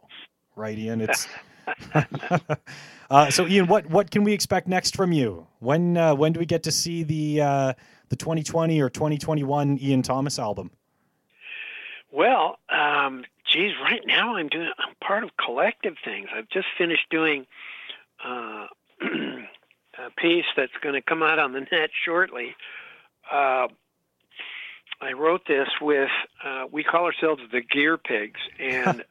Right, 0.56 0.78
Ian? 0.78 1.02
It's 1.02 1.28
uh, 3.10 3.30
so 3.30 3.48
Ian, 3.48 3.68
what, 3.68 3.86
what 3.88 4.12
can 4.12 4.24
we 4.24 4.34
expect 4.34 4.68
next 4.68 4.96
from 4.96 5.12
you? 5.12 5.48
When 5.60 5.98
uh, 5.98 6.16
when 6.16 6.34
do 6.34 6.40
we 6.40 6.46
get 6.46 6.64
to 6.64 6.72
see 6.72 7.04
the 7.04 7.42
uh, 7.42 7.74
the 8.10 8.16
2020 8.16 8.82
or 8.82 8.90
2021 8.90 9.80
Ian 9.82 10.02
Thomas 10.02 10.40
album? 10.40 10.72
Well, 12.12 12.58
um, 12.70 13.24
geez, 13.52 13.72
right 13.82 14.02
now 14.06 14.36
I'm 14.36 14.50
doing 14.50 14.70
I'm 14.78 14.94
part 15.04 15.24
of 15.24 15.32
collective 15.38 15.96
things. 16.04 16.28
I've 16.36 16.50
just 16.50 16.68
finished 16.78 17.10
doing 17.10 17.46
uh, 18.24 18.68
a 19.02 20.10
piece 20.18 20.46
that's 20.56 20.74
going 20.82 20.96
to 20.96 21.02
come 21.02 21.24
out 21.24 21.40
on 21.40 21.54
the 21.54 21.62
net 21.62 21.90
shortly 22.06 22.56
uh, 23.32 23.68
I 25.02 25.12
wrote 25.14 25.42
this 25.48 25.68
with, 25.82 26.10
uh, 26.44 26.66
we 26.72 26.84
call 26.84 27.06
ourselves 27.06 27.42
the 27.52 27.62
Gear 27.62 27.98
Pigs, 27.98 28.40
and 28.60 29.04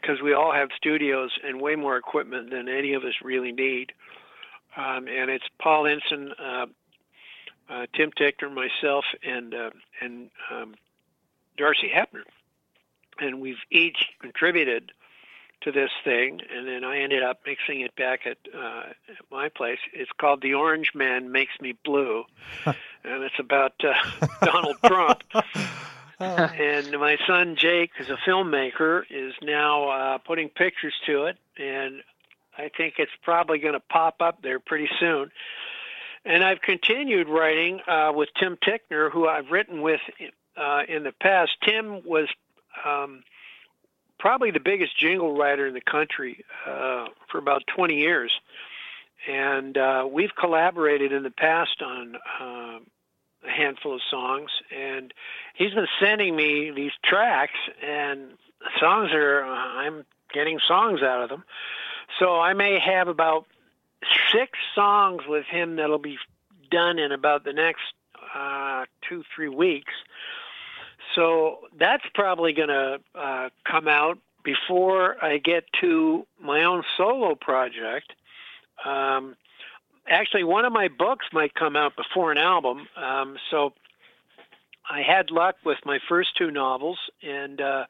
because 0.00 0.18
um, 0.18 0.24
we 0.24 0.32
all 0.32 0.52
have 0.52 0.70
studios 0.76 1.30
and 1.44 1.60
way 1.60 1.76
more 1.76 1.96
equipment 1.96 2.50
than 2.50 2.68
any 2.68 2.94
of 2.94 3.04
us 3.04 3.14
really 3.22 3.52
need. 3.52 3.92
Um, 4.76 5.08
and 5.08 5.30
it's 5.30 5.44
Paul 5.60 5.86
Ensign, 5.86 6.32
uh, 6.38 6.66
uh, 7.68 7.86
Tim 7.94 8.10
Tickner, 8.12 8.52
myself, 8.52 9.04
and 9.22 9.54
uh, 9.54 9.70
and 10.00 10.30
um, 10.50 10.74
Darcy 11.56 11.90
Hepner, 11.94 12.22
and 13.18 13.40
we've 13.40 13.62
each 13.70 14.06
contributed 14.20 14.92
to 15.62 15.72
this 15.72 15.90
thing, 16.04 16.40
and 16.54 16.66
then 16.66 16.84
I 16.84 17.00
ended 17.00 17.22
up 17.22 17.40
mixing 17.46 17.80
it 17.80 17.94
back 17.96 18.20
at, 18.26 18.38
uh, 18.54 18.90
at 19.08 19.16
my 19.30 19.48
place. 19.48 19.78
It's 19.92 20.10
called 20.18 20.42
The 20.42 20.54
Orange 20.54 20.92
Man 20.94 21.32
Makes 21.32 21.60
Me 21.60 21.74
Blue, 21.84 22.24
and 22.64 22.76
it's 23.04 23.38
about 23.38 23.74
uh, 23.84 24.26
Donald 24.42 24.76
Trump. 24.84 25.22
and 26.20 26.90
my 26.98 27.16
son 27.26 27.56
Jake, 27.56 27.90
who's 27.96 28.10
a 28.10 28.18
filmmaker, 28.28 29.02
is 29.10 29.34
now 29.42 29.88
uh, 29.88 30.18
putting 30.18 30.48
pictures 30.48 30.94
to 31.06 31.24
it, 31.24 31.36
and 31.58 32.02
I 32.56 32.70
think 32.76 32.94
it's 32.98 33.12
probably 33.22 33.58
going 33.58 33.74
to 33.74 33.80
pop 33.80 34.20
up 34.20 34.42
there 34.42 34.60
pretty 34.60 34.88
soon. 34.98 35.30
And 36.24 36.44
I've 36.44 36.60
continued 36.60 37.28
writing 37.28 37.80
uh, 37.88 38.12
with 38.14 38.28
Tim 38.38 38.58
Tickner, 38.62 39.10
who 39.10 39.26
I've 39.26 39.50
written 39.50 39.80
with 39.80 40.00
uh, 40.56 40.82
in 40.86 41.02
the 41.02 41.12
past. 41.12 41.52
Tim 41.64 42.02
was 42.04 42.28
um, 42.84 43.22
probably 44.20 44.50
the 44.52 44.60
biggest 44.60 44.96
jingle 44.98 45.36
writer 45.36 45.66
in 45.66 45.74
the 45.74 45.80
country 45.80 46.44
uh, 46.66 47.06
for 47.30 47.38
about 47.38 47.62
20 47.74 47.94
years. 47.96 48.30
and 49.26 49.76
uh, 49.76 50.06
we've 50.10 50.34
collaborated 50.38 51.12
in 51.12 51.22
the 51.22 51.30
past 51.30 51.82
on 51.82 52.16
uh, 52.40 52.78
a 53.46 53.50
handful 53.50 53.94
of 53.94 54.00
songs. 54.10 54.50
And 54.74 55.12
he's 55.54 55.74
been 55.74 55.88
sending 56.00 56.36
me 56.36 56.70
these 56.74 56.92
tracks, 57.04 57.58
and 57.82 58.32
songs 58.78 59.10
are 59.12 59.42
I'm 59.44 60.04
getting 60.32 60.58
songs 60.66 61.02
out 61.02 61.22
of 61.22 61.28
them. 61.28 61.44
So 62.18 62.38
I 62.38 62.54
may 62.54 62.78
have 62.78 63.08
about 63.08 63.46
six 64.32 64.52
songs 64.74 65.22
with 65.26 65.44
him 65.46 65.76
that'll 65.76 65.98
be 65.98 66.18
done 66.70 66.98
in 66.98 67.12
about 67.12 67.44
the 67.44 67.52
next 67.52 67.82
uh, 68.34 68.84
two 69.08 69.22
three 69.34 69.48
weeks. 69.48 69.92
So 71.14 71.58
that's 71.78 72.04
probably 72.14 72.52
going 72.52 72.68
to 72.68 73.00
uh, 73.14 73.48
come 73.64 73.88
out 73.88 74.18
before 74.44 75.22
I 75.22 75.38
get 75.38 75.64
to 75.80 76.26
my 76.40 76.64
own 76.64 76.82
solo 76.96 77.34
project. 77.34 78.12
Um, 78.84 79.36
actually, 80.08 80.44
one 80.44 80.64
of 80.64 80.72
my 80.72 80.88
books 80.88 81.26
might 81.32 81.54
come 81.54 81.76
out 81.76 81.96
before 81.96 82.32
an 82.32 82.38
album. 82.38 82.86
Um, 82.96 83.36
so 83.50 83.72
I 84.88 85.02
had 85.02 85.30
luck 85.30 85.56
with 85.64 85.78
my 85.84 85.98
first 86.08 86.36
two 86.36 86.50
novels, 86.50 86.98
and 87.22 87.60
uh, 87.60 87.84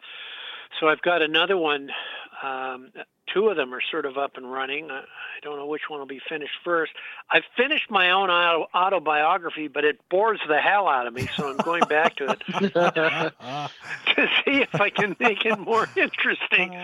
so 0.79 0.89
I've 0.89 1.03
got 1.03 1.23
another 1.23 1.57
one. 1.57 1.91
Um, 2.43 2.93
two 3.33 3.49
of 3.49 3.57
them 3.57 3.75
are 3.75 3.83
sort 3.91 4.07
of 4.07 4.17
up 4.19 4.37
and 4.37 4.51
running. 4.51 4.91
I, 4.91 5.01
I 5.01 5.41
don't 5.43 5.57
know 5.57 5.67
which 5.67 5.83
one 5.89 6.01
will 6.01 6.07
be 6.07 6.21
finished 6.29 6.55
first. 6.65 6.93
I've 7.31 7.45
finished 7.57 7.91
my 7.91 8.11
own 8.11 8.31
auto, 8.31 8.67
autobiography, 8.75 9.69
but 9.69 9.85
it 9.85 10.01
bores 10.11 10.41
the 10.49 10.59
hell 10.59 10.89
out 10.89 11.07
of 11.07 11.15
me, 11.15 11.29
so 11.37 11.51
I'm 11.51 11.57
going 11.59 11.85
back 11.85 12.17
to 12.17 12.31
it 12.31 12.41
to 14.17 14.27
see 14.45 14.63
if 14.63 14.75
I 14.75 14.91
can 14.91 15.17
make 15.19 15.45
it 15.45 15.59
more 15.59 15.89
interesting. 15.97 16.77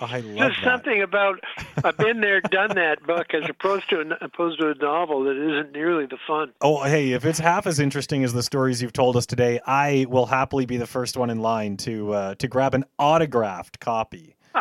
I 0.00 0.20
love 0.20 0.24
There's 0.24 0.56
that. 0.56 0.64
something 0.64 1.02
about 1.02 1.40
I've 1.84 1.96
been 1.96 2.20
there, 2.20 2.40
done 2.40 2.74
that 2.74 3.02
book, 3.06 3.34
as 3.34 3.48
opposed 3.48 3.88
to 3.90 4.00
an, 4.00 4.12
opposed 4.20 4.60
to 4.60 4.70
a 4.70 4.74
novel 4.74 5.24
that 5.24 5.36
isn't 5.36 5.72
nearly 5.72 6.06
the 6.06 6.18
fun. 6.26 6.52
Oh, 6.60 6.82
hey, 6.82 7.12
if 7.12 7.24
it's 7.24 7.38
half 7.38 7.66
as 7.66 7.80
interesting 7.80 8.24
as 8.24 8.32
the 8.32 8.42
stories 8.42 8.82
you've 8.82 8.92
told 8.92 9.16
us 9.16 9.26
today, 9.26 9.60
I 9.66 10.06
will 10.08 10.26
happily 10.26 10.66
be 10.66 10.76
the 10.76 10.86
first 10.86 11.16
one 11.16 11.30
in 11.30 11.40
line 11.40 11.76
to 11.78 12.12
uh, 12.12 12.34
to 12.36 12.48
grab 12.48 12.74
an 12.74 12.84
autographed 12.98 13.80
copy. 13.80 14.36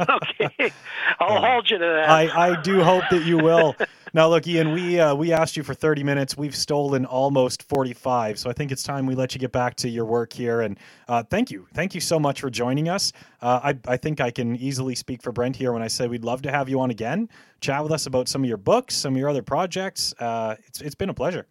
okay, 0.00 0.72
I'll 1.18 1.40
hold 1.40 1.70
you 1.70 1.78
to 1.78 1.84
that. 1.84 2.10
I, 2.10 2.52
I 2.52 2.60
do 2.60 2.82
hope 2.82 3.04
that 3.10 3.24
you 3.24 3.38
will. 3.38 3.74
Now, 4.12 4.28
look, 4.28 4.46
Ian, 4.46 4.72
we 4.72 4.98
uh, 4.98 5.14
we 5.14 5.32
asked 5.32 5.56
you 5.56 5.62
for 5.62 5.74
30 5.74 6.02
minutes. 6.02 6.36
We've 6.36 6.54
stolen 6.54 7.04
almost 7.04 7.62
45, 7.68 8.38
so 8.38 8.50
I 8.50 8.52
think 8.52 8.72
it's 8.72 8.82
time 8.82 9.06
we 9.06 9.14
let 9.14 9.34
you 9.34 9.38
get 9.40 9.52
back 9.52 9.76
to 9.76 9.88
your 9.88 10.04
work 10.04 10.32
here. 10.32 10.62
And 10.62 10.78
uh, 11.08 11.22
thank 11.22 11.50
you, 11.50 11.66
thank 11.74 11.94
you 11.94 12.00
so 12.00 12.18
much 12.18 12.40
for 12.40 12.50
joining 12.50 12.88
us. 12.88 13.12
Uh, 13.40 13.60
I 13.62 13.92
I 13.92 13.96
think 13.96 14.20
I 14.20 14.30
can 14.30 14.56
easily 14.56 14.94
speak 14.94 15.22
for 15.22 15.30
Brent 15.32 15.54
here 15.56 15.72
when 15.72 15.82
I 15.82 15.88
say 15.88 16.08
we'd 16.08 16.24
love 16.24 16.42
to 16.42 16.50
have 16.50 16.68
you 16.68 16.80
on 16.80 16.90
again, 16.90 17.28
chat 17.60 17.82
with 17.82 17.92
us 17.92 18.06
about 18.06 18.28
some 18.28 18.42
of 18.42 18.48
your 18.48 18.56
books, 18.58 18.94
some 18.96 19.14
of 19.14 19.18
your 19.18 19.28
other 19.28 19.42
projects. 19.42 20.12
Uh, 20.18 20.56
it's 20.66 20.80
it's 20.80 20.94
been 20.96 21.10
a 21.10 21.14
pleasure. 21.14 21.46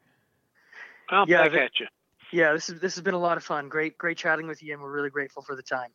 I'll 1.10 1.28
Yeah, 1.30 1.44
back 1.44 1.52
the- 1.54 1.62
at 1.64 1.80
you. 1.80 1.88
Yeah, 2.32 2.54
this 2.54 2.70
is 2.70 2.80
this 2.80 2.94
has 2.96 3.02
been 3.04 3.16
a 3.16 3.20
lot 3.20 3.38
of 3.38 3.44
fun. 3.44 3.70
Great, 3.70 3.98
great 3.98 4.18
chatting 4.18 4.48
with 4.48 4.62
you, 4.62 4.74
and 4.74 4.82
we're 4.82 4.92
really 4.92 5.10
grateful 5.10 5.42
for 5.42 5.56
the 5.56 5.64
time. 5.64 5.90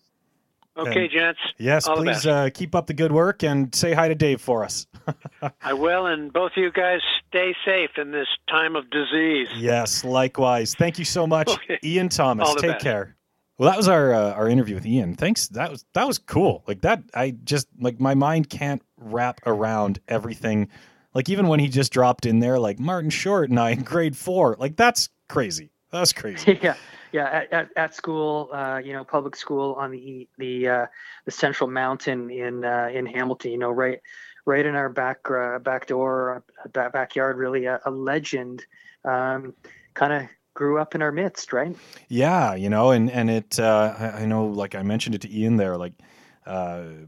Okay, 0.77 1.03
And- 1.05 1.11
gents. 1.11 1.41
Yes, 1.59 1.87
All 1.87 1.97
please 1.97 2.27
uh, 2.27 2.51
keep 2.53 2.75
up 2.75 2.87
the 2.87 2.95
good 2.95 3.13
work 3.13 3.43
and 3.45 3.73
say 3.75 3.93
hi 3.93 4.09
to 4.09 4.15
Dave 4.15 4.41
for 4.41 4.65
us. 4.65 4.87
I 5.63 5.73
will, 5.73 6.07
and 6.07 6.33
both 6.33 6.53
of 6.57 6.63
you 6.63 6.73
guys 6.73 7.01
stay 7.29 7.55
safe 7.65 7.91
in 7.97 8.11
this 8.11 8.27
time 8.49 8.75
of 8.75 8.91
disease. 8.91 9.49
Yes, 9.57 10.03
likewise. 10.05 10.75
Thank 10.75 10.99
you 10.99 11.05
so 11.05 11.27
much, 11.27 11.49
Okay. 11.51 11.79
Ian 11.85 12.09
Thomas. 12.09 12.53
Take 12.57 12.73
best. 12.73 12.83
care. 12.85 13.15
Well, 13.57 13.71
that 13.71 13.77
was 13.77 13.87
our 13.87 14.13
uh, 14.13 14.33
our 14.33 14.49
interview 14.49 14.75
with 14.75 14.85
Ian. 14.87 15.15
Thanks. 15.15 15.47
That 15.49 15.71
was 15.71 15.85
that 15.95 16.09
was 16.09 16.19
cool. 16.19 16.65
Like 16.67 16.81
that, 16.81 17.05
I 17.15 17.31
just 17.45 17.69
like 17.79 18.01
my 18.01 18.15
mind 18.15 18.51
can't 18.51 18.83
wrap 18.97 19.41
around 19.47 20.01
everything. 20.09 20.69
Like 21.15 21.29
even 21.29 21.47
when 21.47 21.61
he 21.61 21.69
just 21.69 21.93
dropped 21.93 22.27
in 22.27 22.41
there, 22.41 22.59
like 22.59 22.81
Martin 22.81 23.11
Short 23.11 23.51
and 23.51 23.61
I 23.61 23.71
in 23.71 23.83
grade 23.85 24.17
four. 24.17 24.57
Like 24.59 24.75
that's 24.75 25.09
crazy. 25.29 25.71
That's 25.93 26.13
crazy. 26.13 26.59
yeah, 26.63 26.75
yeah. 27.15 27.27
At, 27.27 27.53
at, 27.53 27.69
at 27.77 27.95
school, 27.95 28.51
uh, 28.53 28.81
you 28.85 28.93
know, 28.93 29.05
public 29.05 29.37
school 29.37 29.75
on 29.75 29.93
the 29.93 30.29
the 30.37 30.69
uh, 30.69 30.87
the 31.25 31.31
Central 31.31 31.71
Mountain 31.71 32.29
in 32.29 32.65
uh, 32.65 32.91
in 32.93 33.07
Hamilton. 33.07 33.53
You 33.53 33.59
know, 33.59 33.71
right 33.71 34.01
right 34.47 34.67
in 34.67 34.75
our 34.75 34.89
back 34.89 35.31
uh, 35.31 35.61
back 35.61 35.87
door, 35.87 36.43
uh, 36.65 36.69
back 36.71 36.93
backyard. 36.93 37.37
Really, 37.37 37.67
a, 37.67 37.81
a 37.87 37.91
legend. 37.91 38.67
Um, 39.05 39.55
kind 39.95 40.13
of 40.13 40.23
grew 40.55 40.81
up 40.81 40.97
in 40.97 41.03
our 41.03 41.13
midst, 41.13 41.53
right? 41.53 41.77
Yeah, 42.09 42.55
you 42.57 42.69
know, 42.69 42.91
and 42.91 43.09
and 43.09 43.31
it. 43.31 43.61
Uh, 43.61 43.95
I, 43.97 44.23
I 44.23 44.27
know, 44.27 44.47
like 44.47 44.75
I 44.75 44.83
mentioned 44.83 45.15
it 45.15 45.21
to 45.21 45.33
Ian 45.33 45.57
there. 45.57 45.77
Like 45.77 45.93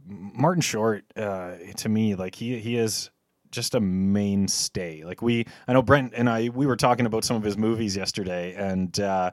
Martin 0.06 0.62
Short, 0.62 1.04
to 1.16 1.88
me, 1.88 2.14
like 2.14 2.36
he 2.36 2.60
he 2.60 2.76
is 2.76 3.10
just 3.50 3.74
a 3.74 3.80
mainstay. 3.80 5.02
Like 5.02 5.20
we, 5.20 5.46
I 5.66 5.72
know 5.72 5.82
Brent 5.82 6.12
and 6.14 6.28
I, 6.28 6.50
we 6.50 6.66
were 6.66 6.76
talking 6.76 7.06
about 7.06 7.24
some 7.24 7.36
of 7.36 7.42
his 7.42 7.56
movies 7.56 7.96
yesterday, 7.96 8.54
and 8.54 8.98
uh, 9.00 9.32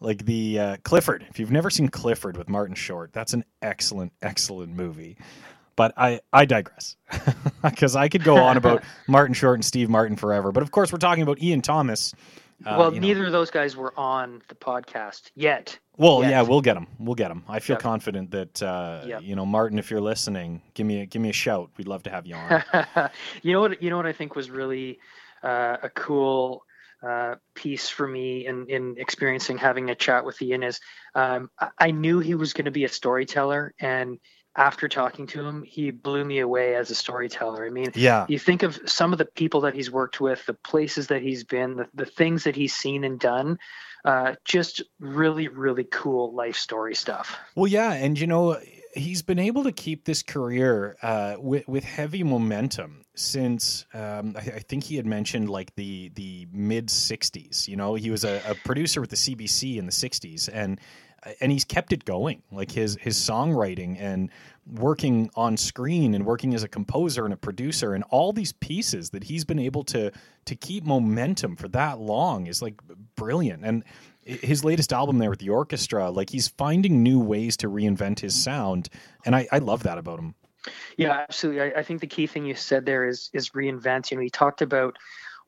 like 0.00 0.24
the 0.24 0.58
uh, 0.58 0.76
Clifford. 0.84 1.26
If 1.30 1.38
you've 1.38 1.50
never 1.52 1.70
seen 1.70 1.88
Clifford 1.88 2.36
with 2.36 2.48
Martin 2.48 2.74
Short, 2.74 3.12
that's 3.12 3.32
an 3.34 3.44
excellent, 3.62 4.12
excellent 4.22 4.74
movie. 4.74 5.16
But 5.76 5.92
I, 5.96 6.20
I 6.32 6.44
digress 6.44 6.96
because 7.62 7.96
I 7.96 8.08
could 8.08 8.22
go 8.22 8.36
on 8.36 8.56
about 8.56 8.82
Martin 9.08 9.34
Short 9.34 9.54
and 9.56 9.64
Steve 9.64 9.88
Martin 9.90 10.16
forever. 10.16 10.52
But 10.52 10.62
of 10.62 10.70
course, 10.70 10.92
we're 10.92 10.98
talking 10.98 11.22
about 11.22 11.42
Ian 11.42 11.62
Thomas. 11.62 12.14
uh, 12.64 12.76
well, 12.78 12.94
you 12.94 13.00
know. 13.00 13.08
neither 13.08 13.26
of 13.26 13.32
those 13.32 13.50
guys 13.50 13.76
were 13.76 13.92
on 13.98 14.40
the 14.48 14.54
podcast 14.54 15.30
yet. 15.34 15.76
Well, 15.96 16.22
Yes. 16.22 16.30
yeah, 16.30 16.42
we'll 16.42 16.60
get 16.60 16.74
them. 16.74 16.86
We'll 17.00 17.16
get 17.16 17.28
them. 17.28 17.42
I 17.48 17.58
feel 17.58 17.74
Yep. 17.74 17.82
confident 17.82 18.30
that 18.30 18.62
uh, 18.62 19.02
Yep. 19.06 19.22
you 19.22 19.34
know, 19.34 19.44
Martin, 19.46 19.78
if 19.80 19.90
you're 19.90 20.00
listening, 20.00 20.62
give 20.74 20.86
me 20.86 21.00
a, 21.02 21.06
give 21.06 21.20
me 21.22 21.30
a 21.30 21.32
shout. 21.32 21.70
We'd 21.76 21.88
love 21.88 22.04
to 22.04 22.10
have 22.10 22.24
you 22.26 22.36
on. 22.36 22.62
you 23.42 23.52
know 23.52 23.60
what? 23.60 23.82
You 23.82 23.90
know 23.90 23.96
what 23.96 24.06
I 24.06 24.12
think 24.12 24.36
was 24.36 24.50
really 24.50 25.00
uh, 25.42 25.78
a 25.82 25.88
cool 25.90 26.64
uh, 27.06 27.34
piece 27.54 27.88
for 27.88 28.06
me 28.06 28.46
in 28.46 28.66
in 28.68 28.96
experiencing 28.98 29.58
having 29.58 29.90
a 29.90 29.94
chat 29.94 30.24
with 30.24 30.40
Ian 30.40 30.62
is 30.62 30.80
um, 31.14 31.50
I- 31.78 31.90
knew 31.90 32.18
he 32.20 32.34
was 32.34 32.52
going 32.52 32.64
to 32.64 32.70
be 32.70 32.84
a 32.84 32.88
storyteller, 32.88 33.74
and 33.78 34.18
after 34.56 34.88
talking 34.88 35.26
to 35.26 35.44
him, 35.44 35.62
he 35.64 35.90
blew 35.90 36.24
me 36.24 36.38
away 36.38 36.76
as 36.76 36.90
a 36.90 36.94
storyteller. 36.94 37.66
I 37.66 37.70
mean, 37.70 37.90
yeah, 37.94 38.26
you 38.28 38.38
think 38.38 38.62
of 38.62 38.80
some 38.86 39.12
of 39.12 39.18
the 39.18 39.24
people 39.26 39.62
that 39.62 39.74
he's 39.74 39.90
worked 39.90 40.20
with, 40.20 40.44
the 40.46 40.54
places 40.54 41.08
that 41.08 41.22
he's 41.22 41.44
been, 41.44 41.76
the, 41.76 41.88
the 41.94 42.06
things 42.06 42.44
that 42.44 42.56
he's 42.56 42.74
seen 42.74 43.04
and 43.04 43.18
done. 43.18 43.58
Uh, 44.04 44.34
just 44.44 44.82
really, 45.00 45.48
really 45.48 45.84
cool 45.84 46.34
life 46.34 46.56
story 46.56 46.94
stuff. 46.94 47.38
well, 47.56 47.66
yeah, 47.66 47.94
and 47.94 48.20
you 48.20 48.26
know, 48.26 48.60
he's 48.94 49.22
been 49.22 49.38
able 49.38 49.64
to 49.64 49.72
keep 49.72 50.04
this 50.04 50.22
career 50.22 50.96
uh, 51.02 51.36
with 51.38 51.66
with 51.68 51.84
heavy 51.84 52.22
momentum 52.22 53.04
since 53.14 53.86
um, 53.94 54.34
I, 54.36 54.40
I 54.40 54.58
think 54.60 54.84
he 54.84 54.96
had 54.96 55.06
mentioned 55.06 55.48
like 55.48 55.74
the 55.74 56.10
the 56.14 56.46
mid 56.52 56.88
'60s. 56.88 57.68
You 57.68 57.76
know, 57.76 57.94
he 57.94 58.10
was 58.10 58.24
a, 58.24 58.40
a 58.46 58.54
producer 58.54 59.00
with 59.00 59.10
the 59.10 59.16
CBC 59.16 59.76
in 59.76 59.86
the 59.86 59.92
'60s, 59.92 60.48
and 60.52 60.80
and 61.40 61.52
he's 61.52 61.64
kept 61.64 61.92
it 61.92 62.04
going. 62.04 62.42
Like 62.50 62.70
his 62.70 62.96
his 63.00 63.16
songwriting 63.16 63.96
and 63.98 64.30
working 64.66 65.30
on 65.34 65.56
screen 65.56 66.14
and 66.14 66.24
working 66.24 66.54
as 66.54 66.62
a 66.62 66.68
composer 66.68 67.24
and 67.24 67.34
a 67.34 67.36
producer 67.36 67.92
and 67.92 68.02
all 68.08 68.32
these 68.32 68.52
pieces 68.52 69.10
that 69.10 69.24
he's 69.24 69.44
been 69.44 69.58
able 69.58 69.84
to 69.84 70.10
to 70.46 70.54
keep 70.54 70.84
momentum 70.84 71.56
for 71.56 71.68
that 71.68 71.98
long 71.98 72.46
is 72.46 72.62
like 72.62 72.80
brilliant. 73.16 73.64
And 73.64 73.84
his 74.24 74.64
latest 74.64 74.92
album 74.92 75.18
there 75.18 75.30
with 75.30 75.38
the 75.38 75.50
orchestra, 75.50 76.10
like 76.10 76.30
he's 76.30 76.48
finding 76.48 77.02
new 77.02 77.20
ways 77.20 77.56
to 77.58 77.68
reinvent 77.68 78.20
his 78.20 78.34
sound, 78.34 78.88
and 79.24 79.34
I, 79.36 79.46
I 79.52 79.58
love 79.58 79.82
that 79.84 79.98
about 79.98 80.18
him. 80.18 80.34
Yeah, 80.96 81.24
absolutely. 81.28 81.62
I, 81.62 81.80
I 81.80 81.82
think 81.82 82.00
the 82.00 82.06
key 82.06 82.26
thing 82.26 82.46
you 82.46 82.54
said 82.54 82.86
there 82.86 83.06
is 83.06 83.30
is 83.32 83.50
reinvent. 83.50 84.10
You 84.10 84.16
know, 84.16 84.22
he 84.22 84.30
talked 84.30 84.62
about 84.62 84.96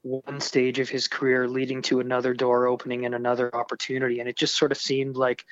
one 0.02 0.40
stage 0.40 0.78
of 0.78 0.88
his 0.88 1.08
career 1.08 1.48
leading 1.48 1.82
to 1.82 2.00
another 2.00 2.34
door 2.34 2.66
opening 2.66 3.06
and 3.06 3.14
another 3.14 3.54
opportunity, 3.54 4.20
and 4.20 4.28
it 4.28 4.36
just 4.36 4.56
sort 4.56 4.72
of 4.72 4.78
seemed 4.78 5.16
like 5.16 5.44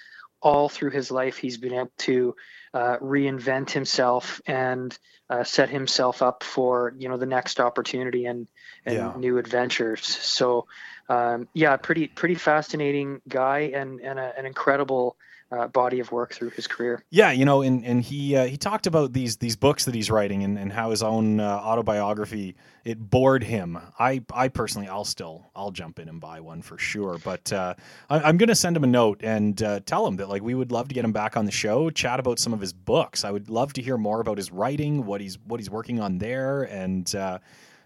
all 0.43 0.68
through 0.68 0.91
his 0.91 1.11
life 1.11 1.39
he's 1.39 1.57
been 1.57 1.72
able 1.72 1.91
to 1.97 2.35
uh, 2.75 2.99
reinvent 2.99 3.70
himself 3.70 4.43
and 4.47 4.99
uh, 5.31 5.43
set 5.43 5.70
himself 5.70 6.20
up 6.20 6.43
for 6.43 6.93
you 6.99 7.09
know 7.09 7.16
the 7.16 7.25
next 7.27 7.59
opportunity 7.61 8.27
and 8.27 8.47
and 8.85 8.97
Yeah. 8.97 9.12
new 9.16 9.39
adventures. 9.39 10.05
So 10.05 10.66
um, 11.09 11.48
yeah, 11.55 11.76
pretty 11.76 12.09
pretty 12.09 12.34
fascinating 12.34 13.20
guy 13.28 13.70
and 13.74 14.00
and 14.00 14.18
a, 14.18 14.36
an 14.38 14.46
incredible 14.46 15.16
uh, 15.52 15.68
body 15.68 16.00
of 16.00 16.11
work 16.11 16.32
through 16.32 16.50
his 16.50 16.66
career. 16.66 17.05
Yeah, 17.11 17.30
you 17.30 17.44
know, 17.44 17.62
and 17.62 17.84
and 17.84 18.02
he 18.02 18.36
uh, 18.36 18.46
he 18.46 18.57
talked 18.57 18.86
about 18.86 19.12
these 19.12 19.36
these 19.36 19.57
books 19.57 19.84
that 19.84 19.94
he's 19.94 20.11
writing 20.11 20.42
and, 20.42 20.59
and 20.59 20.72
how 20.72 20.90
his 20.90 21.02
own 21.02 21.40
uh, 21.40 21.44
autobiography 21.44 22.57
it 22.84 22.98
bored 22.98 23.42
him. 23.42 23.78
I 23.98 24.22
I 24.32 24.48
personally 24.48 24.88
I'll 24.88 25.05
still 25.05 25.50
I'll 25.55 25.70
jump 25.70 25.98
in 25.98 26.09
and 26.09 26.20
buy 26.20 26.40
one 26.40 26.62
for 26.62 26.78
sure. 26.78 27.18
But 27.22 27.52
uh, 27.52 27.74
I, 28.11 28.20
I'm 28.20 28.36
going 28.36 28.48
to 28.48 28.55
send 28.55 28.76
him 28.76 28.84
a 28.84 28.88
note 28.88 29.20
and 29.22 29.62
uh, 29.62 29.80
tell 29.86 30.07
him 30.07 30.16
that 30.16 30.28
like 30.28 30.42
we 30.42 30.55
would 30.55 30.72
love 30.72 30.88
to 30.88 30.94
get 30.94 31.05
him 31.05 31.12
back 31.12 31.36
on 31.36 31.44
the 31.44 31.52
show, 31.52 31.90
chat 31.90 32.18
about 32.18 32.38
some 32.38 32.52
of 32.52 32.61
his 32.61 32.72
books. 32.72 33.24
I 33.24 33.30
would 33.30 33.48
love 33.48 33.72
to 33.74 33.82
hear 33.82 33.96
more 33.96 34.20
about 34.20 34.38
his 34.38 34.50
writing, 34.50 35.05
what 35.05 35.20
he's 35.20 35.38
what 35.46 35.61
he's 35.61 35.70
working 35.70 36.00
on 36.00 36.18
there, 36.18 36.62
and. 36.62 37.14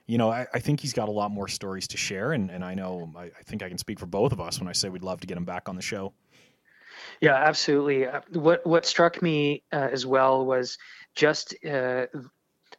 You 0.08 0.18
know, 0.18 0.30
I, 0.30 0.46
I 0.52 0.58
think 0.58 0.80
he's 0.80 0.94
got 0.94 1.08
a 1.08 1.12
lot 1.12 1.30
more 1.30 1.46
stories 1.46 1.86
to 1.88 1.96
share, 1.96 2.32
and, 2.32 2.50
and 2.50 2.64
I 2.64 2.74
know 2.74 3.12
I, 3.14 3.24
I 3.24 3.42
think 3.44 3.62
I 3.62 3.68
can 3.68 3.78
speak 3.78 4.00
for 4.00 4.06
both 4.06 4.32
of 4.32 4.40
us 4.40 4.58
when 4.58 4.66
I 4.66 4.72
say 4.72 4.88
we'd 4.88 5.04
love 5.04 5.20
to 5.20 5.26
get 5.26 5.36
him 5.36 5.44
back 5.44 5.68
on 5.68 5.76
the 5.76 5.82
show. 5.82 6.14
Yeah, 7.20 7.34
absolutely. 7.34 8.06
Uh, 8.06 8.22
What 8.32 8.66
what 8.66 8.86
struck 8.86 9.22
me 9.22 9.62
uh, 9.72 9.88
as 9.92 10.06
well 10.06 10.44
was 10.44 10.78
just 11.14 11.54
uh, 11.64 12.06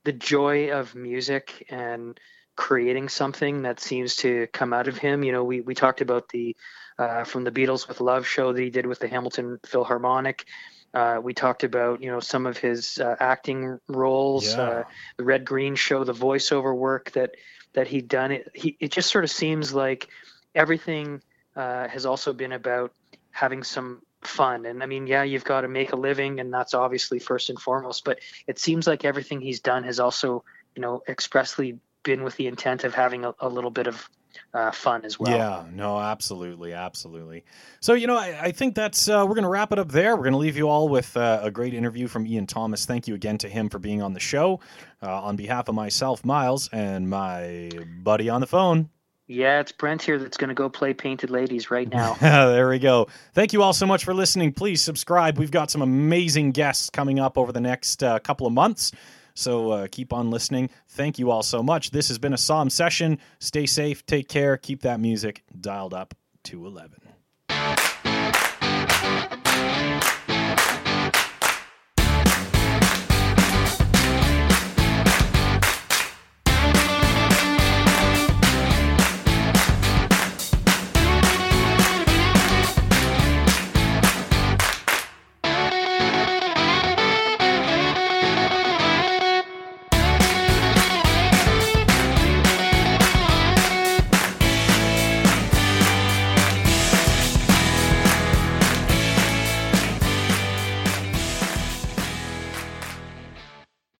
the 0.03 0.13
joy 0.13 0.71
of 0.71 0.95
music 0.95 1.65
and 1.69 2.19
creating 2.55 3.09
something 3.09 3.61
that 3.61 3.79
seems 3.79 4.17
to 4.17 4.47
come 4.51 4.73
out 4.73 4.87
of 4.87 4.97
him. 4.97 5.23
You 5.23 5.31
know, 5.31 5.43
we 5.43 5.61
we 5.61 5.75
talked 5.75 6.01
about 6.01 6.29
the 6.29 6.57
uh, 6.97 7.23
from 7.25 7.43
the 7.43 7.51
Beatles 7.51 7.87
with 7.87 8.01
Love 8.01 8.27
show 8.27 8.51
that 8.51 8.61
he 8.61 8.69
did 8.69 8.85
with 8.85 8.99
the 8.99 9.07
Hamilton 9.07 9.59
Philharmonic. 9.65 10.45
Uh, 10.93 11.19
we 11.21 11.33
talked 11.33 11.63
about 11.63 12.01
you 12.01 12.09
know 12.09 12.19
some 12.19 12.45
of 12.45 12.57
his 12.57 12.97
uh, 12.97 13.15
acting 13.19 13.79
roles, 13.87 14.45
Yeah. 14.47 14.61
uh, 14.61 14.83
the 15.17 15.23
Red 15.23 15.45
Green 15.45 15.75
show, 15.75 16.03
the 16.03 16.13
voiceover 16.13 16.75
work 16.75 17.11
that 17.11 17.35
that 17.73 17.87
he'd 17.87 18.07
done. 18.07 18.31
It 18.31 18.51
he 18.53 18.77
it 18.79 18.91
just 18.91 19.11
sort 19.11 19.23
of 19.23 19.29
seems 19.29 19.73
like 19.73 20.07
everything 20.55 21.21
uh, 21.55 21.87
has 21.87 22.05
also 22.05 22.33
been 22.33 22.51
about 22.51 22.93
having 23.31 23.63
some 23.63 24.01
fun. 24.21 24.65
And 24.65 24.81
I 24.81 24.85
mean, 24.85 25.07
yeah, 25.07 25.23
you've 25.23 25.43
got 25.43 25.61
to 25.61 25.67
make 25.67 25.93
a 25.93 25.95
living, 25.95 26.39
and 26.39 26.51
that's 26.51 26.73
obviously 26.73 27.19
first 27.19 27.49
and 27.49 27.59
foremost. 27.59 28.03
But 28.03 28.19
it 28.47 28.59
seems 28.59 28.87
like 28.87 29.05
everything 29.05 29.41
he's 29.41 29.59
done 29.59 29.83
has 29.83 29.99
also 29.99 30.43
you 30.75 30.81
know 30.81 31.03
expressly 31.07 31.77
been 32.03 32.23
with 32.23 32.35
the 32.37 32.47
intent 32.47 32.83
of 32.83 32.95
having 32.95 33.25
a, 33.25 33.35
a 33.39 33.49
little 33.49 33.71
bit 33.71 33.87
of 33.87 34.09
uh, 34.53 34.71
fun 34.71 35.05
as 35.05 35.19
well. 35.19 35.35
Yeah, 35.35 35.65
no, 35.73 35.99
absolutely, 35.99 36.73
absolutely. 36.73 37.43
So, 37.79 37.93
you 37.93 38.07
know, 38.07 38.17
I, 38.17 38.39
I 38.45 38.51
think 38.51 38.75
that's 38.75 39.07
uh, 39.07 39.25
we're 39.27 39.35
going 39.35 39.43
to 39.43 39.49
wrap 39.49 39.71
it 39.71 39.79
up 39.79 39.89
there. 39.89 40.15
We're 40.15 40.23
going 40.23 40.33
to 40.33 40.39
leave 40.39 40.57
you 40.57 40.69
all 40.69 40.89
with 40.89 41.15
uh, 41.15 41.39
a 41.43 41.51
great 41.51 41.73
interview 41.73 42.07
from 42.07 42.25
Ian 42.25 42.47
Thomas. 42.47 42.85
Thank 42.85 43.07
you 43.07 43.15
again 43.15 43.37
to 43.39 43.49
him 43.49 43.69
for 43.69 43.79
being 43.79 44.01
on 44.01 44.13
the 44.13 44.19
show. 44.19 44.59
Uh, 45.01 45.23
on 45.23 45.35
behalf 45.35 45.69
of 45.69 45.75
myself, 45.75 46.25
Miles, 46.25 46.67
and 46.73 47.09
my 47.09 47.69
buddy 48.03 48.29
on 48.29 48.41
the 48.41 48.47
phone. 48.47 48.89
Yeah, 49.27 49.59
it's 49.59 49.71
Brent 49.71 50.01
here 50.01 50.17
that's 50.17 50.37
going 50.37 50.47
to 50.49 50.55
go 50.55 50.69
play 50.69 50.91
Painted 50.91 51.29
Ladies 51.29 51.69
right 51.69 51.87
now. 51.91 52.15
there 52.15 52.67
we 52.67 52.79
go. 52.79 53.07
Thank 53.33 53.53
you 53.53 53.61
all 53.61 53.73
so 53.73 53.85
much 53.85 54.03
for 54.03 54.13
listening. 54.13 54.51
Please 54.53 54.81
subscribe. 54.81 55.37
We've 55.37 55.51
got 55.51 55.69
some 55.69 55.83
amazing 55.83 56.51
guests 56.51 56.89
coming 56.89 57.19
up 57.19 57.37
over 57.37 57.51
the 57.51 57.61
next 57.61 58.03
uh, 58.03 58.17
couple 58.19 58.47
of 58.47 58.53
months. 58.53 58.91
So 59.39 59.71
uh, 59.71 59.87
keep 59.89 60.11
on 60.11 60.29
listening. 60.29 60.69
Thank 60.89 61.17
you 61.17 61.31
all 61.31 61.43
so 61.43 61.63
much. 61.63 61.91
This 61.91 62.09
has 62.09 62.17
been 62.19 62.33
a 62.33 62.37
Psalm 62.37 62.69
session. 62.69 63.19
Stay 63.39 63.65
safe, 63.65 64.05
take 64.05 64.27
care, 64.27 64.57
keep 64.57 64.81
that 64.81 64.99
music 64.99 65.43
dialed 65.59 65.93
up 65.93 66.13
to 66.43 66.65
11. 66.65 66.99